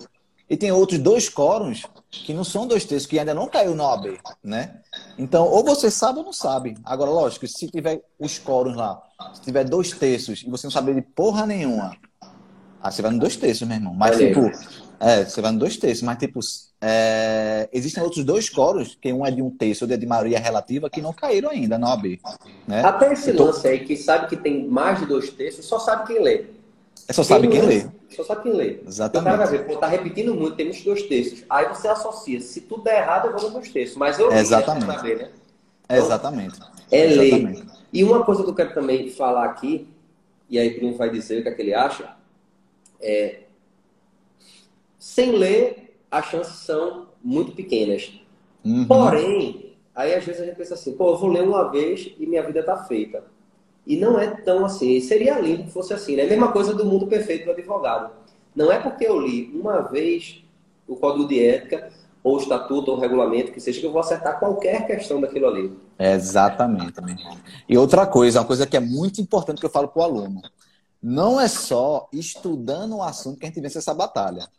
E 0.47 0.55
tem 0.55 0.71
outros 0.71 0.99
dois 0.99 1.27
quóruns 1.27 1.83
que 2.11 2.33
não 2.33 2.43
são 2.43 2.67
dois 2.67 2.85
terços, 2.85 3.07
que 3.07 3.17
ainda 3.17 3.33
não 3.33 3.47
caiu 3.47 3.75
no 3.75 3.83
OAB, 3.83 4.19
né? 4.43 4.79
Então, 5.17 5.47
ou 5.47 5.63
você 5.63 5.89
sabe 5.89 6.19
ou 6.19 6.25
não 6.25 6.33
sabe. 6.33 6.77
Agora, 6.83 7.09
lógico, 7.09 7.47
se 7.47 7.67
tiver 7.67 8.03
os 8.19 8.37
quóruns 8.37 8.75
lá, 8.75 9.01
se 9.33 9.41
tiver 9.41 9.63
dois 9.63 9.91
terços 9.91 10.43
e 10.43 10.49
você 10.49 10.67
não 10.67 10.71
saber 10.71 10.93
de 10.93 11.01
porra 11.01 11.47
nenhuma, 11.47 11.97
ah, 12.79 12.91
você 12.91 13.01
vai 13.01 13.11
no 13.11 13.19
dois 13.19 13.35
terços, 13.35 13.67
meu 13.67 13.77
irmão. 13.77 13.95
Mas, 13.95 14.17
Beleza. 14.17 14.51
tipo, 14.51 14.84
é, 14.99 15.25
você 15.25 15.41
vai 15.41 15.51
no 15.51 15.59
dois 15.59 15.77
terços, 15.77 16.03
mas, 16.03 16.17
tipo, 16.17 16.39
é, 16.81 17.69
existem 17.73 18.03
outros 18.03 18.23
dois 18.23 18.49
quóruns, 18.49 18.97
que 18.99 19.11
um 19.11 19.25
é 19.25 19.31
de 19.31 19.41
um 19.41 19.49
terço, 19.49 19.83
outro 19.83 19.95
é 19.95 19.97
de 19.97 20.05
maioria 20.05 20.39
relativa, 20.39 20.89
que 20.89 21.01
não 21.01 21.13
caíram 21.13 21.49
ainda 21.49 21.77
na 21.77 21.89
OAB. 21.89 22.19
Né? 22.67 22.81
Até 22.83 23.13
esse 23.13 23.33
tô... 23.33 23.45
lance 23.45 23.67
aí, 23.67 23.79
que 23.79 23.95
sabe 23.97 24.27
que 24.27 24.37
tem 24.37 24.67
mais 24.67 24.99
de 24.99 25.05
dois 25.05 25.29
terços, 25.29 25.65
só 25.65 25.79
sabe 25.79 26.07
quem 26.07 26.21
lê. 26.21 26.45
É 27.07 27.13
só 27.13 27.23
sabe 27.23 27.47
quem, 27.47 27.59
quem 27.59 27.69
lê. 27.69 27.85
Só 28.09 28.23
sabe 28.23 28.43
quem 28.43 28.53
lê. 28.53 28.79
Exatamente. 28.85 29.33
O 29.33 29.37
vai 29.37 29.47
ver, 29.47 29.65
pô, 29.65 29.77
tá 29.77 29.87
repetindo 29.87 30.33
muito, 30.33 30.55
temos 30.55 30.81
dois 30.81 31.03
terços. 31.03 31.43
Aí 31.49 31.67
você 31.67 31.87
associa. 31.87 32.39
Se 32.41 32.61
tudo 32.61 32.83
der 32.83 33.01
errado, 33.01 33.27
eu 33.27 33.33
vou 33.33 33.43
no 33.43 33.49
dois 33.51 33.69
terços. 33.69 33.95
Mas 33.95 34.17
eu 34.17 34.31
Exatamente. 34.31 34.85
Saber, 34.85 35.17
né? 35.17 35.29
Então, 35.85 35.97
Exatamente. 35.97 36.59
É 36.91 37.05
ler. 37.05 37.63
E 37.93 38.03
uma 38.03 38.23
coisa 38.23 38.43
que 38.43 38.49
eu 38.49 38.55
quero 38.55 38.73
também 38.73 39.09
falar 39.09 39.45
aqui, 39.45 39.87
e 40.49 40.57
aí 40.57 40.77
Bruno 40.77 40.97
vai 40.97 41.09
dizer 41.09 41.39
o 41.39 41.43
que 41.43 41.49
é 41.49 41.51
que 41.51 41.61
ele 41.61 41.73
acha, 41.73 42.15
é 42.99 43.44
sem 45.05 45.33
ler, 45.33 45.99
as 46.09 46.25
chances 46.25 46.55
são 46.55 47.09
muito 47.23 47.51
pequenas. 47.51 48.11
Uhum. 48.65 48.87
Porém, 48.87 49.77
aí 49.93 50.15
às 50.15 50.25
vezes 50.25 50.41
a 50.41 50.45
gente 50.45 50.55
pensa 50.55 50.73
assim, 50.73 50.93
pô, 50.93 51.11
eu 51.11 51.17
vou 51.17 51.29
ler 51.29 51.43
uma 51.43 51.69
vez 51.69 52.11
e 52.19 52.25
minha 52.25 52.41
vida 52.41 52.63
tá 52.63 52.75
feita. 52.85 53.23
E 53.85 53.97
não 53.97 54.19
é 54.19 54.31
tão 54.31 54.65
assim. 54.65 54.99
Seria 54.99 55.39
lindo 55.39 55.65
que 55.65 55.69
fosse 55.69 55.93
assim, 55.93 56.15
né? 56.15 56.23
A 56.23 56.27
mesma 56.27 56.51
coisa 56.51 56.73
do 56.73 56.83
mundo 56.83 57.05
perfeito 57.05 57.45
do 57.45 57.51
advogado. 57.51 58.13
Não 58.55 58.71
é 58.71 58.79
porque 58.79 59.05
eu 59.05 59.19
li 59.19 59.51
uma 59.53 59.81
vez 59.81 60.43
o 60.87 60.95
código 60.95 61.27
de 61.27 61.39
ética, 61.39 61.91
ou 62.23 62.37
o 62.37 62.39
estatuto, 62.39 62.89
ou 62.89 62.97
o 62.97 62.99
regulamento, 62.99 63.51
que 63.51 63.59
seja, 63.59 63.79
que 63.79 63.85
eu 63.85 63.91
vou 63.91 64.01
acertar 64.01 64.39
qualquer 64.39 64.87
questão 64.87 65.21
daquilo 65.21 65.45
ali. 65.45 65.71
exatamente. 66.95 67.29
E 67.69 67.77
outra 67.77 68.07
coisa, 68.07 68.39
uma 68.39 68.47
coisa 68.47 68.65
que 68.65 68.75
é 68.75 68.79
muito 68.79 69.21
importante 69.21 69.59
que 69.59 69.67
eu 69.67 69.71
falo 69.71 69.87
para 69.87 70.01
o 70.01 70.03
aluno. 70.03 70.41
Não 70.99 71.39
é 71.39 71.47
só 71.47 72.09
estudando 72.11 72.95
o 72.95 73.03
assunto 73.03 73.37
que 73.37 73.45
a 73.45 73.49
gente 73.49 73.61
vence 73.61 73.77
essa 73.77 73.93
batalha. 73.93 74.49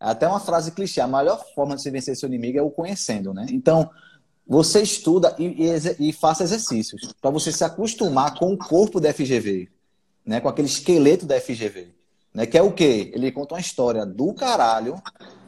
É 0.00 0.08
até 0.08 0.26
uma 0.26 0.40
frase 0.40 0.72
clichê, 0.72 1.00
a 1.00 1.06
melhor 1.06 1.44
forma 1.54 1.76
de 1.76 1.82
se 1.82 1.90
vencer 1.90 2.16
seu 2.16 2.28
inimigo 2.28 2.58
é 2.58 2.62
o 2.62 2.70
conhecendo, 2.70 3.34
né? 3.34 3.46
Então, 3.50 3.90
você 4.50 4.82
estuda 4.82 5.36
e, 5.38 5.64
e, 5.64 6.08
e 6.08 6.12
faça 6.12 6.42
exercícios 6.42 7.12
para 7.20 7.30
você 7.30 7.52
se 7.52 7.62
acostumar 7.62 8.36
com 8.36 8.52
o 8.52 8.58
corpo 8.58 8.98
da 8.98 9.12
FGV, 9.12 9.68
né? 10.26 10.40
com 10.40 10.48
aquele 10.48 10.66
esqueleto 10.66 11.24
da 11.24 11.40
FGV. 11.40 11.94
Né? 12.34 12.46
Que 12.46 12.58
é 12.58 12.62
o 12.62 12.72
quê? 12.72 13.12
Ele 13.14 13.30
conta 13.30 13.54
uma 13.54 13.60
história 13.60 14.04
do 14.04 14.34
caralho, 14.34 15.00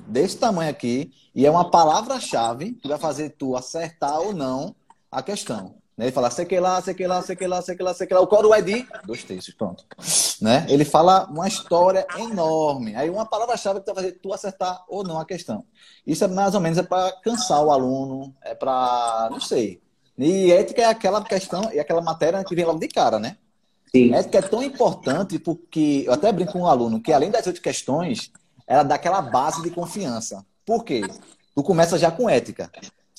desse 0.07 0.37
tamanho 0.37 0.71
aqui, 0.71 1.11
e 1.35 1.45
é 1.45 1.51
uma 1.51 1.69
palavra-chave 1.69 2.75
que 2.75 2.87
vai 2.87 2.97
fazer 2.97 3.31
tu 3.31 3.57
acertar 3.57 4.21
ou 4.21 4.33
não 4.33 4.73
a 5.11 5.21
questão. 5.21 5.82
Né? 5.97 6.07
Ele 6.07 6.13
fala, 6.13 6.31
sei 6.31 6.45
que 6.45 6.59
lá, 6.59 6.81
sei 6.81 6.95
que 6.95 7.07
lá, 7.07 7.23
sei 7.23 7.37
que 7.37 7.47
lá, 7.47 7.63
sei 7.63 7.77
que 7.77 7.83
lá, 7.83 7.95
sei 7.95 8.07
que 8.07 8.15
lá. 8.15 8.21
O 8.21 8.27
coro 8.27 8.55
é 8.55 8.63
de 8.63 8.87
dois 9.05 9.23
terços, 9.25 9.55
pronto. 9.55 9.85
Né? 10.41 10.67
Ele 10.69 10.85
fala 10.85 11.27
uma 11.31 11.47
história 11.47 12.07
enorme. 12.19 12.97
Aí 12.97 13.11
uma 13.11 13.27
palavra-chave 13.27 13.81
que 13.81 13.87
vai 13.87 13.95
fazer 13.97 14.13
tu 14.13 14.33
acertar 14.33 14.85
ou 14.89 15.05
não 15.05 15.19
a 15.19 15.25
questão. 15.25 15.65
Isso 16.07 16.25
é 16.25 16.29
mais 16.29 16.55
ou 16.55 16.61
menos 16.61 16.79
é 16.79 16.83
para 16.83 17.13
cansar 17.23 17.63
o 17.63 17.71
aluno, 17.71 18.35
é 18.43 18.55
para, 18.55 19.29
não 19.31 19.41
sei. 19.41 19.81
E 20.19 20.53
ética 20.53 20.83
é 20.83 20.87
aquela 20.87 21.23
questão, 21.23 21.71
é 21.73 21.81
aquela 21.81 22.01
matéria 22.01 22.45
que 22.45 22.55
vem 22.55 22.65
logo 22.65 22.79
de 22.79 22.89
cara, 22.89 23.19
né? 23.19 23.37
Sim. 23.95 24.15
Ética 24.15 24.39
é 24.39 24.43
tão 24.43 24.63
importante 24.63 25.39
porque, 25.39 26.05
eu 26.07 26.13
até 26.13 26.33
brinco 26.33 26.53
com 26.53 26.61
um 26.61 26.67
aluno, 26.67 27.01
que 27.01 27.13
além 27.13 27.31
das 27.31 27.47
outras 27.47 27.63
questões, 27.63 28.31
ela 28.67 28.83
dá 28.83 28.95
aquela 28.95 29.21
base 29.21 29.63
de 29.63 29.71
confiança. 29.71 30.45
Por 30.65 30.85
quê? 30.85 31.03
Tu 31.55 31.63
começa 31.63 31.99
já 31.99 32.11
com 32.11 32.29
ética. 32.29 32.71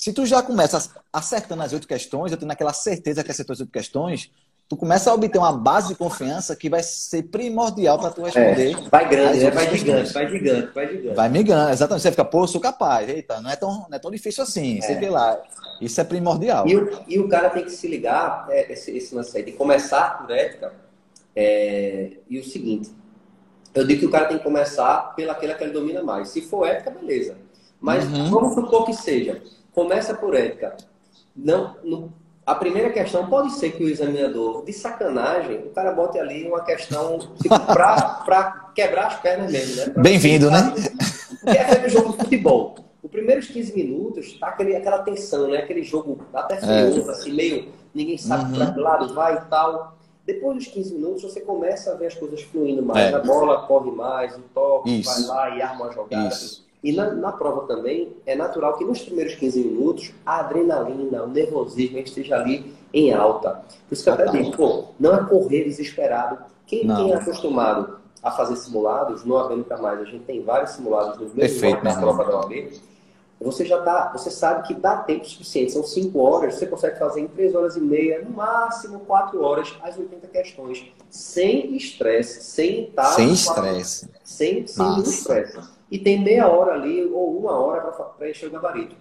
Se 0.03 0.11
tu 0.11 0.25
já 0.25 0.43
começa 0.43 0.91
acertando 1.13 1.63
as 1.63 1.71
oito 1.71 1.87
questões, 1.87 2.29
eu 2.29 2.37
tenho 2.37 2.51
aquela 2.51 2.73
certeza 2.73 3.23
que 3.23 3.31
acertou 3.31 3.53
as 3.53 3.61
oito 3.61 3.71
questões, 3.71 4.29
tu 4.67 4.75
começa 4.75 5.09
a 5.09 5.13
obter 5.13 5.37
uma 5.37 5.53
base 5.53 5.87
de 5.87 5.95
confiança 5.95 6.57
que 6.57 6.69
vai 6.69 6.83
ser 6.83 7.23
primordial 7.23 7.97
para 7.97 8.09
tu 8.09 8.19
é, 8.19 8.25
responder. 8.25 8.71
É, 8.71 8.89
vai 8.89 9.07
grande, 9.07 9.39
né? 9.39 9.51
vai 9.51 9.77
gigante, 9.77 10.13
vai 10.13 10.27
gigante, 10.27 10.73
vai 10.75 10.87
gigante. 10.89 11.15
Vai 11.15 11.29
migrando, 11.29 11.71
exatamente. 11.71 12.01
Você 12.01 12.11
fica, 12.11 12.25
pô, 12.25 12.43
eu 12.43 12.47
sou 12.47 12.59
capaz. 12.59 13.07
Eita, 13.07 13.39
não 13.39 13.49
é 13.49 13.55
tão, 13.55 13.85
não 13.89 13.95
é 13.95 13.97
tão 13.97 14.11
difícil 14.11 14.43
assim. 14.43 14.79
É. 14.79 14.81
Você 14.81 14.95
vê 14.95 15.09
lá. 15.09 15.41
Isso 15.79 16.01
é 16.01 16.03
primordial. 16.03 16.67
E 16.67 16.75
o, 16.75 16.99
e 17.07 17.17
o 17.17 17.29
cara 17.29 17.49
tem 17.49 17.63
que 17.63 17.71
se 17.71 17.87
ligar, 17.87 18.45
é, 18.49 18.73
esse, 18.73 18.91
esse 18.91 19.15
lance 19.15 19.37
aí, 19.37 19.43
de 19.45 19.53
começar 19.53 20.17
por 20.17 20.29
ética. 20.31 20.73
É, 21.33 22.17
e 22.29 22.37
o 22.37 22.43
seguinte, 22.43 22.91
eu 23.73 23.87
digo 23.87 24.01
que 24.01 24.05
o 24.05 24.11
cara 24.11 24.25
tem 24.25 24.37
que 24.37 24.43
começar 24.43 25.15
pelaquela 25.15 25.53
que 25.53 25.63
ele 25.63 25.71
domina 25.71 26.03
mais. 26.03 26.27
Se 26.27 26.41
for 26.41 26.67
ética, 26.67 26.91
beleza. 26.91 27.37
Mas 27.79 28.03
uhum. 28.03 28.29
vamos 28.29 28.53
supor 28.53 28.85
que 28.85 28.93
seja. 28.93 29.41
Começa 29.73 30.13
por 30.13 30.35
ética. 30.35 30.75
Não, 31.35 31.75
não, 31.83 32.13
a 32.45 32.55
primeira 32.55 32.89
questão 32.91 33.27
pode 33.27 33.53
ser 33.53 33.71
que 33.71 33.83
o 33.83 33.89
examinador, 33.89 34.65
de 34.65 34.73
sacanagem, 34.73 35.59
o 35.59 35.69
cara 35.69 35.91
bote 35.91 36.19
ali 36.19 36.45
uma 36.47 36.61
questão 36.61 37.17
tipo, 37.41 37.57
para 37.59 38.71
quebrar 38.75 39.07
as 39.07 39.19
pernas 39.21 39.51
mesmo, 39.51 39.75
né? 39.77 39.93
Bem-vindo, 39.97 40.51
né? 40.51 40.73
Porque 41.41 41.57
é 41.57 41.65
feito 41.65 41.89
jogo 41.89 42.11
de 42.11 42.17
futebol. 42.17 42.75
Os 43.01 43.09
primeiros 43.09 43.47
15 43.47 43.73
minutos 43.75 44.37
tá 44.39 44.47
aquele, 44.47 44.75
aquela 44.75 44.99
tensão, 44.99 45.47
né? 45.47 45.57
Aquele 45.57 45.83
jogo 45.83 46.19
até 46.33 46.57
feio, 46.57 47.07
é. 47.07 47.11
assim, 47.11 47.31
meio. 47.31 47.69
Ninguém 47.93 48.17
sabe 48.17 48.51
uhum. 48.51 48.57
para 48.57 48.71
que 48.73 48.79
lado 48.79 49.13
vai 49.13 49.35
e 49.35 49.41
tal. 49.49 49.97
Depois 50.25 50.57
dos 50.57 50.67
15 50.67 50.95
minutos, 50.95 51.23
você 51.23 51.41
começa 51.41 51.91
a 51.91 51.95
ver 51.95 52.07
as 52.07 52.15
coisas 52.15 52.41
fluindo 52.41 52.83
mais. 52.83 53.13
É. 53.13 53.15
A 53.15 53.19
bola 53.19 53.65
corre 53.67 53.91
mais, 53.91 54.35
o 54.35 54.41
toque 54.53 55.01
vai 55.01 55.21
lá 55.23 55.57
e 55.57 55.61
arma 55.61 55.85
uma 55.85 55.93
jogada. 55.93 56.27
Isso. 56.27 56.62
E 56.83 56.91
na, 56.91 57.13
na, 57.13 57.31
prova 57.31 57.65
também, 57.65 58.13
é 58.25 58.35
natural 58.35 58.77
que 58.77 58.83
nos 58.83 59.01
primeiros 59.01 59.35
15 59.35 59.63
minutos 59.63 60.13
a 60.25 60.41
adrenalina, 60.41 61.23
o 61.23 61.27
nervosismo 61.27 61.97
esteja 61.97 62.35
ali 62.35 62.75
em 62.93 63.13
alta. 63.13 63.63
Por 63.87 63.93
isso 63.93 64.03
que 64.03 64.09
eu 64.09 64.13
até 64.13 64.25
digo, 64.27 64.57
pô, 64.57 64.85
não 64.99 65.15
é 65.15 65.23
correr 65.23 65.63
desesperado. 65.63 66.39
Quem, 66.67 66.81
quem 66.81 67.13
é 67.13 67.15
acostumado 67.15 67.99
a 68.21 68.31
fazer 68.31 68.57
simulados, 68.57 69.23
no 69.23 69.37
AB 69.37 69.55
Nunca 69.55 69.77
Mais, 69.77 70.01
a 70.01 70.03
gente 70.03 70.25
tem 70.25 70.43
vários 70.43 70.71
simulados 70.71 71.17
nos 71.19 71.33
mesmos 71.33 71.61
Perfeito, 71.61 71.83
na 71.85 71.95
prova 71.95 72.25
da 72.25 72.37
OAB, 72.39 72.73
você 73.39 73.65
já 73.65 73.81
tá, 73.81 74.11
você 74.13 74.31
sabe 74.31 74.67
que 74.67 74.73
dá 74.73 74.97
tempo 74.97 75.25
suficiente, 75.25 75.71
são 75.71 75.83
5 75.83 76.17
horas, 76.19 76.55
você 76.55 76.65
consegue 76.65 76.97
fazer 76.97 77.21
em 77.21 77.27
3 77.27 77.55
horas 77.55 77.75
e 77.75 77.81
meia, 77.81 78.21
no 78.21 78.31
máximo 78.31 79.01
4 79.01 79.41
horas, 79.41 79.73
as 79.81 79.97
80 79.97 80.27
questões, 80.27 80.85
sem 81.09 81.75
estresse, 81.75 82.41
sem 82.43 82.85
estar... 82.85 83.05
Sem 83.05 83.33
estresse. 83.33 84.09
Sem, 84.23 84.67
sem 84.67 85.01
estresse 85.01 85.59
e 85.93 85.99
tem 85.99 86.19
meia 86.19 86.47
hora 86.47 86.73
ali 86.73 87.05
ou 87.05 87.37
uma 87.37 87.51
hora 87.51 87.91
para 87.91 88.05
preencher 88.05 88.47
o 88.47 88.49
gabarito. 88.49 88.95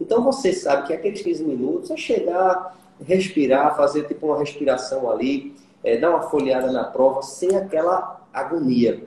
Então 0.00 0.24
você 0.24 0.54
sabe 0.54 0.86
que 0.86 0.92
aqueles 0.94 1.20
15 1.20 1.44
minutos 1.44 1.90
é 1.90 1.98
chegar, 1.98 2.78
respirar, 3.04 3.76
fazer 3.76 4.04
tipo 4.04 4.28
uma 4.28 4.38
respiração 4.38 5.10
ali, 5.10 5.54
é, 5.84 5.98
dar 5.98 6.08
uma 6.08 6.22
folheada 6.22 6.72
na 6.72 6.84
prova 6.84 7.20
sem 7.20 7.54
aquela 7.54 8.26
agonia. 8.32 9.04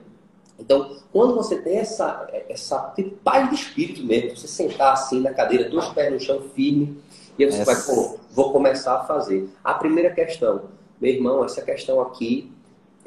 Então, 0.56 0.96
quando 1.12 1.34
você 1.34 1.60
tem 1.60 1.78
essa, 1.78 2.28
essa 2.48 2.92
tipo, 2.94 3.16
paz 3.16 3.48
de 3.48 3.56
espírito 3.56 4.04
mesmo, 4.04 4.36
você 4.36 4.46
sentar 4.46 4.92
assim 4.92 5.20
na 5.20 5.34
cadeira, 5.34 5.68
dois 5.68 5.88
pés 5.88 6.12
no 6.12 6.20
chão 6.20 6.40
firme, 6.54 7.02
e 7.36 7.44
aí 7.44 7.50
você 7.50 7.62
essa... 7.62 7.74
vai, 7.74 7.82
pô, 7.82 8.16
vou 8.30 8.52
começar 8.52 8.94
a 8.94 9.02
fazer. 9.02 9.48
A 9.64 9.74
primeira 9.74 10.10
questão, 10.10 10.66
meu 11.00 11.12
irmão, 11.12 11.44
essa 11.44 11.62
questão 11.62 12.00
aqui, 12.00 12.52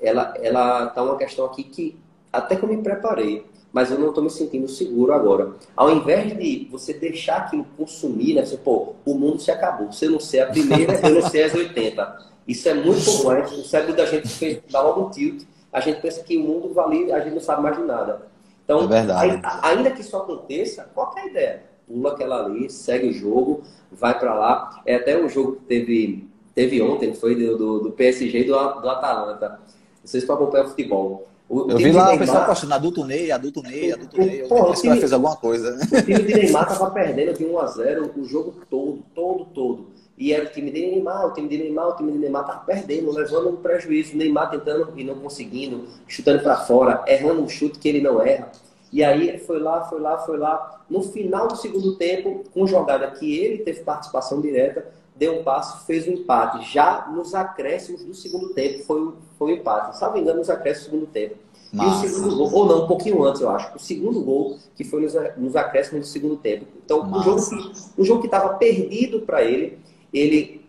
ela, 0.02 0.34
ela 0.42 0.88
tá 0.88 1.02
uma 1.02 1.16
questão 1.16 1.46
aqui 1.46 1.64
que 1.64 1.98
até 2.34 2.58
que 2.58 2.64
eu 2.64 2.68
me 2.68 2.84
preparei 2.84 3.46
mas 3.78 3.92
eu 3.92 4.00
não 4.00 4.10
estou 4.10 4.24
me 4.24 4.30
sentindo 4.32 4.68
seguro 4.68 5.14
agora. 5.14 5.52
Ao 5.76 5.92
invés 5.92 6.36
de 6.36 6.68
você 6.72 6.96
deixar 6.96 7.38
aquilo 7.38 7.64
consumir, 7.78 8.34
né? 8.34 8.44
Você, 8.44 8.58
pô, 8.58 8.96
o 9.06 9.14
mundo 9.14 9.40
se 9.40 9.52
acabou. 9.52 9.92
Você 9.92 10.10
não 10.10 10.20
ser 10.20 10.40
a 10.40 10.48
primeira, 10.48 11.00
eu 11.08 11.22
não 11.22 11.30
sei 11.30 11.44
as 11.44 11.54
80. 11.54 12.26
Isso 12.48 12.68
é 12.68 12.74
muito 12.74 13.06
comum. 13.06 13.40
O 13.40 13.64
cérebro 13.64 13.96
da 13.96 14.08
gente 14.08 14.28
fez, 14.30 14.60
dá 14.72 14.82
logo 14.82 15.02
um 15.02 15.10
tilt. 15.12 15.44
A 15.72 15.80
gente 15.80 16.02
pensa 16.02 16.24
que 16.24 16.36
o 16.38 16.40
mundo 16.40 16.74
vale, 16.74 17.12
a 17.12 17.20
gente 17.20 17.36
não 17.36 17.40
sabe 17.40 17.62
mais 17.62 17.78
de 17.78 17.84
nada. 17.84 18.24
Então, 18.64 18.90
é 18.92 19.42
ainda 19.62 19.92
que 19.92 20.02
isso 20.02 20.18
aconteça, 20.18 20.90
qual 20.96 21.14
é 21.16 21.22
a 21.22 21.28
ideia? 21.28 21.64
Pula 21.88 22.14
aquela 22.14 22.46
ali, 22.46 22.72
segue 22.72 23.10
o 23.10 23.14
jogo, 23.14 23.62
vai 23.92 24.18
para 24.18 24.34
lá. 24.34 24.82
É 24.88 24.96
até 24.96 25.24
um 25.24 25.30
jogo 25.30 25.58
que 25.58 25.66
teve, 25.66 26.28
teve 26.56 26.82
ontem, 26.82 27.14
foi 27.14 27.36
do, 27.36 27.78
do, 27.78 27.92
PSG 27.92 28.40
e 28.40 28.44
do, 28.46 28.54
do 28.54 28.90
Atalanta. 28.90 29.60
Vocês 30.04 30.24
estão 30.24 30.36
acompanhando 30.36 30.70
futebol. 30.70 31.28
O, 31.50 31.72
eu 31.72 31.78
vi 31.78 31.92
lá 31.92 32.14
o 32.14 32.20
pessoal 32.20 32.46
postando 32.46 32.74
adulto 32.74 33.06
Ney, 33.06 33.32
adulto 33.32 33.62
Ney, 33.62 33.94
adulto 33.94 34.18
Ney. 34.18 34.48
Pô, 34.48 34.74
que 34.74 34.82
fez 34.82 35.14
alguma 35.14 35.36
coisa. 35.38 35.76
O 35.76 36.02
time 36.02 36.24
de 36.24 36.34
Neymar 36.34 36.68
tava 36.68 36.92
perdendo 36.92 37.38
de 37.38 37.46
1 37.46 37.60
a 37.60 37.68
0 37.68 38.12
o 38.18 38.24
jogo 38.26 38.56
todo, 38.70 39.04
todo, 39.16 39.46
todo. 39.46 39.88
E 40.18 40.34
era 40.34 40.46
o 40.46 40.50
time 40.50 40.72
de 40.72 40.82
Neymar, 40.82 41.28
o 41.28 41.34
time 41.34 41.48
de 41.48 41.58
Neymar, 41.58 41.90
o 41.90 41.96
time 41.96 42.12
de 42.12 42.18
Neymar 42.18 42.46
tava 42.46 42.60
perdendo, 42.66 43.12
levando 43.12 43.50
um 43.50 43.56
prejuízo. 43.58 44.14
O 44.14 44.18
Neymar 44.18 44.50
tentando 44.50 44.92
e 44.98 45.04
não 45.04 45.16
conseguindo, 45.16 45.86
chutando 46.08 46.42
para 46.42 46.58
fora, 46.58 47.04
errando 47.08 47.42
um 47.42 47.48
chute 47.48 47.80
que 47.80 47.88
ele 47.88 48.02
não 48.02 48.22
erra. 48.22 48.52
E 48.92 49.04
aí 49.04 49.38
foi 49.40 49.60
lá, 49.60 49.86
foi 49.86 50.00
lá, 50.02 50.18
foi 50.18 50.38
lá. 50.38 50.82
No 50.90 51.04
final 51.04 51.48
do 51.48 51.56
segundo 51.56 51.96
tempo, 51.96 52.44
com 52.54 52.66
jogada 52.66 53.12
que 53.12 53.38
ele 53.38 53.60
teve 53.60 53.82
participação 53.82 54.42
direta, 54.42 54.88
deu 55.18 55.40
um 55.40 55.44
passo, 55.44 55.86
fez 55.86 56.08
um 56.08 56.12
empate. 56.12 56.72
Já 56.72 57.08
nos 57.12 57.34
acréscimos 57.34 58.04
do 58.04 58.14
segundo 58.14 58.50
tempo 58.50 58.84
foi, 58.84 59.14
foi 59.38 59.54
um 59.54 59.56
empate. 59.56 59.98
Salvo 59.98 60.18
engano, 60.18 60.40
nos 60.40 60.50
acréscimos 60.50 60.88
do 60.88 60.92
segundo 60.92 61.12
tempo. 61.12 61.36
Massa. 61.74 62.06
E 62.06 62.10
o 62.10 62.14
segundo 62.14 62.36
gol, 62.36 62.54
ou 62.54 62.66
não, 62.66 62.84
um 62.86 62.88
pouquinho 62.88 63.24
antes, 63.24 63.42
eu 63.42 63.50
acho. 63.50 63.76
O 63.76 63.80
segundo 63.80 64.22
gol, 64.22 64.58
que 64.76 64.84
foi 64.84 65.02
nos, 65.02 65.14
nos 65.38 65.56
acréscimos 65.56 66.08
do 66.08 66.12
segundo 66.12 66.38
tempo. 66.38 66.66
Então, 66.86 67.04
um 67.04 67.22
jogo, 67.22 67.50
que, 67.50 68.02
um 68.02 68.06
jogo 68.06 68.22
que 68.22 68.28
estava 68.28 68.54
perdido 68.56 69.22
para 69.22 69.44
ele, 69.44 69.78
ele, 70.14 70.66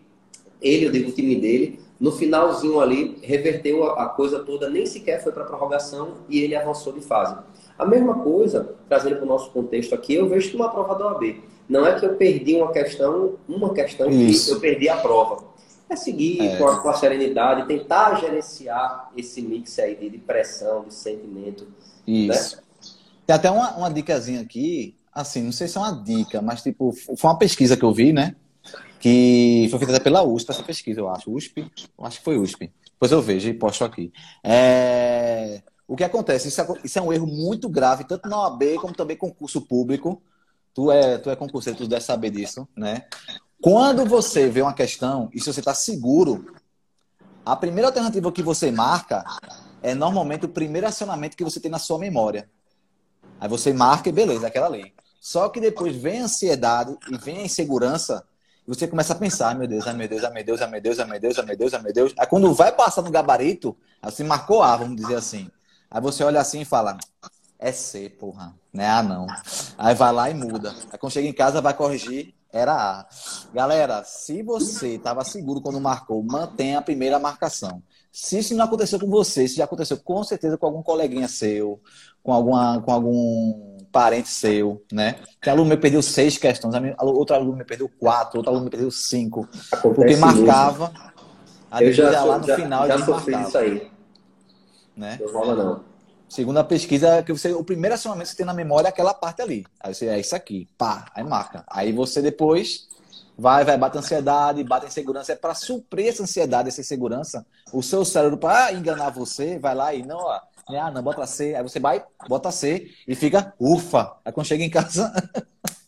ele, 0.60 0.86
eu 0.86 0.92
digo 0.92 1.10
o 1.10 1.12
time 1.12 1.36
dele, 1.36 1.80
no 2.00 2.12
finalzinho 2.12 2.80
ali, 2.80 3.18
reverteu 3.22 3.84
a, 3.84 4.04
a 4.04 4.06
coisa 4.06 4.40
toda, 4.40 4.68
nem 4.68 4.86
sequer 4.86 5.22
foi 5.22 5.32
para 5.32 5.44
prorrogação 5.44 6.18
e 6.28 6.40
ele 6.40 6.54
avançou 6.54 6.92
de 6.92 7.00
fase. 7.00 7.36
A 7.78 7.84
mesma 7.84 8.14
coisa, 8.20 8.74
trazendo 8.88 9.16
para 9.16 9.24
o 9.24 9.28
nosso 9.28 9.50
contexto 9.50 9.94
aqui, 9.94 10.14
eu 10.14 10.28
vejo 10.28 10.50
que 10.50 10.56
uma 10.56 10.68
prova 10.68 10.94
da 10.94 11.06
OAB. 11.06 11.42
Não 11.68 11.86
é 11.86 11.98
que 11.98 12.06
eu 12.06 12.14
perdi 12.16 12.56
uma 12.56 12.72
questão, 12.72 13.36
uma 13.46 13.74
questão 13.74 14.08
Isso. 14.10 14.46
que 14.46 14.52
eu 14.56 14.60
perdi 14.60 14.88
a 14.88 14.96
prova. 14.96 15.44
É 15.90 15.96
seguir 15.96 16.40
é. 16.40 16.56
Com, 16.56 16.66
a, 16.66 16.80
com, 16.80 16.88
a, 16.88 16.94
serenidade, 16.94 17.66
tentar 17.66 18.14
gerenciar 18.20 19.10
esse 19.16 19.40
mix 19.42 19.78
aí 19.78 19.94
de, 19.96 20.10
de 20.10 20.18
pressão, 20.18 20.84
de 20.84 20.94
sentimento. 20.94 21.64
Né? 21.64 21.70
Isso. 22.06 22.56
Né? 22.56 22.62
Tem 23.26 23.36
até 23.36 23.50
uma, 23.50 23.76
uma 23.76 23.90
dicasinha 23.90 24.40
aqui, 24.40 24.94
assim, 25.12 25.42
não 25.42 25.52
sei 25.52 25.68
se 25.68 25.76
é 25.76 25.80
uma 25.80 25.92
dica, 25.92 26.40
mas 26.40 26.62
tipo, 26.62 26.92
foi 26.92 27.30
uma 27.30 27.38
pesquisa 27.38 27.76
que 27.76 27.84
eu 27.84 27.92
vi, 27.92 28.12
né? 28.12 28.34
Que 29.00 29.68
foi 29.70 29.78
feita 29.78 30.00
pela 30.00 30.22
USP, 30.22 30.50
essa 30.50 30.62
pesquisa, 30.62 31.00
eu 31.00 31.08
acho. 31.08 31.32
USP? 31.32 31.70
Eu 31.98 32.04
acho 32.04 32.18
que 32.18 32.24
foi 32.24 32.38
USP. 32.38 32.72
Depois 32.92 33.12
eu 33.12 33.22
vejo 33.22 33.48
e 33.48 33.54
posto 33.54 33.84
aqui. 33.84 34.12
É... 34.42 35.62
O 35.86 35.96
que 35.96 36.04
acontece? 36.04 36.48
Isso 36.48 36.60
é, 36.60 36.66
isso 36.84 36.98
é 36.98 37.02
um 37.02 37.12
erro 37.12 37.26
muito 37.26 37.68
grave, 37.68 38.04
tanto 38.04 38.28
na 38.28 38.38
OAB 38.40 38.74
como 38.80 38.92
também 38.92 39.16
concurso 39.16 39.60
público. 39.60 40.20
Tu 40.74 40.90
é, 40.92 41.18
tu 41.18 41.30
é 41.30 41.36
concurseiro, 41.36 41.78
tu 41.78 41.88
deve 41.88 42.04
saber 42.04 42.30
disso, 42.30 42.68
né? 42.76 43.06
Quando 43.60 44.04
você 44.04 44.48
vê 44.48 44.62
uma 44.62 44.74
questão 44.74 45.28
e 45.32 45.40
se 45.40 45.52
você 45.52 45.60
está 45.60 45.74
seguro, 45.74 46.54
a 47.44 47.56
primeira 47.56 47.88
alternativa 47.88 48.30
que 48.30 48.42
você 48.42 48.70
marca 48.70 49.24
é 49.82 49.94
normalmente 49.94 50.44
o 50.44 50.48
primeiro 50.48 50.86
acionamento 50.86 51.36
que 51.36 51.44
você 51.44 51.58
tem 51.58 51.70
na 51.70 51.78
sua 51.78 51.98
memória. 51.98 52.48
Aí 53.40 53.48
você 53.48 53.72
marca 53.72 54.08
e 54.08 54.12
beleza, 54.12 54.46
aquela 54.46 54.68
lei. 54.68 54.92
Só 55.20 55.48
que 55.48 55.60
depois 55.60 55.96
vem 55.96 56.20
a 56.20 56.24
ansiedade 56.24 56.96
e 57.10 57.16
vem 57.16 57.38
a 57.38 57.44
insegurança 57.44 58.24
e 58.66 58.74
você 58.74 58.86
começa 58.86 59.14
a 59.14 59.16
pensar, 59.16 59.56
meu 59.56 59.66
Deus, 59.66 59.86
ai 59.86 59.94
meu 59.94 60.06
Deus, 60.06 60.22
ai 60.22 60.30
meu 60.30 60.44
Deus, 60.44 60.60
ai 60.60 60.70
meu 60.70 60.80
Deus, 60.80 60.98
ai 60.98 61.06
meu 61.06 61.18
Deus, 61.18 61.38
ai 61.38 61.46
meu 61.46 61.56
Deus, 61.56 61.72
meu 61.72 61.92
Deus. 61.92 62.14
Aí 62.18 62.26
quando 62.26 62.52
vai 62.52 62.70
passar 62.70 63.00
no 63.00 63.10
gabarito, 63.10 63.74
você 64.02 64.22
marcou 64.22 64.62
A, 64.62 64.76
vamos 64.76 64.94
dizer 64.94 65.16
assim. 65.16 65.50
Aí 65.90 66.02
você 66.02 66.22
olha 66.22 66.38
assim 66.38 66.60
e 66.60 66.64
fala, 66.66 66.98
é 67.58 67.72
C, 67.72 68.08
porra, 68.08 68.54
não 68.72 68.84
é 68.84 68.88
A 68.88 69.02
não. 69.02 69.26
Aí 69.76 69.94
vai 69.94 70.12
lá 70.12 70.30
e 70.30 70.34
muda. 70.34 70.74
Aí 70.92 70.98
quando 70.98 71.12
chega 71.12 71.28
em 71.28 71.32
casa 71.32 71.60
vai 71.60 71.74
corrigir, 71.74 72.34
era 72.52 72.72
A. 72.72 73.06
Galera, 73.52 74.04
se 74.04 74.42
você 74.42 74.94
estava 74.94 75.24
seguro 75.24 75.60
quando 75.60 75.80
marcou, 75.80 76.22
mantenha 76.22 76.78
a 76.78 76.82
primeira 76.82 77.18
marcação. 77.18 77.82
Se 78.12 78.38
isso 78.38 78.54
não 78.54 78.64
aconteceu 78.64 78.98
com 78.98 79.08
você, 79.08 79.46
se 79.46 79.56
já 79.56 79.64
aconteceu 79.64 79.98
com 79.98 80.22
certeza 80.24 80.56
com 80.56 80.66
algum 80.66 80.82
coleguinha 80.82 81.28
seu, 81.28 81.80
com, 82.22 82.32
alguma, 82.32 82.80
com 82.80 82.92
algum 82.92 83.78
parente 83.92 84.28
seu, 84.28 84.82
né? 84.92 85.16
Que 85.40 85.50
aluno 85.50 85.68
meu 85.68 85.78
perdeu 85.78 86.00
seis 86.00 86.38
questões, 86.38 86.74
outro 86.98 87.36
aluno 87.36 87.56
me 87.56 87.64
perdeu 87.64 87.88
quatro, 87.88 88.38
outro 88.38 88.50
aluno 88.50 88.64
me 88.64 88.70
perdeu 88.70 88.90
cinco. 88.90 89.48
Acontece 89.70 89.94
porque 89.94 90.16
marcava, 90.16 90.92
a 91.70 91.82
eu 91.82 91.92
já, 91.92 92.24
lá 92.24 92.38
no 92.38 92.46
já, 92.46 92.56
final 92.56 92.86
já 92.86 93.04
sofri 93.04 93.40
isso 93.42 93.58
aí. 93.58 93.90
Né? 94.96 95.18
Não 95.20 95.32
rola 95.32 95.54
não. 95.54 95.87
Segundo 96.28 96.58
a 96.58 96.64
pesquisa, 96.64 97.22
que 97.22 97.32
você, 97.32 97.52
o 97.52 97.64
primeiro 97.64 97.94
acionamento 97.94 98.26
que 98.26 98.32
você 98.32 98.36
tem 98.36 98.46
na 98.46 98.52
memória 98.52 98.88
é 98.88 98.90
aquela 98.90 99.14
parte 99.14 99.40
ali. 99.40 99.66
Aí 99.80 99.94
você 99.94 100.06
é 100.08 100.20
isso 100.20 100.36
aqui, 100.36 100.68
pá, 100.76 101.06
aí 101.14 101.24
marca. 101.24 101.64
Aí 101.66 101.90
você 101.90 102.20
depois 102.20 102.86
vai, 103.36 103.64
vai, 103.64 103.78
bate 103.78 103.96
ansiedade, 103.96 104.62
bate 104.62 104.86
insegurança. 104.86 105.32
É 105.32 105.36
para 105.36 105.54
suprir 105.54 106.08
essa 106.08 106.22
ansiedade, 106.22 106.68
essa 106.68 106.82
insegurança. 106.82 107.46
O 107.72 107.82
seu 107.82 108.04
cérebro, 108.04 108.36
para 108.36 108.72
enganar 108.72 109.10
você, 109.10 109.58
vai 109.58 109.74
lá 109.74 109.94
e 109.94 110.02
não, 110.02 110.18
ó, 110.18 110.40
Ah, 110.68 110.90
não, 110.90 111.02
bota 111.02 111.26
C. 111.26 111.54
Aí 111.54 111.62
você 111.62 111.80
vai, 111.80 112.04
bota 112.28 112.50
C 112.50 112.90
e 113.06 113.14
fica, 113.14 113.54
ufa. 113.58 114.12
Aí 114.22 114.30
quando 114.30 114.46
chega 114.46 114.62
em 114.62 114.70
casa. 114.70 115.10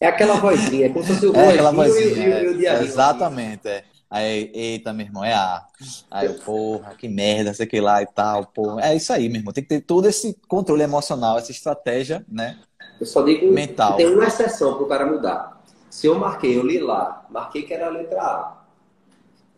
É 0.00 0.06
aquela 0.06 0.36
vozinha, 0.36 0.86
é 0.86 0.88
como 0.88 1.04
se 1.04 1.12
fosse 1.12 1.26
o 1.26 1.36
é 1.36 1.50
aquela 1.50 1.72
vozinha, 1.72 2.06
e, 2.06 2.44
e, 2.46 2.62
e, 2.62 2.64
o 2.64 2.66
é, 2.66 2.82
Exatamente, 2.82 3.68
é. 3.68 3.84
Aí, 4.10 4.50
eita, 4.52 4.92
meu 4.92 5.06
irmão, 5.06 5.24
é 5.24 5.32
A. 5.32 5.64
Aí 6.10 6.26
eu, 6.26 6.34
porra, 6.40 6.96
que 6.96 7.08
merda, 7.08 7.54
sei 7.54 7.64
que 7.64 7.80
lá 7.80 8.02
e 8.02 8.06
tal, 8.06 8.44
porra. 8.46 8.82
É 8.82 8.96
isso 8.96 9.12
aí, 9.12 9.28
meu 9.28 9.38
irmão. 9.38 9.52
Tem 9.52 9.62
que 9.62 9.68
ter 9.68 9.80
todo 9.82 10.08
esse 10.08 10.36
controle 10.48 10.82
emocional, 10.82 11.38
essa 11.38 11.52
estratégia, 11.52 12.24
né? 12.28 12.58
Eu 12.98 13.06
só 13.06 13.22
digo 13.22 13.46
mental. 13.52 13.92
que 13.92 13.98
tem 13.98 14.12
uma 14.12 14.26
exceção 14.26 14.74
para 14.74 14.82
o 14.82 14.88
cara 14.88 15.06
mudar. 15.06 15.62
Se 15.88 16.08
eu 16.08 16.18
marquei, 16.18 16.58
eu 16.58 16.66
li 16.66 16.80
lá, 16.80 17.24
marquei 17.30 17.62
que 17.62 17.72
era 17.72 17.86
a 17.86 17.90
letra 17.90 18.20
A. 18.20 18.62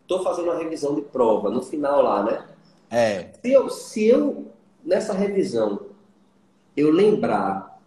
Estou 0.03 0.23
fazendo 0.23 0.45
uma 0.45 0.57
revisão 0.57 0.93
de 0.93 1.01
prova, 1.01 1.49
no 1.49 1.61
final 1.63 2.03
lá, 2.03 2.23
né? 2.23 2.45
É. 2.91 3.31
Se 3.41 3.51
eu, 3.51 3.69
se 3.69 4.05
eu 4.05 4.51
nessa 4.85 5.13
revisão, 5.13 5.87
eu 6.77 6.91
lembrar 6.91 7.79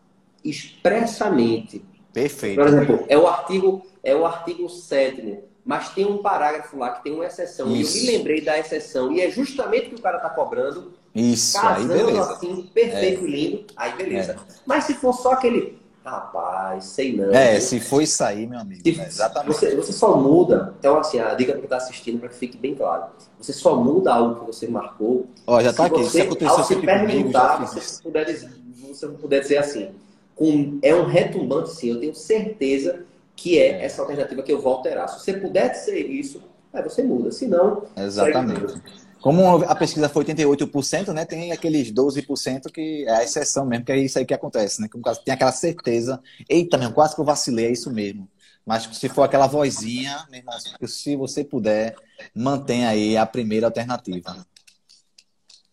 expressamente. 0.45 1.85
Perfeito. 2.13 2.57
Por 2.57 2.67
exemplo, 2.67 3.05
é 3.09 3.17
o 3.17 3.27
artigo, 3.29 3.87
é 4.03 4.17
o 4.17 4.27
artigo 4.27 4.69
7 4.69 5.39
mas 5.67 5.89
tem 5.89 6.07
um 6.07 6.19
parágrafo 6.19 6.79
lá 6.79 6.91
que 6.91 7.03
tem 7.03 7.13
uma 7.13 7.27
exceção. 7.27 7.75
Isso. 7.75 7.97
E 7.97 8.01
eu 8.01 8.07
me 8.07 8.19
lembrei 8.19 8.41
da 8.41 8.57
exceção. 8.57 9.11
E 9.11 9.21
é 9.21 9.29
justamente 9.29 9.87
o 9.87 9.91
que 9.91 9.95
o 9.97 10.01
cara 10.01 10.19
está 10.19 10.31
cobrando. 10.31 10.93
Isso, 11.13 11.59
aí 11.59 11.85
beleza. 11.85 12.33
assim, 12.33 12.71
perfeito, 12.73 13.25
é. 13.25 13.27
lindo. 13.27 13.65
Aí 13.75 13.97
beleza. 13.97 14.33
É. 14.33 14.37
Mas 14.65 14.85
se 14.85 14.95
for 14.95 15.13
só 15.13 15.33
aquele. 15.33 15.85
Rapaz, 16.05 16.85
sei 16.85 17.17
não. 17.17 17.33
É, 17.33 17.59
se 17.59 17.81
for 17.81 18.01
isso 18.01 18.23
aí, 18.23 18.47
meu 18.47 18.61
amigo. 18.61 18.81
Se, 18.81 18.93
né? 18.97 19.07
Exatamente. 19.09 19.57
Você, 19.57 19.75
você 19.75 19.93
só 19.93 20.17
muda. 20.17 20.73
Então, 20.79 21.01
assim, 21.01 21.19
a 21.19 21.35
dica 21.35 21.51
para 21.51 21.61
quem 21.61 21.65
está 21.65 21.79
assistindo, 21.79 22.21
para 22.21 22.29
que 22.29 22.37
fique 22.37 22.57
bem 22.57 22.77
claro. 22.77 23.07
Você 23.41 23.53
só 23.53 23.75
muda 23.75 24.15
algo 24.15 24.39
que 24.39 24.47
você 24.47 24.69
marcou. 24.69 25.27
Ó, 25.45 25.61
já 25.61 25.71
está 25.71 25.87
aqui. 25.87 25.99
Você, 25.99 26.11
se 26.11 26.21
aconteceu 26.21 26.63
se 26.63 26.77
perguntar, 26.77 27.55
comigo, 27.57 27.73
você, 27.73 28.03
puder 28.05 28.25
dizer, 28.25 28.51
você 28.87 29.09
puder 29.09 29.41
dizer 29.41 29.59
assim. 29.59 29.91
Com, 30.37 30.79
é 30.81 30.95
um 30.95 31.07
retumbante, 31.07 31.71
sim. 31.71 31.91
Eu 31.91 31.99
tenho 31.99 32.15
certeza 32.15 33.05
que 33.37 33.59
é 33.59 33.85
essa 33.85 34.01
alternativa 34.01 34.43
que 34.43 34.53
eu 34.53 34.61
vou 34.61 34.73
alterar. 34.73 35.09
Se 35.09 35.21
você 35.21 35.35
puder 35.35 35.75
ser 35.75 36.01
isso, 36.07 36.43
aí 36.73 36.83
você 36.83 37.03
muda. 37.03 37.31
Se 37.31 37.47
não. 37.47 37.85
Exatamente. 37.97 38.81
Como 39.21 39.65
a 39.65 39.75
pesquisa 39.75 40.09
foi 40.09 40.25
88%, 40.25 41.13
né, 41.13 41.25
tem 41.25 41.51
aqueles 41.51 41.91
12% 41.91 42.71
que 42.71 43.05
é 43.09 43.17
a 43.17 43.25
exceção 43.25 43.67
mesmo, 43.67 43.85
que 43.85 43.93
é 43.93 43.99
isso 43.99 44.19
aí 44.19 44.25
que 44.25 44.35
acontece, 44.35 44.81
né? 44.81 44.89
Que 44.89 45.01
tem 45.25 45.35
aquela 45.35 45.53
certeza, 45.53 46.21
eita, 46.49 46.79
mesmo, 46.79 46.95
quase 46.95 47.15
que 47.15 47.21
eu 47.21 47.25
vacilei, 47.25 47.67
é 47.67 47.73
isso 47.73 47.91
mesmo. 47.91 48.29
Mas 48.65 48.85
se 48.85 49.09
for 49.09 49.23
aquela 49.23 49.47
vozinha, 49.47 50.25
mesmo, 50.31 50.51
se 50.87 51.17
você 51.17 51.45
puder, 51.45 51.95
mantenha 52.35 52.89
aí 52.89 53.17
a 53.17 53.27
primeira 53.27 53.67
alternativa. 53.67 54.47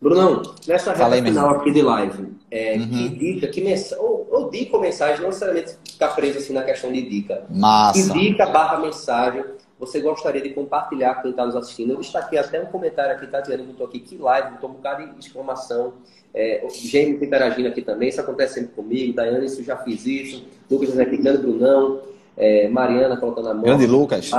Brunão, 0.04 0.44
nessa 0.68 0.94
reta 0.94 1.24
final 1.24 1.50
aqui 1.52 1.72
de 1.72 1.82
live, 1.82 2.34
é, 2.52 2.76
uhum. 2.76 2.90
que 2.90 3.10
dica, 3.10 3.48
que 3.48 3.62
mensagem, 3.62 4.04
ou, 4.04 4.28
ou 4.30 4.50
dica 4.50 4.76
ou 4.76 4.82
mensagem, 4.82 5.22
não 5.22 5.28
necessariamente 5.28 5.78
ficar 5.90 6.10
preso 6.10 6.40
assim 6.40 6.54
na 6.54 6.62
questão 6.62 6.92
de 6.92 7.02
dica. 7.02 7.46
Massa. 7.50 8.14
Que 8.14 8.20
dica 8.20 8.46
barra 8.48 8.80
mensagem 8.80 9.44
você 9.80 10.00
gostaria 10.00 10.42
de 10.42 10.52
compartilhar 10.52 11.16
com 11.16 11.24
quem 11.24 11.32
está 11.32 11.46
nos 11.46 11.56
assistindo? 11.56 11.92
Eu 11.92 11.98
destaquei 11.98 12.40
até 12.40 12.62
um 12.62 12.68
comentário 12.68 13.16
aqui, 13.16 13.28
Tatiana 13.28 13.64
botou 13.64 13.88
aqui, 13.88 14.00
que 14.00 14.18
live, 14.18 14.52
botou 14.52 14.70
um 14.70 14.74
bocado 14.74 15.14
de 15.14 15.20
exclamação. 15.20 15.94
É, 16.34 16.66
Gêmeos 16.70 17.22
interagindo 17.22 17.68
aqui 17.68 17.82
também, 17.82 18.10
isso 18.10 18.22
acontece 18.22 18.56
sempre 18.56 18.74
comigo, 18.74 19.14
Daiane, 19.14 19.46
isso 19.46 19.64
já 19.64 19.78
fiz 19.78 20.06
isso, 20.06 20.48
Lucas 20.72 20.90
grande 20.96 21.38
Brunão, 21.38 22.02
é, 22.36 22.68
Mariana 22.70 23.18
colocando 23.18 23.50
a 23.50 23.54
mão. 23.54 23.64
Grande 23.64 23.86
Lucas. 23.86 24.32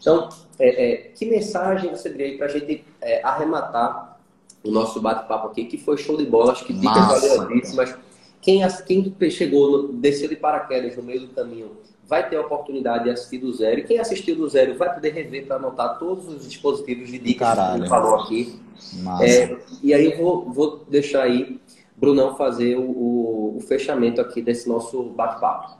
Então, 0.00 0.28
é, 0.58 0.92
é, 0.92 0.96
que 1.14 1.26
mensagem 1.26 1.90
você 1.90 2.08
daria 2.08 2.38
para 2.38 2.46
a 2.46 2.48
gente 2.48 2.84
é, 3.02 3.20
arrematar 3.22 4.18
o 4.64 4.70
nosso 4.70 5.00
bate-papo 5.00 5.48
aqui, 5.48 5.64
que 5.64 5.76
foi 5.76 5.96
show 5.96 6.16
de 6.16 6.24
bola, 6.24 6.52
acho 6.52 6.64
que 6.64 6.72
dicas 6.72 7.06
valiosíssimas. 7.06 7.94
Quem, 8.40 8.60
quem 8.86 9.30
chegou, 9.30 9.88
desceu 9.88 10.28
de 10.28 10.36
paraquedas 10.36 10.96
no 10.96 11.02
meio 11.02 11.20
do 11.20 11.28
caminho, 11.28 11.72
vai 12.06 12.28
ter 12.28 12.36
a 12.36 12.40
oportunidade 12.40 13.04
de 13.04 13.10
assistir 13.10 13.38
do 13.38 13.52
zero. 13.52 13.80
E 13.80 13.84
quem 13.84 13.98
assistiu 13.98 14.36
do 14.36 14.48
zero 14.48 14.76
vai 14.76 14.92
poder 14.92 15.10
rever 15.10 15.46
para 15.46 15.56
anotar 15.56 15.98
todos 15.98 16.28
os 16.28 16.46
dispositivos 16.46 17.10
de 17.10 17.18
dicas 17.18 17.48
Caralho. 17.48 17.72
que 17.72 17.78
gente 17.80 17.88
falou 17.88 18.20
aqui. 18.20 18.60
É, 19.22 19.56
e 19.82 19.94
aí 19.94 20.12
eu 20.12 20.18
vou, 20.18 20.52
vou 20.52 20.84
deixar 20.88 21.22
aí 21.22 21.60
Brunão 21.96 22.36
fazer 22.36 22.76
o, 22.76 22.82
o, 22.82 23.56
o 23.56 23.60
fechamento 23.60 24.20
aqui 24.20 24.42
desse 24.42 24.68
nosso 24.68 25.02
bate-papo. 25.10 25.76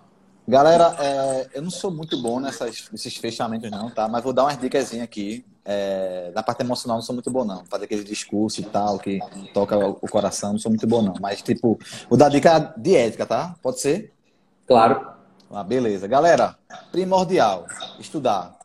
Galera, 0.47 0.95
é, 0.99 1.49
eu 1.55 1.62
não 1.62 1.70
sou 1.70 1.91
muito 1.91 2.20
bom 2.20 2.39
nessas, 2.39 2.89
nesses 2.93 3.16
fechamentos 3.16 3.70
não, 3.70 3.91
tá? 3.91 4.07
Mas 4.09 4.22
vou 4.22 4.32
dar 4.32 4.45
umas 4.45 4.59
dicas 4.59 4.93
aqui. 4.95 5.45
É, 5.65 6.31
na 6.35 6.43
parte 6.43 6.62
emocional 6.62 6.99
não 6.99 7.03
sou 7.03 7.15
muito 7.15 7.31
bom 7.31 7.45
não. 7.45 7.65
Fazer 7.67 7.85
aquele 7.85 8.05
discurso 8.05 8.61
e 8.61 8.65
tal, 8.65 8.99
que 8.99 9.19
toca 9.53 9.77
o 9.79 10.09
coração, 10.09 10.53
não 10.53 10.59
sou 10.59 10.71
muito 10.71 10.87
bom 10.87 11.03
não. 11.03 11.15
Mas, 11.21 11.41
tipo, 11.41 11.79
vou 12.09 12.19
dar 12.19 12.29
dica 12.29 12.75
de 12.77 12.95
ética, 12.95 13.25
tá? 13.25 13.55
Pode 13.62 13.81
ser? 13.81 14.12
Claro. 14.67 15.15
Ah, 15.51 15.62
beleza. 15.62 16.07
Galera, 16.07 16.57
primordial, 16.91 17.67
estudar. 17.99 18.57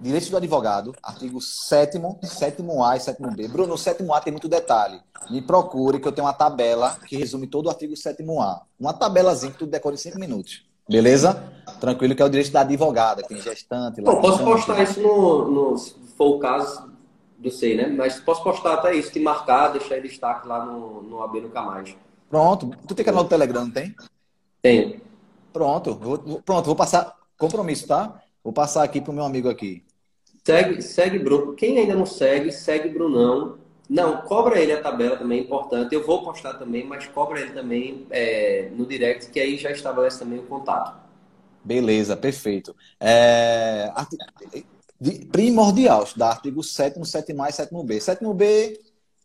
Direito 0.00 0.30
do 0.30 0.36
advogado, 0.36 0.94
artigo 1.02 1.40
7 1.40 1.98
7A 1.98 2.96
e 2.96 3.00
7B. 3.00 3.48
Bruno, 3.48 3.74
o 3.74 3.76
7A 3.76 4.22
tem 4.22 4.32
muito 4.32 4.48
detalhe. 4.48 5.00
Me 5.28 5.42
procure 5.42 5.98
que 5.98 6.06
eu 6.06 6.12
tenho 6.12 6.26
uma 6.26 6.32
tabela 6.32 6.96
que 7.04 7.16
resume 7.16 7.48
todo 7.48 7.66
o 7.66 7.68
artigo 7.68 7.94
7A. 7.94 8.60
Uma 8.78 8.92
tabelazinha 8.92 9.50
que 9.50 9.58
tu 9.58 9.66
decora 9.66 9.96
em 9.96 9.98
5 9.98 10.16
minutos. 10.16 10.68
Beleza? 10.88 11.42
Tranquilo 11.80 12.14
que 12.14 12.22
é 12.22 12.24
o 12.24 12.30
direito 12.30 12.50
da 12.50 12.60
advogada, 12.60 13.22
tem 13.22 13.42
gestante 13.42 14.00
lá. 14.00 14.16
posso 14.16 14.42
postar 14.42 14.82
isso 14.82 15.00
no, 15.00 15.50
no, 15.50 15.76
for 16.18 16.36
o 16.36 16.38
caso, 16.40 16.92
não 17.38 17.50
sei, 17.50 17.76
né? 17.76 17.86
Mas 17.86 18.18
posso 18.18 18.42
postar 18.42 18.74
até 18.74 18.94
isso, 18.94 19.12
te 19.12 19.20
marcar, 19.20 19.68
deixar 19.68 19.96
em 19.98 20.02
destaque 20.02 20.46
lá 20.46 20.66
no, 20.66 21.02
no 21.02 21.22
AB 21.22 21.40
Nunca 21.40 21.62
Mais. 21.62 21.96
Pronto. 22.28 22.70
Tu 22.86 22.94
tem 22.94 23.04
canal 23.04 23.22
do 23.22 23.30
Telegram, 23.30 23.64
não 23.64 23.70
tem? 23.70 23.94
Tenho. 24.60 25.00
Pronto. 25.52 25.94
Vou, 25.94 26.42
pronto, 26.42 26.66
vou 26.66 26.76
passar. 26.76 27.16
Compromisso, 27.38 27.86
tá? 27.86 28.20
Vou 28.42 28.52
passar 28.52 28.82
aqui 28.82 29.00
pro 29.00 29.12
meu 29.12 29.24
amigo 29.24 29.48
aqui. 29.48 29.84
Segue, 30.44 30.82
segue 30.82 31.18
Bruno. 31.18 31.54
Quem 31.54 31.78
ainda 31.78 31.94
não 31.94 32.04
segue, 32.04 32.50
segue 32.50 32.88
Brunão. 32.88 33.58
Não, 33.88 34.22
cobra 34.22 34.60
ele 34.60 34.72
a 34.72 34.82
tabela 34.82 35.16
também, 35.16 35.38
é 35.38 35.42
importante. 35.42 35.94
Eu 35.94 36.04
vou 36.04 36.22
postar 36.22 36.54
também, 36.54 36.84
mas 36.84 37.06
cobra 37.06 37.40
ele 37.40 37.52
também 37.52 38.06
é, 38.10 38.68
no 38.74 38.84
direct, 38.84 39.30
que 39.30 39.40
aí 39.40 39.56
já 39.56 39.70
estabelece 39.70 40.18
também 40.18 40.38
o 40.38 40.42
contato. 40.42 40.98
Beleza, 41.64 42.16
perfeito. 42.16 42.74
É, 43.00 43.90
primordial, 45.30 46.06
da 46.16 46.30
artigo 46.30 46.62
7, 46.62 47.04
7 47.04 47.32
mais, 47.32 47.56
7b. 47.56 47.98
7b 47.98 48.78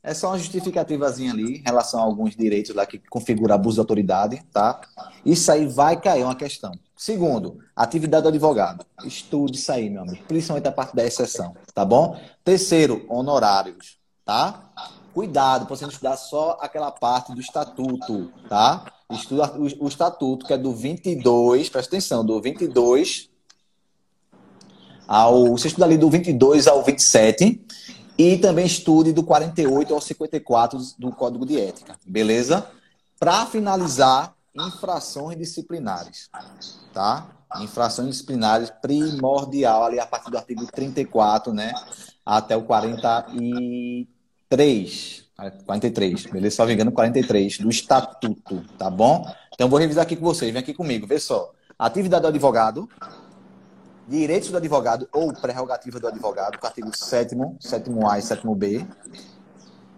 é 0.04 0.14
só 0.14 0.28
uma 0.28 0.38
justificativazinha 0.38 1.32
ali 1.32 1.58
em 1.58 1.64
relação 1.64 2.00
a 2.02 2.04
alguns 2.04 2.36
direitos 2.36 2.76
lá 2.76 2.86
que 2.86 3.00
configura 3.10 3.56
abuso 3.56 3.76
de 3.76 3.80
autoridade, 3.80 4.44
tá? 4.52 4.82
Isso 5.26 5.52
aí 5.52 5.66
vai 5.66 6.00
cair 6.00 6.24
uma 6.24 6.36
questão. 6.36 6.72
Segundo, 6.96 7.60
atividade 7.76 8.24
do 8.24 8.30
advogado. 8.30 8.86
Estude 9.06 9.58
isso 9.58 9.72
aí, 9.72 9.90
meu 9.90 10.02
amigo. 10.02 10.24
Principalmente 10.28 10.68
a 10.68 10.72
parte 10.72 10.96
da 10.96 11.06
exceção, 11.06 11.56
tá 11.74 11.86
bom? 11.86 12.20
Terceiro, 12.44 13.06
honorários 13.10 14.04
tá? 14.26 14.72
Cuidado 15.14 15.66
para 15.66 15.76
você 15.76 15.84
não 15.84 15.92
estudar 15.92 16.18
só 16.18 16.58
aquela 16.60 16.92
parte 16.92 17.34
do 17.34 17.42
estatuto, 17.42 18.32
tá? 18.50 18.92
Estuda 19.12 19.54
o, 19.58 19.86
o 19.86 19.88
estatuto, 19.88 20.46
que 20.46 20.54
é 20.54 20.58
do 20.58 20.74
22, 20.74 21.70
presta 21.70 21.96
atenção, 21.96 22.26
do 22.26 22.42
22 22.42 23.30
ao. 25.08 25.52
Você 25.52 25.68
estuda 25.68 25.86
ali 25.86 25.98
do 25.98 26.10
22 26.10 26.68
ao 26.68 26.84
27 26.84 27.62
e 28.18 28.38
também 28.38 28.66
estude 28.66 29.12
do 29.12 29.24
48 29.24 29.94
ao 29.94 30.02
54 30.02 30.80
do 30.98 31.12
Código 31.12 31.46
de 31.46 31.60
Ética, 31.60 31.96
beleza? 32.06 32.68
Para 33.20 33.46
finalizar, 33.46 34.36
infrações 34.56 35.38
disciplinares, 35.38 36.30
tá? 36.94 37.28
Infrações 37.62 38.10
disciplinares 38.10 38.72
primordial 38.82 39.86
ali 39.86 40.00
a 40.00 40.06
partir 40.06 40.30
do 40.30 40.38
artigo 40.38 40.66
34, 40.66 41.54
né? 41.54 41.74
Até 42.26 42.56
o 42.56 42.64
40 42.64 43.28
e 43.34 44.08
43, 44.50 45.26
43, 45.66 46.26
beleza? 46.28 46.56
Só 46.58 46.66
me 46.66 46.74
engano, 46.74 46.92
43 46.92 47.58
do 47.58 47.70
estatuto, 47.70 48.64
tá 48.78 48.90
bom? 48.90 49.26
Então 49.54 49.68
vou 49.68 49.80
revisar 49.80 50.04
aqui 50.04 50.16
com 50.16 50.26
vocês, 50.26 50.52
vem 50.54 50.62
aqui 50.62 50.74
comigo, 50.74 51.08
vê 51.08 51.20
só. 51.20 51.52
Atividade 51.78 52.22
do 52.22 52.28
advogado, 52.28 52.88
direitos 54.20 54.50
do 54.50 54.58
advogado 54.58 55.10
ou 55.12 55.34
prerrogativa 55.34 56.00
do 56.00 56.08
advogado, 56.08 56.60
com 56.60 56.68
artigo 56.68 56.96
7 56.96 57.36
7A 57.36 58.20
e 58.20 58.22
7B, 58.22 58.88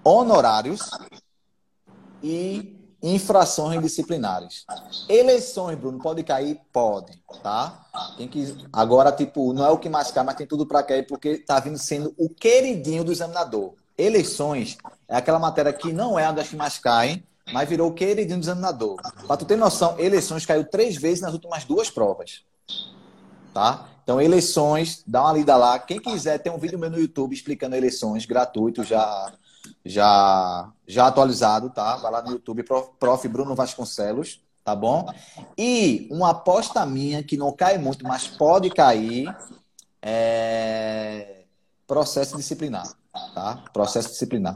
honorários 0.04 0.90
e 2.24 2.80
infrações 3.04 3.82
disciplinares. 3.82 4.66
Eleições, 5.10 5.78
Bruno, 5.78 6.00
pode 6.00 6.24
cair? 6.24 6.62
Pode, 6.72 7.22
tá? 7.44 7.86
Tem 8.18 8.28
que 8.28 8.56
agora 8.72 9.12
tipo, 9.12 9.52
não 9.52 9.66
é 9.66 9.70
o 9.70 9.78
que 9.78 9.90
mais 9.90 10.12
cai, 10.12 10.24
mas 10.24 10.36
tem 10.36 10.48
tudo 10.48 10.66
para 10.66 10.82
cair 10.82 11.06
porque 11.06 11.40
tá 11.40 11.60
vindo 11.60 11.78
sendo 11.78 12.14
o 12.18 12.30
queridinho 12.30 13.04
do 13.04 13.12
examinador. 13.12 13.74
Eleições 13.98 14.78
é 15.10 15.18
aquela 15.18 15.40
matéria 15.40 15.74
que 15.74 15.92
não 15.92 16.18
é 16.18 16.26
a 16.26 16.32
das 16.32 16.48
que 16.48 16.56
mais 16.56 16.78
caem, 16.78 17.22
mas 17.52 17.68
virou 17.68 17.90
o 17.90 17.94
queridinho 17.94 18.40
do 18.40 18.44
examinador. 18.44 18.96
Para 19.28 19.38
tu 19.38 19.46
ter 19.46 19.58
noção, 19.58 20.00
eleições 20.00 20.46
caiu 20.46 20.64
três 20.64 20.96
vezes 20.96 21.22
nas 21.22 21.34
últimas 21.34 21.66
duas 21.66 21.90
provas. 21.90 22.46
Tá? 23.56 23.88
Então, 24.04 24.20
eleições, 24.20 25.02
dá 25.08 25.24
uma 25.24 25.32
lida 25.32 25.56
lá. 25.56 25.80
Quem 25.80 25.98
quiser, 25.98 26.40
tem 26.40 26.52
um 26.52 26.58
vídeo 26.58 26.78
meu 26.78 26.90
no 26.90 27.00
YouTube 27.00 27.34
explicando 27.34 27.74
eleições, 27.74 28.26
gratuito, 28.26 28.84
já 28.84 29.32
já, 29.86 30.70
já 30.86 31.08
atualizado, 31.08 31.70
tá? 31.70 31.96
Vai 31.96 32.12
lá 32.12 32.22
no 32.22 32.32
YouTube, 32.32 32.64
Prof. 32.64 33.28
Bruno 33.30 33.56
Vasconcelos, 33.56 34.42
tá 34.62 34.76
bom? 34.76 35.10
E 35.58 36.06
uma 36.12 36.32
aposta 36.32 36.86
minha 36.86 37.24
que 37.24 37.38
não 37.38 37.54
cai 37.54 37.78
muito, 37.78 38.06
mas 38.06 38.28
pode 38.28 38.70
cair, 38.72 39.34
é 40.02 41.44
processo 41.88 42.36
disciplinar, 42.36 42.92
tá? 43.34 43.64
Processo 43.72 44.10
disciplinar. 44.10 44.54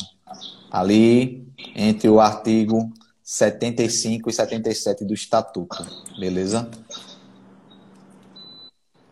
Ali, 0.70 1.47
entre 1.74 2.10
o 2.10 2.20
artigo 2.20 2.91
75 3.24 4.30
e 4.30 4.34
77 4.34 5.06
do 5.06 5.14
Estatuto, 5.14 5.88
beleza? 6.20 6.70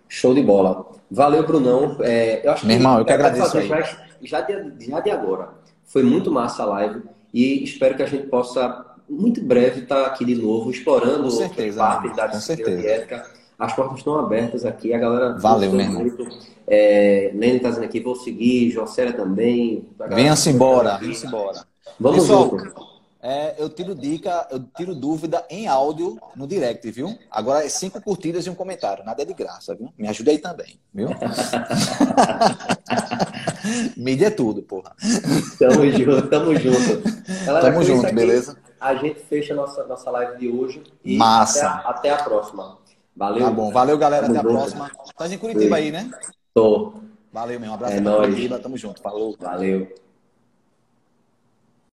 Show 0.08 0.34
de 0.34 0.42
bola. 0.42 0.86
Valeu, 1.10 1.46
Brunão. 1.46 1.98
É, 2.02 2.46
eu 2.46 2.52
acho 2.52 2.66
Meu 2.66 2.76
irmão, 2.76 3.00
eu 3.00 3.06
que 3.06 3.12
agradeço 3.12 3.58
aí. 3.58 3.70
Já, 4.22 4.42
de, 4.42 4.88
já 4.90 5.00
de 5.00 5.12
agora. 5.12 5.50
Foi 5.86 6.04
muito 6.04 6.32
massa 6.32 6.64
a 6.64 6.66
live 6.66 7.04
e 7.34 7.64
espero 7.64 7.96
que 7.96 8.04
a 8.04 8.08
gente 8.08 8.28
possa, 8.28 8.86
muito 9.10 9.44
breve, 9.44 9.82
estar 9.82 10.06
aqui 10.06 10.26
de 10.26 10.36
novo, 10.36 10.70
explorando 10.70 11.24
com 11.24 11.30
certeza, 11.30 11.80
partes 11.80 12.16
da 12.16 12.28
disciplina 12.28 12.82
ética. 12.82 13.26
As 13.58 13.74
portas 13.74 13.98
estão 13.98 14.20
abertas 14.20 14.66
aqui, 14.66 14.94
a 14.94 15.00
galera. 15.00 15.38
Valeu, 15.38 15.72
mesmo. 15.72 16.00
Muito. 16.00 16.28
É, 16.68 17.32
Lene 17.34 17.58
está 17.58 17.70
dizendo 17.70 17.86
aqui, 17.86 18.00
vou 18.00 18.16
seguir, 18.16 18.70
Jocera 18.70 19.14
também. 19.14 19.88
Venha-se 20.10 20.50
embora, 20.50 20.98
venha-se 20.98 21.26
embora. 21.26 21.66
Vamos 22.00 22.22
Pessoal, 22.22 22.50
junto. 22.50 22.87
É, 23.22 23.56
eu 23.58 23.70
tiro 23.70 23.96
dica, 23.96 24.48
eu 24.52 24.60
tiro 24.76 24.94
dúvida 24.94 25.44
em 25.50 25.68
áudio 25.68 26.20
no 26.36 26.46
direct, 26.46 26.90
viu? 26.92 27.18
Agora 27.32 27.66
é 27.66 27.70
cinco 27.70 28.02
curtidas 28.02 28.46
e 28.46 28.50
um 28.50 28.56
comentário, 28.56 29.04
nada 29.04 29.24
é 29.24 29.26
de 29.26 29.34
graça, 29.34 29.74
viu? 29.76 29.92
Me 29.98 30.08
ajuda 30.08 30.32
aí 30.32 30.38
também, 30.38 30.80
viu? 30.94 31.10
Mídia 33.98 34.28
é 34.28 34.30
tudo, 34.30 34.62
porra. 34.62 34.96
Tamo 35.58 35.90
junto, 35.92 36.28
tamo 36.30 36.56
junto. 36.56 37.04
Galera, 37.46 37.72
tamo 37.72 37.84
junto, 37.84 38.14
beleza? 38.14 38.58
A 38.80 38.94
gente 38.96 39.20
fecha 39.22 39.56
nossa, 39.56 39.84
nossa 39.86 40.12
live 40.12 40.38
de 40.38 40.50
hoje. 40.50 40.84
E 41.04 41.18
Massa. 41.18 41.68
Até 41.68 41.68
a, 41.68 41.90
até 41.90 42.10
a 42.12 42.24
próxima. 42.24 42.78
Valeu. 43.16 43.44
Tá 43.44 43.52
bom, 43.52 43.72
valeu, 43.72 43.98
galera. 43.98 44.28
Tamo 44.28 44.40
até 44.40 44.48
junto. 44.48 44.58
a 44.58 44.60
próxima. 44.60 44.92
Tá 45.18 45.28
em 45.28 45.38
Curitiba 45.38 45.76
aí, 45.78 45.92
né? 45.92 46.12
Tô. 46.54 46.94
Valeu, 47.34 47.60
meu. 47.60 47.72
Um 47.72 47.74
abraço 47.74 47.96
é 47.96 48.02
Curitiba. 48.02 48.60
Tamo 48.60 48.78
junto. 48.78 49.02
Falou. 49.02 49.36
Valeu. 49.40 49.88